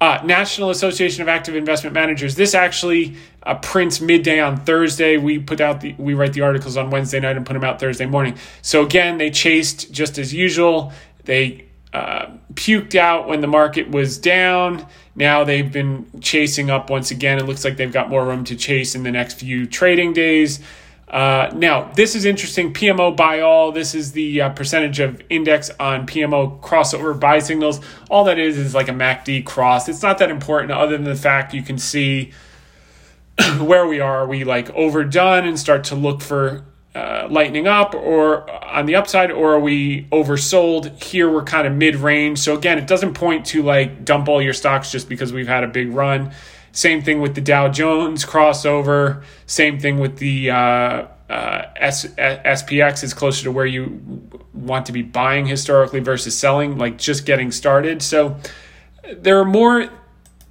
Uh, 0.00 0.20
National 0.24 0.70
Association 0.70 1.22
of 1.22 1.28
Active 1.28 1.56
Investment 1.56 1.94
Managers. 1.94 2.34
This 2.34 2.54
actually 2.54 3.16
uh, 3.42 3.54
prints 3.54 4.00
midday 4.00 4.40
on 4.40 4.56
Thursday. 4.58 5.16
We 5.16 5.38
put 5.38 5.60
out 5.60 5.80
the 5.80 5.94
we 5.98 6.14
write 6.14 6.32
the 6.32 6.42
articles 6.42 6.76
on 6.76 6.90
Wednesday 6.90 7.20
night 7.20 7.36
and 7.36 7.46
put 7.46 7.54
them 7.54 7.64
out 7.64 7.80
Thursday 7.80 8.06
morning. 8.06 8.36
So 8.60 8.84
again, 8.84 9.18
they 9.18 9.30
chased 9.30 9.92
just 9.92 10.18
as 10.18 10.34
usual. 10.34 10.92
They 11.24 11.66
uh, 11.94 12.26
puked 12.54 12.96
out 12.96 13.28
when 13.28 13.40
the 13.40 13.46
market 13.46 13.88
was 13.88 14.18
down. 14.18 14.84
Now 15.14 15.44
they've 15.44 15.70
been 15.70 16.06
chasing 16.20 16.68
up 16.68 16.90
once 16.90 17.12
again. 17.12 17.38
It 17.38 17.44
looks 17.46 17.64
like 17.64 17.76
they've 17.76 17.92
got 17.92 18.10
more 18.10 18.26
room 18.26 18.42
to 18.44 18.56
chase 18.56 18.96
in 18.96 19.04
the 19.04 19.12
next 19.12 19.34
few 19.34 19.64
trading 19.64 20.12
days. 20.12 20.60
Uh, 21.08 21.48
now, 21.54 21.84
this 21.94 22.16
is 22.16 22.24
interesting. 22.24 22.72
PMO 22.72 23.16
buy 23.16 23.40
all. 23.40 23.70
This 23.70 23.94
is 23.94 24.10
the 24.10 24.40
uh, 24.40 24.48
percentage 24.50 24.98
of 24.98 25.22
index 25.30 25.70
on 25.78 26.08
PMO 26.08 26.60
crossover 26.60 27.18
buy 27.18 27.38
signals. 27.38 27.80
All 28.10 28.24
that 28.24 28.40
is 28.40 28.58
is 28.58 28.74
like 28.74 28.88
a 28.88 28.92
MACD 28.92 29.44
cross. 29.44 29.88
It's 29.88 30.02
not 30.02 30.18
that 30.18 30.30
important, 30.30 30.72
other 30.72 30.96
than 30.96 31.04
the 31.04 31.14
fact 31.14 31.54
you 31.54 31.62
can 31.62 31.78
see 31.78 32.32
where 33.60 33.86
we 33.86 34.00
are. 34.00 34.22
Are 34.22 34.26
we 34.26 34.42
like 34.42 34.70
overdone 34.70 35.46
and 35.46 35.56
start 35.56 35.84
to 35.84 35.94
look 35.94 36.20
for 36.20 36.64
uh, 36.94 37.26
lightening 37.30 37.66
up 37.66 37.94
or 37.94 38.48
on 38.64 38.86
the 38.86 38.96
upside 38.96 39.30
or 39.30 39.54
are 39.54 39.60
we 39.60 40.04
oversold? 40.12 41.02
Here 41.02 41.30
we're 41.30 41.42
kind 41.42 41.66
of 41.66 41.74
mid-range. 41.74 42.38
So 42.38 42.56
again 42.56 42.78
it 42.78 42.86
doesn't 42.86 43.14
point 43.14 43.46
to 43.46 43.62
like 43.62 44.04
dump 44.04 44.28
all 44.28 44.40
your 44.40 44.52
stocks 44.52 44.92
just 44.92 45.08
because 45.08 45.32
we've 45.32 45.48
had 45.48 45.64
a 45.64 45.68
big 45.68 45.92
run. 45.92 46.32
Same 46.72 47.02
thing 47.02 47.20
with 47.20 47.34
the 47.34 47.40
dow 47.40 47.68
jones 47.68 48.24
crossover. 48.24 49.24
Same 49.46 49.78
thing 49.78 49.98
with 49.98 50.18
the 50.18 50.50
uh, 50.50 51.06
uh, 51.30 51.62
S- 51.76 52.06
spx 52.06 53.04
is 53.04 53.14
closer 53.14 53.44
to 53.44 53.52
where 53.52 53.66
you 53.66 54.28
want 54.52 54.86
to 54.86 54.92
be 54.92 55.02
buying 55.02 55.46
historically 55.46 56.00
versus 56.00 56.36
selling 56.36 56.78
like 56.78 56.98
just 56.98 57.26
getting 57.26 57.50
started. 57.50 58.02
So 58.02 58.36
there 59.16 59.38
are 59.38 59.44
more 59.44 59.88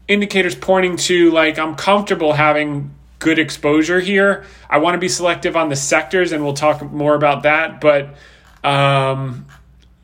indicators 0.07 0.53
pointing 0.53 0.97
to 0.97 1.31
like 1.31 1.57
i'm 1.57 1.75
comfortable 1.75 2.33
having 2.33 2.93
good 3.23 3.39
exposure 3.39 3.99
here. 3.99 4.45
I 4.69 4.77
want 4.77 4.95
to 4.95 4.99
be 4.99 5.09
selective 5.09 5.55
on 5.55 5.69
the 5.69 5.75
sectors, 5.75 6.31
and 6.31 6.43
we'll 6.43 6.53
talk 6.53 6.81
more 6.91 7.15
about 7.15 7.43
that. 7.43 7.81
But 7.81 8.15
um, 8.63 9.47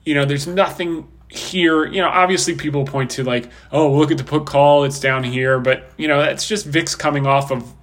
you 0.05 0.15
know, 0.15 0.25
there's 0.25 0.47
nothing 0.47 1.08
here. 1.27 1.86
You 1.86 2.01
know, 2.01 2.10
obviously 2.10 2.55
people 2.55 2.86
point 2.86 3.12
to 3.12 3.23
like, 3.23 3.49
oh, 3.71 3.91
look 3.91 4.10
at 4.12 4.17
the 4.17 4.23
put 4.23 4.45
call, 4.45 4.86
it's 4.86 4.99
down 4.99 5.23
here, 5.23 5.60
but 5.60 5.89
you 5.97 6.08
know, 6.08 6.19
that's 6.19 6.47
just 6.47 6.65
VIX 6.65 6.95
coming 6.95 7.27
off 7.27 7.51
of 7.51 7.74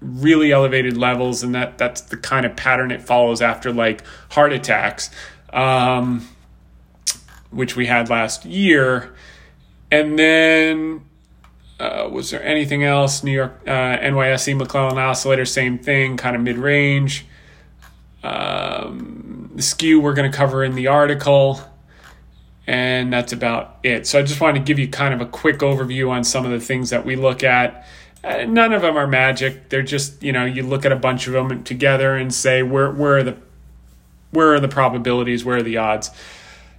really 0.00 0.52
elevated 0.52 0.96
levels, 0.96 1.42
and 1.42 1.54
that 1.54 1.76
that's 1.76 2.02
the 2.02 2.16
kind 2.16 2.46
of 2.46 2.56
pattern 2.56 2.90
it 2.90 3.02
follows 3.02 3.42
after 3.42 3.72
like 3.72 4.02
heart 4.30 4.52
attacks, 4.52 5.10
um, 5.52 6.26
which 7.50 7.76
we 7.76 7.86
had 7.86 8.08
last 8.08 8.44
year, 8.44 9.14
and 9.90 10.18
then 10.18 11.04
uh, 11.80 12.08
was 12.10 12.30
there 12.30 12.42
anything 12.42 12.84
else? 12.84 13.24
New 13.24 13.32
York, 13.32 13.60
uh, 13.66 13.70
NYSE 13.98 14.56
McClellan 14.56 14.98
Oscillator, 14.98 15.44
same 15.44 15.78
thing, 15.78 16.16
kind 16.16 16.36
of 16.36 16.42
mid 16.42 16.56
range. 16.58 17.26
Um, 18.22 19.50
the 19.54 19.62
skew 19.62 20.00
we're 20.00 20.14
going 20.14 20.30
to 20.30 20.36
cover 20.36 20.64
in 20.64 20.74
the 20.74 20.86
article. 20.86 21.60
and 22.66 23.12
that's 23.12 23.32
about 23.32 23.78
it. 23.82 24.06
So 24.06 24.18
I 24.18 24.22
just 24.22 24.40
wanted 24.40 24.60
to 24.60 24.64
give 24.64 24.78
you 24.78 24.88
kind 24.88 25.12
of 25.12 25.20
a 25.20 25.26
quick 25.26 25.58
overview 25.58 26.10
on 26.10 26.24
some 26.24 26.44
of 26.44 26.50
the 26.50 26.60
things 26.60 26.90
that 26.90 27.04
we 27.04 27.16
look 27.16 27.44
at. 27.44 27.86
Uh, 28.22 28.44
none 28.44 28.72
of 28.72 28.82
them 28.82 28.96
are 28.96 29.06
magic. 29.06 29.68
They're 29.68 29.82
just 29.82 30.22
you 30.22 30.32
know 30.32 30.44
you 30.46 30.62
look 30.62 30.86
at 30.86 30.92
a 30.92 30.96
bunch 30.96 31.26
of 31.26 31.34
them 31.34 31.62
together 31.64 32.16
and 32.16 32.32
say 32.32 32.62
where 32.62 32.90
where 32.90 33.18
are 33.18 33.22
the 33.22 33.36
where 34.30 34.54
are 34.54 34.60
the 34.60 34.68
probabilities, 34.68 35.44
where 35.44 35.58
are 35.58 35.62
the 35.62 35.76
odds. 35.76 36.10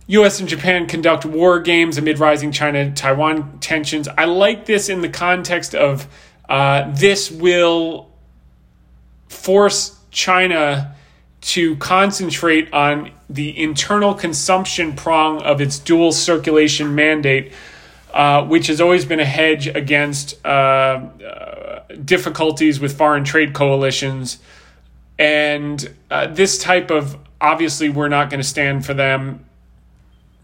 U.S. 0.08 0.40
and 0.40 0.48
Japan 0.48 0.86
conduct 0.86 1.26
war 1.26 1.60
games 1.60 1.98
amid 1.98 2.20
rising 2.20 2.52
China 2.52 2.92
Taiwan 2.92 3.60
tensions. 3.60 4.08
I 4.08 4.26
like 4.26 4.66
this 4.66 4.90
in 4.90 5.02
the 5.02 5.10
context 5.10 5.74
of 5.74 6.08
uh, 6.48 6.92
this 6.94 7.32
will 7.32 8.12
force 9.28 9.98
China 10.12 10.96
to 11.42 11.76
concentrate 11.78 12.72
on 12.74 13.12
the 13.30 13.58
internal 13.62 14.14
consumption 14.14 14.96
prong 14.96 15.42
of 15.42 15.60
its 15.60 15.80
dual 15.80 16.12
circulation 16.12 16.94
mandate, 16.94 17.52
uh, 18.14 18.46
which 18.46 18.68
has 18.68 18.80
always 18.80 19.06
been 19.06 19.20
a 19.20 19.26
hedge 19.26 19.68
against 19.68 20.44
uh, 20.46 20.50
uh 20.50 21.82
difficulties 22.04 22.80
with 22.80 22.98
foreign 22.98 23.24
trade 23.24 23.54
coalitions. 23.54 24.38
And 25.18 25.96
uh, 26.12 26.28
this 26.28 26.58
type 26.58 26.92
of 26.92 27.18
obviously, 27.40 27.90
we're 27.90 28.10
not 28.10 28.30
going 28.30 28.40
to 28.40 28.48
stand 28.48 28.86
for 28.86 28.94
them 28.94 29.45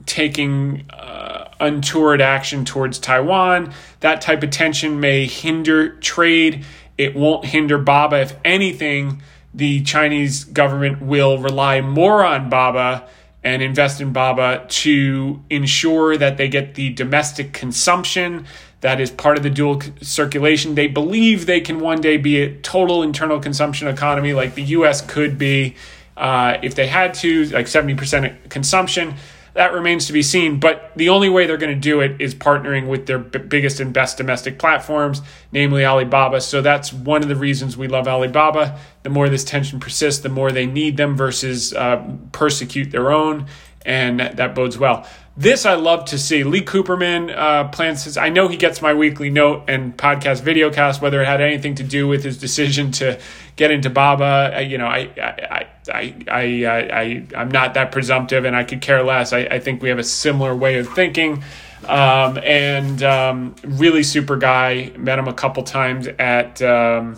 taking 0.06 0.86
uh, 0.89 1.49
untoward 1.60 2.22
action 2.22 2.66
towards 2.66 2.99
Taiwan. 2.99 3.74
That 3.99 4.22
type 4.22 4.43
of 4.43 4.49
tension 4.49 4.99
may 4.99 5.26
hinder 5.26 5.97
trade. 5.97 6.66
It 6.97 7.16
won't 7.16 7.45
hinder 7.45 7.78
BABA. 7.78 8.22
If 8.22 8.36
anything, 8.43 9.22
the 9.54 9.82
Chinese 9.84 10.43
government 10.43 11.02
will 11.02 11.38
rely 11.38 11.82
more 11.82 12.24
on 12.24 12.49
BABA 12.49 13.08
and 13.43 13.62
invest 13.62 14.02
in 14.02 14.14
BABA 14.14 14.68
to 14.70 15.43
ensure 15.49 16.16
that 16.18 16.38
they 16.38 16.47
get 16.47 16.76
the 16.76 16.91
domestic 16.91 17.54
consumption 17.54 18.45
that 18.82 18.99
is 18.99 19.12
part 19.12 19.38
of 19.38 19.43
the 19.43 19.49
dual 19.49 19.80
circulation. 20.02 20.76
They 20.76 20.88
believe 20.88 21.45
they 21.45 21.62
can 21.62 21.80
one 21.80 22.02
day 22.02 22.18
be 22.18 22.41
a 22.41 22.56
total 22.62 23.04
internal 23.04 23.39
consumption 23.39 23.88
economy 23.88 24.34
like 24.34 24.56
the 24.56 24.64
US 24.64 25.02
could 25.02 25.38
be 25.38 25.76
uh, 26.18 26.58
if 26.62 26.76
they 26.76 26.88
had 26.88 27.14
to, 27.16 27.45
like 27.45 27.68
70% 27.68 28.49
consumption 28.49 29.16
that 29.54 29.74
remains 29.74 30.08
to 30.08 30.14
be 30.14 30.22
seen. 30.24 30.60
But 30.60 30.91
the 30.95 31.10
only 31.10 31.30
way 31.30 31.45
they're 31.45 31.58
going 31.58 31.74
to 31.74 31.80
do 31.80 31.99
it 31.99 32.20
is 32.20 32.34
partnering 32.34 32.88
with 32.88 33.06
their 33.06 33.20
b- 33.20 33.39
biggest 33.39 33.80
and 33.80 33.93
best 33.93 34.18
domestic 34.18 34.60
platforms, 34.60 35.22
namely 35.52 35.86
Alibaba. 35.86 36.41
So 36.41 36.62
that's 36.62 36.93
one 36.93 37.22
of 37.22 37.30
the 37.30 37.36
reasons 37.36 37.76
we 37.76 37.88
love 37.88 38.08
Alibaba. 38.08 38.80
The 39.04 39.10
more 39.10 39.30
this 39.30 39.43
tension 39.43 39.80
persists, 39.80 40.22
the 40.22 40.30
more 40.30 40.52
they 40.52 40.66
need 40.66 40.97
them 40.97 41.16
versus 41.16 41.74
uh, 41.74 42.04
persecute 42.32 42.91
their 42.91 43.12
own, 43.12 43.47
and 43.86 44.20
that, 44.20 44.38
that 44.38 44.56
bodes 44.56 44.78
well. 44.78 45.08
This 45.38 45.65
I 45.65 45.75
love 45.75 46.05
to 46.05 46.19
see. 46.19 46.43
Lee 46.43 46.61
Cooperman 46.61 47.36
uh, 47.36 47.69
plans 47.69 48.03
his. 48.03 48.17
I 48.17 48.27
know 48.27 48.49
he 48.49 48.57
gets 48.57 48.82
my 48.82 48.93
weekly 48.93 49.29
note 49.29 49.63
and 49.69 49.95
podcast 49.95 50.41
videocast. 50.41 51.01
Whether 51.01 51.21
it 51.21 51.25
had 51.25 51.39
anything 51.39 51.75
to 51.75 51.84
do 51.84 52.05
with 52.05 52.23
his 52.23 52.38
decision 52.38 52.91
to 52.93 53.17
get 53.55 53.71
into 53.71 53.89
Baba, 53.89 54.57
uh, 54.57 54.59
you 54.59 54.77
know, 54.77 54.88
I, 54.88 55.09
I, 55.17 55.67
I, 55.89 56.15
I, 56.29 56.65
I, 56.65 57.25
I, 57.34 57.41
am 57.41 57.49
not 57.49 57.75
that 57.75 57.93
presumptive, 57.93 58.43
and 58.43 58.57
I 58.57 58.65
could 58.65 58.82
care 58.82 59.03
less. 59.03 59.32
I, 59.32 59.39
I 59.39 59.59
think 59.59 59.82
we 59.82 59.88
have 59.88 59.99
a 59.99 60.03
similar 60.03 60.53
way 60.53 60.79
of 60.79 60.89
thinking. 60.89 61.43
Um, 61.88 62.38
and 62.43 63.01
um, 63.01 63.55
really 63.63 64.03
super 64.03 64.36
guy. 64.36 64.91
Met 64.97 65.17
him 65.17 65.29
a 65.29 65.34
couple 65.34 65.63
times 65.63 66.07
at 66.19 66.61
um, 66.61 67.15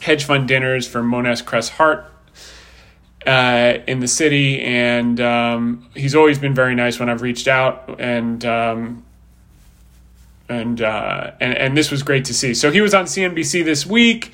hedge 0.00 0.24
fund 0.24 0.46
dinners 0.46 0.86
for 0.86 1.02
Monness 1.02 1.42
Crespi 1.42 1.74
Hardt 1.74 2.13
uh, 3.26 3.78
in 3.86 4.00
the 4.00 4.08
city, 4.08 4.60
and 4.60 5.20
um, 5.20 5.88
he's 5.94 6.14
always 6.14 6.38
been 6.38 6.54
very 6.54 6.74
nice 6.74 6.98
when 6.98 7.08
I've 7.08 7.22
reached 7.22 7.48
out, 7.48 7.98
and 7.98 8.44
um, 8.44 9.04
and 10.48 10.80
uh, 10.82 11.32
and 11.40 11.54
and 11.56 11.76
this 11.76 11.90
was 11.90 12.02
great 12.02 12.26
to 12.26 12.34
see. 12.34 12.54
So 12.54 12.70
he 12.70 12.80
was 12.80 12.94
on 12.94 13.06
CNBC 13.06 13.64
this 13.64 13.86
week, 13.86 14.32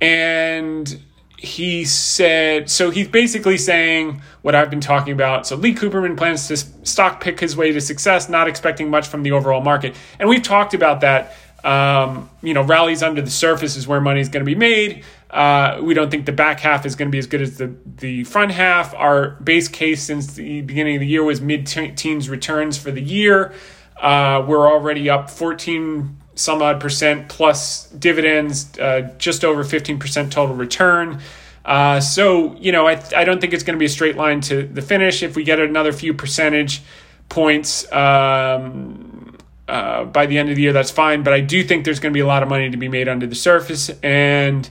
and 0.00 1.00
he 1.36 1.84
said 1.84 2.68
so. 2.70 2.90
He's 2.90 3.08
basically 3.08 3.58
saying 3.58 4.22
what 4.42 4.54
I've 4.54 4.70
been 4.70 4.80
talking 4.80 5.12
about. 5.12 5.46
So 5.46 5.56
Lee 5.56 5.74
Cooperman 5.74 6.16
plans 6.16 6.48
to 6.48 6.56
stock 6.56 7.20
pick 7.20 7.38
his 7.38 7.56
way 7.56 7.72
to 7.72 7.80
success, 7.80 8.28
not 8.28 8.48
expecting 8.48 8.90
much 8.90 9.06
from 9.08 9.22
the 9.22 9.32
overall 9.32 9.60
market, 9.60 9.94
and 10.18 10.28
we've 10.28 10.42
talked 10.42 10.74
about 10.74 11.00
that. 11.02 11.36
Um, 11.64 12.28
you 12.42 12.54
know, 12.54 12.62
rallies 12.62 13.04
under 13.04 13.22
the 13.22 13.30
surface 13.30 13.76
is 13.76 13.86
where 13.86 14.00
money 14.00 14.20
is 14.20 14.28
going 14.28 14.40
to 14.40 14.46
be 14.46 14.56
made. 14.56 15.04
Uh, 15.32 15.80
we 15.82 15.94
don't 15.94 16.10
think 16.10 16.26
the 16.26 16.32
back 16.32 16.60
half 16.60 16.84
is 16.84 16.94
going 16.94 17.08
to 17.08 17.12
be 17.12 17.18
as 17.18 17.26
good 17.26 17.40
as 17.40 17.56
the, 17.56 17.74
the 17.96 18.22
front 18.24 18.52
half. 18.52 18.92
Our 18.94 19.30
base 19.42 19.66
case 19.66 20.02
since 20.02 20.34
the 20.34 20.60
beginning 20.60 20.96
of 20.96 21.00
the 21.00 21.06
year 21.06 21.24
was 21.24 21.40
mid 21.40 21.66
teens 21.66 22.28
returns 22.28 22.76
for 22.76 22.90
the 22.90 23.00
year. 23.00 23.54
Uh, 23.96 24.44
we're 24.46 24.68
already 24.68 25.08
up 25.08 25.30
14 25.30 26.18
some 26.34 26.62
odd 26.62 26.80
percent 26.80 27.28
plus 27.28 27.88
dividends, 27.90 28.78
uh, 28.78 29.12
just 29.18 29.44
over 29.44 29.64
15% 29.64 30.30
total 30.30 30.54
return. 30.54 31.20
Uh, 31.64 32.00
so, 32.00 32.56
you 32.56 32.72
know, 32.72 32.88
I, 32.88 33.02
I 33.16 33.24
don't 33.24 33.40
think 33.40 33.52
it's 33.52 33.62
going 33.62 33.76
to 33.76 33.78
be 33.78 33.86
a 33.86 33.90
straight 33.90 34.16
line 34.16 34.40
to 34.42 34.64
the 34.64 34.82
finish. 34.82 35.22
If 35.22 35.36
we 35.36 35.44
get 35.44 35.60
another 35.60 35.92
few 35.92 36.12
percentage 36.14 36.82
points 37.28 37.90
um, 37.92 39.36
uh, 39.68 40.04
by 40.04 40.26
the 40.26 40.38
end 40.38 40.50
of 40.50 40.56
the 40.56 40.62
year, 40.62 40.72
that's 40.72 40.90
fine. 40.90 41.22
But 41.22 41.34
I 41.34 41.40
do 41.40 41.62
think 41.62 41.84
there's 41.84 42.00
going 42.00 42.12
to 42.12 42.16
be 42.16 42.20
a 42.20 42.26
lot 42.26 42.42
of 42.42 42.48
money 42.48 42.70
to 42.70 42.76
be 42.76 42.88
made 42.88 43.08
under 43.08 43.26
the 43.26 43.34
surface. 43.36 43.90
And 44.02 44.68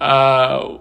uh, 0.00 0.78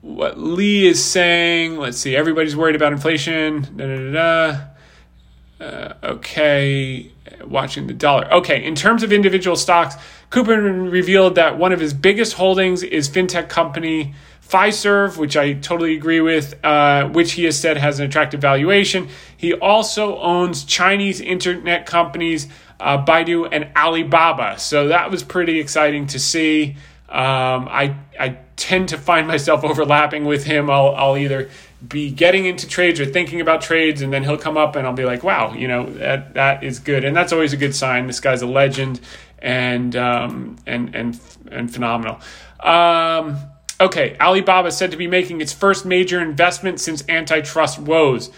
what 0.00 0.38
Lee 0.38 0.86
is 0.86 1.02
saying, 1.02 1.76
let's 1.76 1.98
see, 1.98 2.16
everybody's 2.16 2.56
worried 2.56 2.76
about 2.76 2.92
inflation. 2.92 3.62
Da, 3.76 3.86
da, 3.86 4.12
da, 4.12 5.64
uh, 5.64 5.94
okay, 6.02 7.12
watching 7.44 7.86
the 7.86 7.94
dollar. 7.94 8.32
Okay, 8.32 8.64
in 8.64 8.74
terms 8.74 9.02
of 9.02 9.12
individual 9.12 9.56
stocks, 9.56 9.96
Cooper 10.30 10.60
revealed 10.60 11.34
that 11.34 11.58
one 11.58 11.72
of 11.72 11.80
his 11.80 11.92
biggest 11.92 12.34
holdings 12.34 12.82
is 12.82 13.08
fintech 13.08 13.48
company 13.48 14.14
Fiserv, 14.50 15.16
which 15.16 15.36
I 15.36 15.52
totally 15.52 15.94
agree 15.94 16.20
with, 16.20 16.54
uh, 16.64 17.08
which 17.08 17.32
he 17.32 17.44
has 17.44 17.58
said 17.58 17.76
has 17.76 18.00
an 18.00 18.06
attractive 18.06 18.40
valuation. 18.40 19.08
He 19.36 19.54
also 19.54 20.18
owns 20.18 20.64
Chinese 20.64 21.20
internet 21.20 21.86
companies 21.86 22.48
uh, 22.80 23.04
Baidu 23.04 23.48
and 23.52 23.68
Alibaba. 23.76 24.58
So 24.58 24.88
that 24.88 25.10
was 25.10 25.22
pretty 25.22 25.60
exciting 25.60 26.06
to 26.08 26.18
see. 26.18 26.76
Um, 27.10 27.66
I 27.68 27.96
I 28.18 28.38
tend 28.54 28.90
to 28.90 28.98
find 28.98 29.26
myself 29.26 29.64
overlapping 29.64 30.24
with 30.24 30.44
him. 30.44 30.70
I'll 30.70 30.94
I'll 30.94 31.16
either 31.16 31.50
be 31.86 32.10
getting 32.10 32.44
into 32.44 32.68
trades 32.68 33.00
or 33.00 33.06
thinking 33.06 33.40
about 33.40 33.62
trades, 33.62 34.00
and 34.02 34.12
then 34.12 34.22
he'll 34.22 34.38
come 34.38 34.56
up 34.56 34.76
and 34.76 34.86
I'll 34.86 34.92
be 34.92 35.04
like, 35.04 35.24
wow, 35.24 35.52
you 35.52 35.66
know 35.66 35.86
that 35.94 36.34
that 36.34 36.62
is 36.62 36.78
good, 36.78 37.04
and 37.04 37.16
that's 37.16 37.32
always 37.32 37.52
a 37.52 37.56
good 37.56 37.74
sign. 37.74 38.06
This 38.06 38.20
guy's 38.20 38.42
a 38.42 38.46
legend 38.46 39.00
and 39.40 39.96
um, 39.96 40.56
and 40.66 40.94
and 40.94 41.20
and 41.50 41.72
phenomenal. 41.72 42.20
Um, 42.60 43.38
okay, 43.80 44.16
Alibaba 44.20 44.70
said 44.70 44.92
to 44.92 44.96
be 44.96 45.06
making 45.06 45.40
its 45.40 45.52
first 45.52 45.84
major 45.84 46.20
investment 46.20 46.80
since 46.80 47.02
antitrust 47.08 47.78
woes 47.78 48.30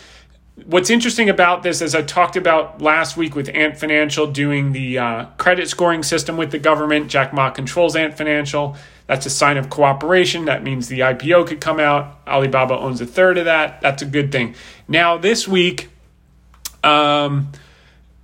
what's 0.67 0.91
interesting 0.91 1.29
about 1.31 1.63
this, 1.63 1.81
as 1.81 1.95
I 1.95 2.03
talked 2.03 2.37
about 2.37 2.81
last 2.81 3.17
week 3.17 3.35
with 3.35 3.49
Ant 3.55 3.79
Financial 3.79 4.27
doing 4.27 4.73
the 4.73 4.99
uh, 4.99 5.25
credit 5.39 5.69
scoring 5.69 6.03
system 6.03 6.37
with 6.37 6.51
the 6.51 6.59
government, 6.59 7.09
Jack 7.09 7.33
Ma 7.33 7.51
controls 7.51 7.97
Ant 7.97 8.17
Financial. 8.17 8.77
That's 9.07 9.27
a 9.27 9.31
sign 9.31 9.57
of 9.57 9.71
cooperation. 9.71 10.45
That 10.45 10.63
means 10.63 10.89
the 10.89 11.01
IPO 11.01 11.47
could 11.47 11.61
come 11.61 11.81
out. 11.81 12.19
Alibaba 12.27 12.79
owns 12.79 13.01
a 13.01 13.07
third 13.07 13.39
of 13.39 13.47
that. 13.47 13.81
That's 13.81 14.03
a 14.03 14.07
good 14.07 14.31
thing. 14.31 14.55
Now, 14.89 15.19
this 15.19 15.49
week, 15.49 15.89
um, 16.85 17.51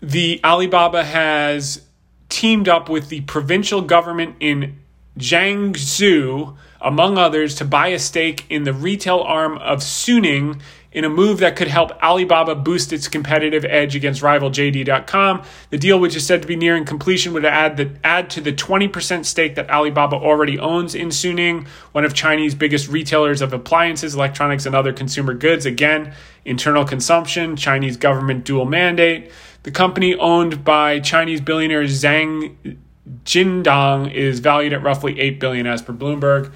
the 0.00 0.40
Alibaba 0.44 1.04
has 1.04 1.84
teamed 2.28 2.68
up 2.68 2.88
with 2.88 3.08
the 3.08 3.22
provincial 3.22 3.80
government 3.80 4.36
in 4.40 4.78
Jiangsu, 5.18 6.56
among 6.80 7.18
others, 7.18 7.54
to 7.56 7.64
buy 7.64 7.88
a 7.88 7.98
stake 7.98 8.44
in 8.48 8.62
the 8.64 8.72
retail 8.72 9.20
arm 9.20 9.58
of 9.58 9.80
Suning 9.80 10.60
in 10.90 11.04
a 11.04 11.08
move 11.08 11.38
that 11.38 11.54
could 11.54 11.68
help 11.68 11.90
Alibaba 12.02 12.54
boost 12.54 12.92
its 12.92 13.08
competitive 13.08 13.64
edge 13.64 13.94
against 13.94 14.22
rival 14.22 14.50
JD.com. 14.50 15.42
The 15.70 15.78
deal, 15.78 16.00
which 16.00 16.16
is 16.16 16.26
said 16.26 16.40
to 16.42 16.48
be 16.48 16.56
nearing 16.56 16.84
completion, 16.84 17.34
would 17.34 17.44
add, 17.44 17.76
the, 17.76 17.90
add 18.02 18.30
to 18.30 18.40
the 18.40 18.52
20% 18.52 19.24
stake 19.26 19.54
that 19.56 19.68
Alibaba 19.70 20.16
already 20.16 20.58
owns 20.58 20.94
in 20.94 21.08
Suning, 21.08 21.66
one 21.92 22.04
of 22.04 22.14
Chinese 22.14 22.54
biggest 22.54 22.88
retailers 22.88 23.42
of 23.42 23.52
appliances, 23.52 24.14
electronics, 24.14 24.64
and 24.64 24.74
other 24.74 24.92
consumer 24.92 25.34
goods. 25.34 25.66
Again, 25.66 26.14
internal 26.44 26.84
consumption, 26.84 27.54
Chinese 27.54 27.98
government 27.98 28.44
dual 28.44 28.64
mandate. 28.64 29.30
The 29.64 29.70
company 29.70 30.14
owned 30.14 30.64
by 30.64 31.00
Chinese 31.00 31.42
billionaire 31.42 31.84
Zhang 31.84 32.78
Jindong 33.24 34.12
is 34.12 34.40
valued 34.40 34.72
at 34.72 34.82
roughly 34.82 35.20
8 35.20 35.40
billion 35.40 35.66
as 35.66 35.82
per 35.82 35.92
Bloomberg. 35.92 36.52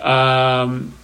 Um, 0.00 0.94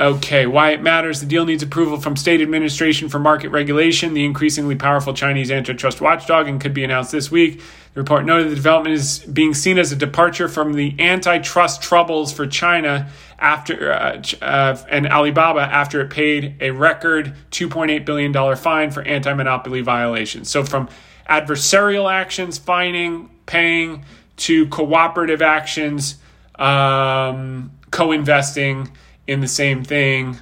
Okay, 0.00 0.46
why 0.46 0.70
it 0.70 0.80
matters. 0.80 1.20
The 1.20 1.26
deal 1.26 1.44
needs 1.44 1.62
approval 1.62 2.00
from 2.00 2.16
State 2.16 2.40
Administration 2.40 3.08
for 3.08 3.18
Market 3.18 3.48
Regulation, 3.48 4.14
the 4.14 4.24
increasingly 4.24 4.76
powerful 4.76 5.12
Chinese 5.12 5.50
antitrust 5.50 6.00
watchdog, 6.00 6.46
and 6.46 6.60
could 6.60 6.72
be 6.72 6.84
announced 6.84 7.10
this 7.10 7.32
week. 7.32 7.60
The 7.94 8.00
report 8.00 8.24
noted 8.24 8.50
the 8.50 8.54
development 8.54 8.94
is 8.94 9.18
being 9.20 9.54
seen 9.54 9.76
as 9.76 9.90
a 9.90 9.96
departure 9.96 10.48
from 10.48 10.74
the 10.74 10.94
antitrust 11.00 11.82
troubles 11.82 12.32
for 12.32 12.46
China 12.46 13.10
after 13.40 13.92
uh, 13.92 14.22
uh, 14.40 14.76
and 14.88 15.08
Alibaba 15.08 15.60
after 15.60 16.00
it 16.00 16.10
paid 16.10 16.54
a 16.60 16.70
record 16.70 17.34
2.8 17.50 18.04
billion 18.04 18.30
dollar 18.30 18.54
fine 18.54 18.92
for 18.92 19.02
anti-monopoly 19.02 19.80
violations. 19.80 20.48
So 20.48 20.62
from 20.62 20.88
adversarial 21.28 22.12
actions, 22.12 22.56
fining, 22.56 23.30
paying, 23.46 24.04
to 24.36 24.68
cooperative 24.68 25.42
actions, 25.42 26.18
um, 26.56 27.72
co-investing 27.90 28.92
in 29.28 29.40
the 29.40 29.48
same 29.48 29.84
thing, 29.84 30.38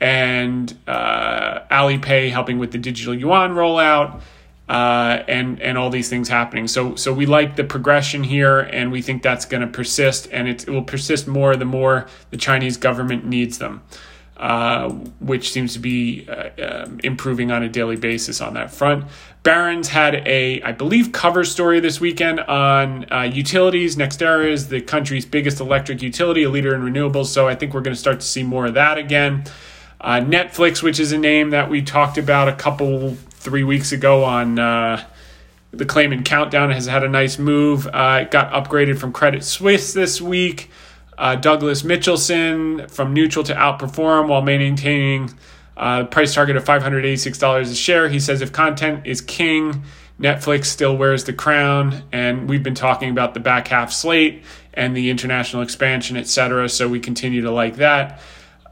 and 0.00 0.74
uh, 0.86 1.60
Alipay 1.70 2.30
helping 2.30 2.58
with 2.58 2.70
the 2.70 2.78
digital 2.78 3.14
yuan 3.14 3.50
rollout, 3.50 4.22
uh, 4.68 5.22
and 5.28 5.60
and 5.60 5.76
all 5.76 5.90
these 5.90 6.08
things 6.08 6.28
happening. 6.28 6.68
So 6.68 6.94
so 6.94 7.12
we 7.12 7.26
like 7.26 7.56
the 7.56 7.64
progression 7.64 8.22
here, 8.22 8.60
and 8.60 8.90
we 8.90 9.02
think 9.02 9.22
that's 9.22 9.44
going 9.44 9.60
to 9.60 9.66
persist, 9.66 10.28
and 10.32 10.48
it, 10.48 10.66
it, 10.66 10.70
will 10.70 10.84
persist 10.84 11.26
more 11.26 11.56
the 11.56 11.64
more 11.66 12.06
the 12.30 12.36
Chinese 12.36 12.78
government 12.78 13.26
needs 13.26 13.58
them. 13.58 13.82
Uh, 14.36 14.90
which 15.18 15.50
seems 15.50 15.72
to 15.72 15.80
be 15.80 16.24
uh, 16.28 16.84
um, 16.84 17.00
improving 17.02 17.50
on 17.50 17.64
a 17.64 17.68
daily 17.68 17.96
basis 17.96 18.40
on 18.40 18.54
that 18.54 18.70
front. 18.70 19.04
Barron's 19.48 19.88
had 19.88 20.16
a, 20.26 20.60
I 20.60 20.72
believe, 20.72 21.10
cover 21.10 21.42
story 21.42 21.80
this 21.80 22.02
weekend 22.02 22.38
on 22.38 23.10
uh, 23.10 23.22
utilities. 23.22 23.96
NextEra 23.96 24.46
is 24.46 24.68
the 24.68 24.82
country's 24.82 25.24
biggest 25.24 25.58
electric 25.58 26.02
utility, 26.02 26.42
a 26.42 26.50
leader 26.50 26.74
in 26.74 26.82
renewables. 26.82 27.28
So 27.28 27.48
I 27.48 27.54
think 27.54 27.72
we're 27.72 27.80
going 27.80 27.94
to 27.94 27.98
start 27.98 28.20
to 28.20 28.26
see 28.26 28.42
more 28.42 28.66
of 28.66 28.74
that 28.74 28.98
again. 28.98 29.44
Uh, 30.02 30.20
Netflix, 30.20 30.82
which 30.82 31.00
is 31.00 31.12
a 31.12 31.16
name 31.16 31.48
that 31.48 31.70
we 31.70 31.80
talked 31.80 32.18
about 32.18 32.48
a 32.48 32.52
couple, 32.52 33.14
three 33.30 33.64
weeks 33.64 33.90
ago 33.90 34.22
on 34.22 34.58
uh, 34.58 35.02
the 35.70 35.86
Claman 35.86 36.24
Countdown, 36.24 36.70
has 36.70 36.84
had 36.84 37.02
a 37.02 37.08
nice 37.08 37.38
move. 37.38 37.86
Uh, 37.86 38.24
it 38.24 38.30
got 38.30 38.52
upgraded 38.52 38.98
from 38.98 39.14
Credit 39.14 39.42
Suisse 39.42 39.94
this 39.94 40.20
week. 40.20 40.70
Uh, 41.16 41.36
Douglas 41.36 41.84
Mitchelson 41.84 42.90
from 42.90 43.14
neutral 43.14 43.46
to 43.46 43.54
outperform 43.54 44.28
while 44.28 44.42
maintaining 44.42 45.30
uh, 45.78 46.04
price 46.04 46.34
target 46.34 46.56
of 46.56 46.64
$586 46.64 47.60
a 47.60 47.74
share. 47.74 48.08
He 48.08 48.20
says 48.20 48.40
if 48.42 48.52
content 48.52 49.06
is 49.06 49.20
king, 49.20 49.82
Netflix 50.20 50.66
still 50.66 50.96
wears 50.96 51.24
the 51.24 51.32
crown. 51.32 52.02
And 52.12 52.48
we've 52.48 52.62
been 52.62 52.74
talking 52.74 53.10
about 53.10 53.34
the 53.34 53.40
back 53.40 53.68
half 53.68 53.92
slate 53.92 54.42
and 54.74 54.96
the 54.96 55.10
international 55.10 55.62
expansion, 55.62 56.16
et 56.16 56.26
cetera. 56.26 56.68
So 56.68 56.88
we 56.88 57.00
continue 57.00 57.42
to 57.42 57.50
like 57.50 57.76
that. 57.76 58.20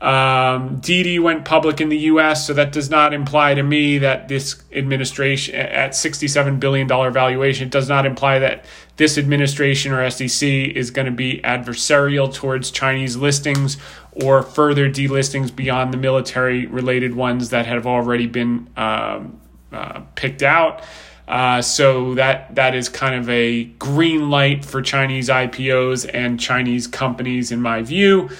Um, 0.00 0.76
Didi 0.80 1.18
went 1.18 1.46
public 1.46 1.80
in 1.80 1.88
the 1.88 1.96
U.S., 1.98 2.46
so 2.46 2.52
that 2.52 2.70
does 2.70 2.90
not 2.90 3.14
imply 3.14 3.54
to 3.54 3.62
me 3.62 3.98
that 3.98 4.28
this 4.28 4.62
administration, 4.72 5.54
at 5.54 5.92
$67 5.92 6.60
billion 6.60 6.86
valuation, 6.86 7.70
does 7.70 7.88
not 7.88 8.04
imply 8.04 8.38
that 8.38 8.64
this 8.96 9.16
administration 9.16 9.92
or 9.92 10.08
SEC 10.10 10.48
is 10.48 10.90
going 10.90 11.06
to 11.06 11.12
be 11.12 11.40
adversarial 11.42 12.32
towards 12.32 12.70
Chinese 12.70 13.16
listings 13.16 13.78
or 14.12 14.42
further 14.42 14.90
delistings 14.90 15.54
beyond 15.54 15.92
the 15.92 15.98
military 15.98 16.66
related 16.66 17.14
ones 17.14 17.50
that 17.50 17.66
have 17.66 17.86
already 17.86 18.26
been 18.26 18.68
um, 18.76 19.40
uh, 19.72 20.00
picked 20.14 20.42
out. 20.42 20.82
Uh, 21.26 21.60
so 21.60 22.14
that 22.14 22.54
that 22.54 22.74
is 22.74 22.88
kind 22.88 23.14
of 23.16 23.28
a 23.28 23.64
green 23.64 24.30
light 24.30 24.64
for 24.64 24.80
Chinese 24.80 25.28
IPOs 25.28 26.08
and 26.14 26.38
Chinese 26.38 26.86
companies, 26.86 27.50
in 27.50 27.60
my 27.60 27.82
view. 27.82 28.30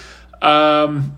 Um, 0.40 1.16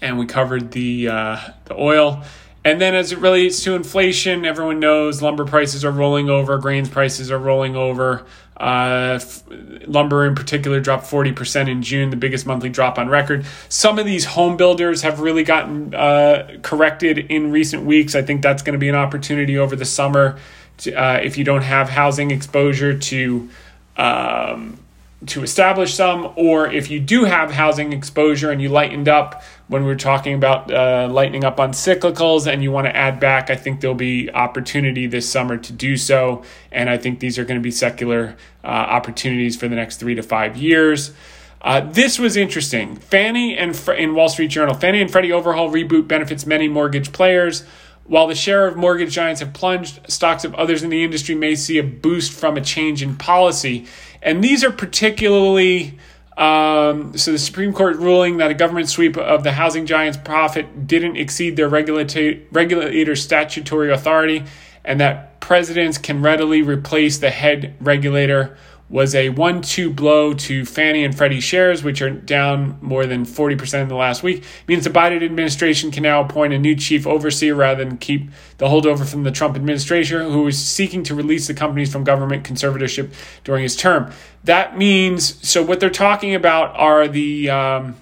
and 0.00 0.18
we 0.18 0.26
covered 0.26 0.72
the 0.72 1.08
uh, 1.08 1.38
the 1.66 1.74
oil. 1.80 2.22
And 2.64 2.80
then 2.80 2.94
as 2.94 3.12
it 3.12 3.18
relates 3.18 3.62
to 3.64 3.74
inflation, 3.74 4.44
everyone 4.44 4.80
knows 4.80 5.22
lumber 5.22 5.44
prices 5.44 5.84
are 5.84 5.90
rolling 5.90 6.28
over, 6.28 6.58
grains 6.58 6.88
prices 6.88 7.30
are 7.30 7.38
rolling 7.38 7.76
over. 7.76 8.26
Uh, 8.58 9.20
f- 9.22 9.44
lumber 9.86 10.26
in 10.26 10.34
particular 10.34 10.80
dropped 10.80 11.04
40% 11.04 11.68
in 11.68 11.80
June, 11.80 12.10
the 12.10 12.16
biggest 12.16 12.44
monthly 12.44 12.68
drop 12.68 12.98
on 12.98 13.08
record. 13.08 13.46
Some 13.68 14.00
of 14.00 14.04
these 14.04 14.24
home 14.24 14.56
builders 14.56 15.02
have 15.02 15.20
really 15.20 15.44
gotten 15.44 15.94
uh, 15.94 16.58
corrected 16.62 17.18
in 17.18 17.52
recent 17.52 17.84
weeks. 17.84 18.16
I 18.16 18.22
think 18.22 18.42
that's 18.42 18.62
going 18.62 18.72
to 18.72 18.78
be 18.78 18.88
an 18.88 18.96
opportunity 18.96 19.56
over 19.56 19.76
the 19.76 19.84
summer 19.84 20.38
to, 20.78 20.92
uh, 20.92 21.20
if 21.22 21.38
you 21.38 21.44
don't 21.44 21.62
have 21.62 21.88
housing 21.88 22.32
exposure 22.32 22.98
to. 22.98 23.48
Um, 23.96 24.78
to 25.26 25.42
establish 25.42 25.94
some, 25.94 26.32
or 26.36 26.70
if 26.70 26.90
you 26.90 27.00
do 27.00 27.24
have 27.24 27.50
housing 27.50 27.92
exposure 27.92 28.52
and 28.52 28.62
you 28.62 28.68
lightened 28.68 29.08
up 29.08 29.42
when 29.66 29.82
we 29.82 29.88
were 29.88 29.96
talking 29.96 30.32
about 30.34 30.72
uh, 30.72 31.08
lightening 31.10 31.42
up 31.42 31.58
on 31.58 31.72
cyclicals 31.72 32.46
and 32.46 32.62
you 32.62 32.70
want 32.70 32.86
to 32.86 32.96
add 32.96 33.18
back, 33.18 33.50
I 33.50 33.56
think 33.56 33.80
there'll 33.80 33.96
be 33.96 34.30
opportunity 34.30 35.06
this 35.08 35.28
summer 35.28 35.56
to 35.56 35.72
do 35.72 35.96
so. 35.96 36.44
And 36.70 36.88
I 36.88 36.98
think 36.98 37.18
these 37.18 37.36
are 37.36 37.44
going 37.44 37.58
to 37.58 37.62
be 37.62 37.72
secular 37.72 38.36
uh, 38.62 38.68
opportunities 38.68 39.56
for 39.56 39.66
the 39.66 39.74
next 39.74 39.96
three 39.96 40.14
to 40.14 40.22
five 40.22 40.56
years. 40.56 41.12
Uh, 41.60 41.80
this 41.80 42.20
was 42.20 42.36
interesting. 42.36 42.94
Fannie 42.94 43.56
and 43.56 43.76
Fre- 43.76 43.94
in 43.94 44.14
Wall 44.14 44.28
Street 44.28 44.48
Journal, 44.48 44.74
Fannie 44.74 45.00
and 45.00 45.10
Freddie 45.10 45.32
overhaul 45.32 45.68
reboot 45.68 46.06
benefits 46.06 46.46
many 46.46 46.68
mortgage 46.68 47.12
players. 47.12 47.64
While 48.04 48.26
the 48.26 48.34
share 48.34 48.66
of 48.66 48.76
mortgage 48.76 49.12
giants 49.12 49.40
have 49.40 49.52
plunged, 49.52 50.00
stocks 50.10 50.44
of 50.44 50.54
others 50.54 50.82
in 50.82 50.88
the 50.88 51.04
industry 51.04 51.34
may 51.34 51.54
see 51.54 51.76
a 51.76 51.82
boost 51.82 52.32
from 52.32 52.56
a 52.56 52.60
change 52.60 53.02
in 53.02 53.16
policy. 53.16 53.86
And 54.22 54.42
these 54.42 54.64
are 54.64 54.72
particularly 54.72 55.98
um, 56.38 57.18
so 57.18 57.32
the 57.32 57.38
Supreme 57.38 57.72
Court 57.72 57.96
ruling 57.96 58.36
that 58.36 58.48
a 58.48 58.54
government 58.54 58.88
sweep 58.88 59.16
of 59.16 59.42
the 59.42 59.50
housing 59.50 59.86
giants' 59.86 60.16
profit 60.16 60.86
didn't 60.86 61.16
exceed 61.16 61.56
their 61.56 61.68
regulator, 61.68 62.38
regulator 62.52 63.16
statutory 63.16 63.92
authority, 63.92 64.44
and 64.84 65.00
that 65.00 65.40
presidents 65.40 65.98
can 65.98 66.22
readily 66.22 66.62
replace 66.62 67.18
the 67.18 67.30
head 67.30 67.74
regulator 67.80 68.56
was 68.90 69.14
a 69.14 69.28
one 69.30 69.60
two 69.60 69.90
blow 69.90 70.32
to 70.32 70.64
Fannie 70.64 71.04
and 71.04 71.16
Freddie 71.16 71.40
shares, 71.40 71.82
which 71.82 72.00
are 72.00 72.10
down 72.10 72.78
more 72.80 73.04
than 73.06 73.24
40% 73.24 73.82
in 73.82 73.88
the 73.88 73.94
last 73.94 74.22
week. 74.22 74.38
It 74.38 74.68
means 74.68 74.84
the 74.84 74.90
Biden 74.90 75.22
administration 75.22 75.90
can 75.90 76.02
now 76.02 76.22
appoint 76.22 76.52
a 76.54 76.58
new 76.58 76.74
chief 76.74 77.06
overseer 77.06 77.54
rather 77.54 77.84
than 77.84 77.98
keep 77.98 78.30
the 78.56 78.66
holdover 78.66 79.06
from 79.08 79.24
the 79.24 79.30
Trump 79.30 79.56
administration, 79.56 80.30
who 80.30 80.42
was 80.42 80.58
seeking 80.58 81.02
to 81.04 81.14
release 81.14 81.46
the 81.46 81.54
companies 81.54 81.92
from 81.92 82.04
government 82.04 82.44
conservatorship 82.44 83.12
during 83.44 83.62
his 83.62 83.76
term. 83.76 84.10
That 84.44 84.78
means, 84.78 85.46
so 85.46 85.62
what 85.62 85.80
they're 85.80 85.90
talking 85.90 86.34
about 86.34 86.74
are 86.76 87.08
the. 87.08 87.50
Um, 87.50 87.96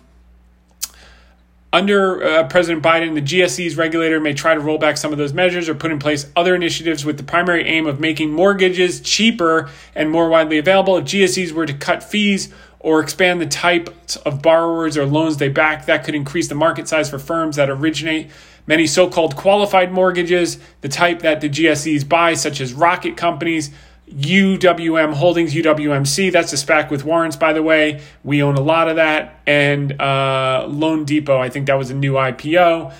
under 1.73 2.23
uh, 2.23 2.49
President 2.49 2.83
Biden, 2.83 3.14
the 3.14 3.23
GSE's 3.23 3.77
regulator 3.77 4.21
may 4.21 4.33
try 4.33 4.55
to 4.55 4.61
roll 4.61 4.79
back 4.79 4.97
some 4.97 5.12
of 5.12 5.19
those 5.19 5.33
measures 5.33 5.69
or 5.69 5.75
put 5.75 5.91
in 5.91 5.99
place 5.99 6.31
other 6.37 6.55
initiatives 6.55 7.05
with 7.05 7.17
the 7.17 7.23
primary 7.23 7.64
aim 7.64 7.87
of 7.87 8.01
making 8.01 8.31
mortgages 8.31 9.01
cheaper 9.01 9.69
and 9.95 10.11
more 10.11 10.29
widely 10.29 10.59
available. 10.59 10.97
If 10.97 11.05
GSEs 11.05 11.53
were 11.53 11.67
to 11.67 11.75
cut 11.75 12.03
fees 12.03 12.53
or 12.79 13.01
expand 13.01 13.41
the 13.41 13.47
types 13.47 14.17
of 14.17 14.43
borrowers 14.43 14.97
or 14.97 15.07
loans 15.07 15.39
they 15.39 15.49
back, 15.49 15.87
that 15.87 16.05
could 16.05 16.14
increase 16.14 16.49
the 16.49 16.55
market 16.55 16.89
size 16.89 17.11
for 17.11 17.19
firms 17.19 17.57
that 17.57 17.69
originate 17.69 18.31
many 18.67 18.87
so 18.87 19.09
called 19.09 19.37
qualified 19.37 19.93
mortgages, 19.93 20.59
the 20.81 20.89
type 20.89 21.21
that 21.21 21.41
the 21.41 21.49
GSEs 21.49 22.09
buy, 22.09 22.35
such 22.35 22.61
as 22.61 22.73
rocket 22.73 23.17
companies 23.17 23.71
UWM 24.11 25.15
Holdings, 25.15 25.55
UWMC. 25.55 26.31
That's 26.33 26.53
a 26.53 26.57
SPAC 26.57 26.91
with 26.91 27.05
warrants, 27.05 27.37
by 27.37 27.53
the 27.53 27.63
way. 27.63 28.03
We 28.23 28.43
own 28.43 28.57
a 28.57 28.61
lot 28.61 28.89
of 28.89 28.97
that. 28.97 29.41
And 29.47 30.01
uh, 30.01 30.67
loanDepot, 30.69 31.39
I 31.39 31.49
think 31.49 31.67
that 31.67 31.75
was 31.75 31.91
a 31.91 31.95
new 31.95 32.13
IPO. 32.13 32.93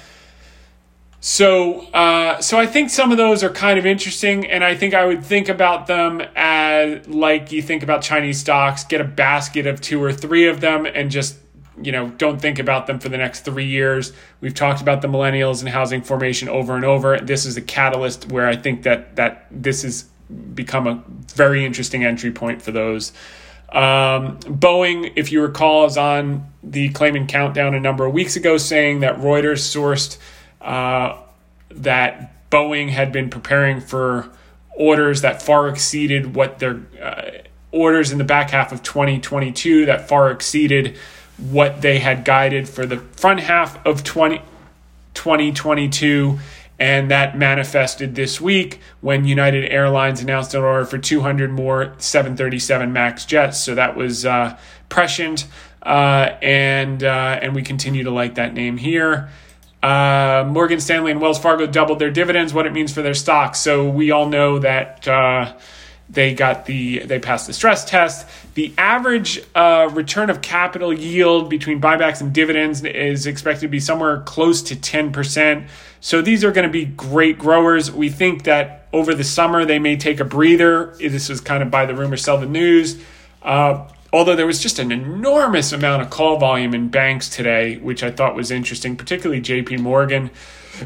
So, 1.21 1.81
uh, 1.93 2.41
so 2.41 2.59
I 2.59 2.67
think 2.67 2.91
some 2.91 3.11
of 3.11 3.19
those 3.19 3.43
are 3.43 3.51
kind 3.51 3.81
of 3.81 3.87
interesting, 3.87 4.47
and 4.47 4.63
I 4.63 4.77
think 4.77 4.95
I 4.95 5.07
would 5.07 5.25
think 5.25 5.49
about 5.49 5.89
them 5.89 6.23
as 6.37 7.09
like 7.09 7.51
you 7.51 7.63
think 7.63 7.83
about 7.83 8.03
Chinese 8.03 8.39
stocks. 8.39 8.85
Get 8.85 9.01
a 9.01 9.05
basket 9.05 9.67
of 9.67 9.81
two 9.81 10.01
or 10.03 10.13
three 10.13 10.47
of 10.47 10.61
them, 10.61 10.87
and 10.87 11.11
just 11.11 11.37
you 11.83 11.91
know 11.91 12.11
don't 12.11 12.41
think 12.41 12.61
about 12.61 12.87
them 12.87 13.01
for 13.01 13.09
the 13.09 13.17
next 13.17 13.45
three 13.45 13.67
years. 13.67 14.13
We've 14.41 14.55
talked 14.55 14.81
about 14.81 15.03
the 15.03 15.09
millennials 15.09 15.61
and 15.61 15.69
housing 15.69 16.03
formation 16.03 16.49
over 16.49 16.77
and 16.77 16.85
over. 16.85 17.19
This 17.19 17.45
is 17.45 17.57
a 17.57 17.63
catalyst 17.63 18.31
where 18.31 18.47
I 18.47 18.55
think 18.55 18.85
that 18.85 19.17
that 19.17 19.47
this 19.51 19.83
is 19.83 20.05
become 20.55 20.87
a 20.87 21.03
very 21.35 21.65
interesting 21.65 22.05
entry 22.05 22.33
point 22.33 22.63
for 22.63 22.73
those. 22.73 23.13
Um, 23.71 24.39
Boeing, 24.41 25.13
if 25.17 25.33
you 25.33 25.43
recall, 25.43 25.87
is 25.87 25.97
on 25.97 26.47
the 26.63 26.89
Claman 26.91 27.27
Countdown 27.27 27.75
a 27.75 27.81
number 27.81 28.07
of 28.07 28.13
weeks 28.13 28.37
ago, 28.37 28.57
saying 28.59 29.01
that 29.01 29.17
Reuters 29.17 29.61
sourced 29.61 30.19
uh, 30.61 31.19
that 31.71 32.51
Boeing 32.51 32.91
had 32.91 33.13
been 33.13 33.29
preparing 33.29 33.81
for 33.81 34.31
orders 34.77 35.23
that 35.23 35.43
far 35.43 35.69
exceeded 35.69 36.35
what 36.35 36.59
their 36.59 36.81
uh, 37.03 37.31
orders 37.73 38.13
in 38.13 38.19
the 38.19 38.25
back 38.25 38.51
half 38.51 38.73
of 38.73 38.83
2022 38.83 39.87
that 39.87 40.09
far 40.09 40.31
exceeded 40.31 40.97
what 41.39 41.83
they 41.83 41.99
had 41.99 42.25
guided 42.25 42.69
for 42.69 42.87
the 42.87 42.97
front 42.97 43.41
half 43.41 43.85
of 43.85 44.05
20, 44.05 44.41
2022 45.15 46.39
and 46.79 47.11
that 47.11 47.37
manifested 47.39 48.15
this 48.15 48.41
week 48.41 48.81
when 49.01 49.25
United 49.25 49.71
Airlines 49.71 50.21
announced 50.21 50.55
an 50.55 50.63
order 50.63 50.85
for 50.85 50.99
200 50.99 51.51
more 51.51 51.95
737 51.99 52.93
MAX 52.93 53.25
jets. 53.25 53.59
So 53.61 53.75
that 53.75 53.97
was 53.97 54.27
uh, 54.27 54.59
prescient. 54.89 55.47
uh, 55.83 56.37
and 56.43 57.05
uh, 57.05 57.39
and 57.41 57.55
we 57.55 57.63
continue 57.63 58.03
to 58.03 58.11
like 58.11 58.35
that 58.35 58.53
name 58.53 58.77
here. 58.77 59.31
Uh, 59.83 60.45
Morgan 60.49 60.81
Stanley 60.81 61.13
and 61.13 61.21
Wells 61.21 61.39
Fargo 61.39 61.67
doubled 61.67 62.01
their 62.01 62.11
dividends. 62.11 62.53
What 62.53 62.67
it 62.67 62.73
means 62.73 62.93
for 62.93 63.03
their 63.03 63.15
stocks. 63.15 63.61
So 63.61 63.89
we 63.89 64.11
all 64.11 64.27
know 64.29 64.59
that 64.59 65.07
uh, 65.07 65.55
they 66.11 66.35
got 66.35 66.67
the 66.67 67.01
they 67.01 67.21
passed 67.21 67.47
the 67.47 67.53
stress 67.53 67.85
test. 67.85 68.27
The 68.57 68.73
average 68.79 69.43
uh, 69.55 69.91
return 69.93 70.31
of 70.31 70.41
capital 70.41 70.91
yield 70.91 71.51
between 71.51 71.79
buybacks 71.79 72.23
and 72.23 72.33
dividends 72.33 72.83
is 72.83 73.27
expected 73.27 73.61
to 73.61 73.69
be 73.69 73.81
somewhere 73.81 74.23
close 74.23 74.63
to 74.63 74.77
ten 74.77 75.13
percent. 75.13 75.69
So 76.01 76.23
these 76.23 76.43
are 76.43 76.51
going 76.53 76.67
to 76.67 76.73
be 76.73 76.87
great 76.87 77.39
growers. 77.39 77.93
We 77.93 78.09
think 78.09 78.45
that 78.45 78.89
over 78.95 79.15
the 79.15 79.25
summer 79.25 79.67
they 79.67 79.79
may 79.79 79.99
take 79.99 80.21
a 80.21 80.25
breather. 80.25 80.97
This 80.99 81.29
was 81.29 81.43
kind 81.43 81.63
of 81.63 81.71
buy 81.71 81.85
the 81.85 81.95
rumor, 81.95 82.17
sell 82.17 82.39
the 82.39 82.47
news. 82.47 82.99
Uh, 83.43 83.87
although 84.11 84.35
there 84.35 84.47
was 84.47 84.63
just 84.63 84.79
an 84.79 84.91
enormous 84.91 85.73
amount 85.73 86.01
of 86.01 86.09
call 86.09 86.39
volume 86.39 86.73
in 86.73 86.89
banks 86.89 87.29
today, 87.29 87.77
which 87.77 88.03
I 88.03 88.11
thought 88.11 88.35
was 88.35 88.51
interesting, 88.51 88.97
particularly 88.97 89.43
J.P. 89.43 89.77
Morgan 89.77 90.31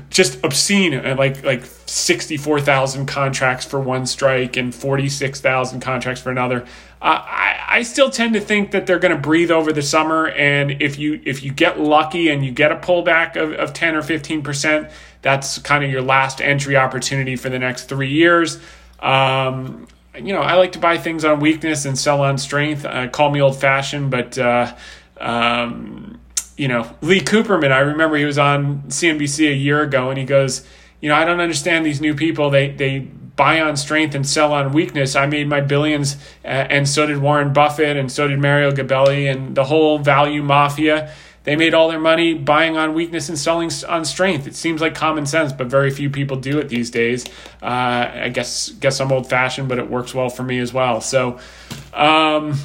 just 0.08 0.42
obscene 0.44 0.94
uh, 0.94 1.14
like 1.16 1.42
like 1.44 1.64
64,000 1.64 3.06
contracts 3.06 3.64
for 3.64 3.80
one 3.80 4.06
strike 4.06 4.56
and 4.56 4.74
46,000 4.74 5.80
contracts 5.80 6.22
for 6.22 6.30
another. 6.30 6.66
I, 7.02 7.60
I 7.68 7.82
still 7.82 8.10
tend 8.10 8.34
to 8.34 8.40
think 8.40 8.72
that 8.72 8.86
they're 8.86 8.98
going 8.98 9.14
to 9.14 9.20
breathe 9.20 9.50
over 9.50 9.72
the 9.72 9.82
summer 9.82 10.28
and 10.28 10.82
if 10.82 10.98
you 10.98 11.20
if 11.24 11.42
you 11.42 11.50
get 11.52 11.80
lucky 11.80 12.28
and 12.28 12.44
you 12.44 12.50
get 12.50 12.72
a 12.72 12.76
pullback 12.76 13.36
of, 13.36 13.52
of 13.52 13.72
10 13.72 13.96
or 13.96 14.02
15%, 14.02 14.92
that's 15.22 15.58
kind 15.58 15.82
of 15.82 15.90
your 15.90 16.02
last 16.02 16.40
entry 16.40 16.76
opportunity 16.76 17.36
for 17.36 17.48
the 17.48 17.58
next 17.58 17.88
3 17.88 18.08
years. 18.08 18.58
Um, 19.00 19.86
you 20.14 20.32
know, 20.34 20.40
I 20.40 20.54
like 20.54 20.72
to 20.72 20.78
buy 20.78 20.98
things 20.98 21.24
on 21.24 21.40
weakness 21.40 21.84
and 21.84 21.98
sell 21.98 22.22
on 22.22 22.36
strength. 22.36 22.84
Uh, 22.84 23.08
call 23.08 23.30
me 23.30 23.40
old 23.40 23.58
fashioned, 23.58 24.10
but 24.10 24.36
uh, 24.36 24.74
um, 25.18 26.20
you 26.56 26.68
know, 26.68 26.94
Lee 27.00 27.20
Cooperman, 27.20 27.72
I 27.72 27.78
remember 27.78 28.16
he 28.16 28.24
was 28.26 28.38
on 28.38 28.82
CNBC 28.88 29.50
a 29.50 29.54
year 29.54 29.82
ago 29.82 30.10
and 30.10 30.18
he 30.18 30.24
goes, 30.24 30.66
you 31.00 31.08
know, 31.08 31.14
I 31.14 31.24
don't 31.24 31.40
understand 31.40 31.86
these 31.86 32.00
new 32.00 32.14
people. 32.14 32.50
They 32.50 32.70
they 32.72 33.08
buy 33.40 33.58
on 33.58 33.74
strength 33.74 34.14
and 34.14 34.28
sell 34.28 34.52
on 34.52 34.70
weakness. 34.70 35.16
I 35.16 35.24
made 35.24 35.48
my 35.48 35.62
billions, 35.62 36.16
uh, 36.44 36.48
and 36.48 36.86
so 36.86 37.06
did 37.06 37.16
Warren 37.22 37.54
Buffett, 37.54 37.96
and 37.96 38.12
so 38.12 38.28
did 38.28 38.38
Mario 38.38 38.70
Gabelli, 38.70 39.32
and 39.32 39.54
the 39.54 39.64
whole 39.64 39.98
value 39.98 40.42
mafia. 40.42 41.10
They 41.44 41.56
made 41.56 41.72
all 41.72 41.88
their 41.88 41.98
money 41.98 42.34
buying 42.34 42.76
on 42.76 42.92
weakness 42.92 43.30
and 43.30 43.38
selling 43.38 43.70
on 43.88 44.04
strength. 44.04 44.46
It 44.46 44.54
seems 44.54 44.82
like 44.82 44.94
common 44.94 45.24
sense, 45.24 45.54
but 45.54 45.68
very 45.68 45.90
few 45.90 46.10
people 46.10 46.36
do 46.36 46.58
it 46.58 46.68
these 46.68 46.90
days. 46.90 47.24
Uh, 47.62 48.26
I 48.26 48.28
guess 48.28 48.72
guess 48.72 49.00
I'm 49.00 49.10
old 49.10 49.26
fashioned, 49.26 49.70
but 49.70 49.78
it 49.78 49.88
works 49.88 50.14
well 50.14 50.28
for 50.28 50.42
me 50.42 50.58
as 50.58 50.74
well. 50.74 51.00
So, 51.00 51.38
um, 51.94 52.58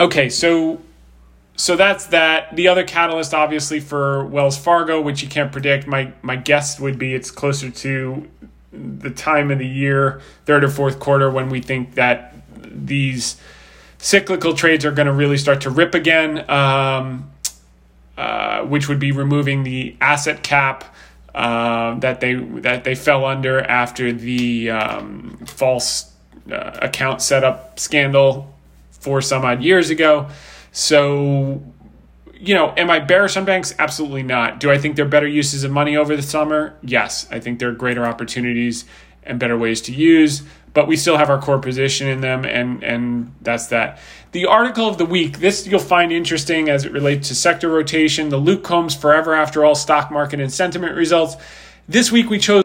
okay, 0.00 0.30
so 0.30 0.80
so 1.56 1.76
that's 1.76 2.06
that. 2.06 2.56
The 2.56 2.68
other 2.68 2.82
catalyst, 2.82 3.34
obviously, 3.34 3.80
for 3.80 4.24
Wells 4.24 4.56
Fargo, 4.56 5.02
which 5.02 5.22
you 5.22 5.28
can't 5.28 5.52
predict. 5.52 5.86
My 5.86 6.14
my 6.22 6.36
guess 6.36 6.80
would 6.80 6.98
be 6.98 7.12
it's 7.12 7.30
closer 7.30 7.68
to 7.70 8.26
the 8.76 9.10
time 9.10 9.50
of 9.50 9.58
the 9.58 9.66
year, 9.66 10.20
third 10.44 10.64
or 10.64 10.68
fourth 10.68 10.98
quarter, 11.00 11.30
when 11.30 11.48
we 11.50 11.60
think 11.60 11.94
that 11.94 12.34
these 12.54 13.36
cyclical 13.98 14.54
trades 14.54 14.84
are 14.84 14.92
going 14.92 15.06
to 15.06 15.12
really 15.12 15.38
start 15.38 15.62
to 15.62 15.70
rip 15.70 15.94
again, 15.94 16.48
um, 16.50 17.30
uh, 18.16 18.62
which 18.62 18.88
would 18.88 18.98
be 18.98 19.12
removing 19.12 19.62
the 19.62 19.96
asset 20.00 20.42
cap 20.42 20.84
uh, 21.34 21.94
that 21.98 22.20
they 22.20 22.34
that 22.34 22.84
they 22.84 22.94
fell 22.94 23.24
under 23.26 23.60
after 23.60 24.12
the 24.12 24.70
um, 24.70 25.36
false 25.44 26.10
uh, 26.50 26.78
account 26.80 27.20
setup 27.20 27.78
scandal 27.78 28.54
four 28.90 29.20
some 29.20 29.44
odd 29.44 29.62
years 29.62 29.90
ago. 29.90 30.28
So, 30.72 31.62
you 32.38 32.54
know, 32.54 32.72
am 32.76 32.90
I 32.90 33.00
bearish 33.00 33.36
on 33.36 33.44
banks? 33.44 33.74
Absolutely 33.78 34.22
not. 34.22 34.60
Do 34.60 34.70
I 34.70 34.78
think 34.78 34.96
they're 34.96 35.04
better 35.04 35.26
uses 35.26 35.64
of 35.64 35.70
money 35.70 35.96
over 35.96 36.16
the 36.16 36.22
summer? 36.22 36.76
Yes. 36.82 37.26
I 37.30 37.40
think 37.40 37.58
there 37.58 37.68
are 37.68 37.74
greater 37.74 38.04
opportunities 38.04 38.84
and 39.26 39.38
better 39.40 39.58
ways 39.58 39.80
to 39.82 39.92
use, 39.92 40.42
but 40.72 40.86
we 40.86 40.96
still 40.96 41.16
have 41.16 41.30
our 41.30 41.40
core 41.40 41.58
position 41.58 42.06
in 42.06 42.20
them, 42.20 42.44
and 42.44 42.82
and 42.82 43.34
that's 43.42 43.66
that. 43.68 43.98
The 44.32 44.46
article 44.46 44.88
of 44.88 44.98
the 44.98 45.06
week. 45.06 45.38
This 45.38 45.66
you'll 45.66 45.80
find 45.80 46.12
interesting 46.12 46.68
as 46.68 46.84
it 46.84 46.92
relates 46.92 47.28
to 47.28 47.34
sector 47.34 47.68
rotation. 47.68 48.28
The 48.28 48.36
Luke 48.36 48.62
Combs 48.62 48.94
Forever 48.94 49.34
After 49.34 49.64
All 49.64 49.74
stock 49.74 50.10
market 50.10 50.40
and 50.40 50.52
sentiment 50.52 50.94
results. 50.94 51.36
This 51.88 52.12
week 52.12 52.30
we 52.30 52.38
chose 52.38 52.62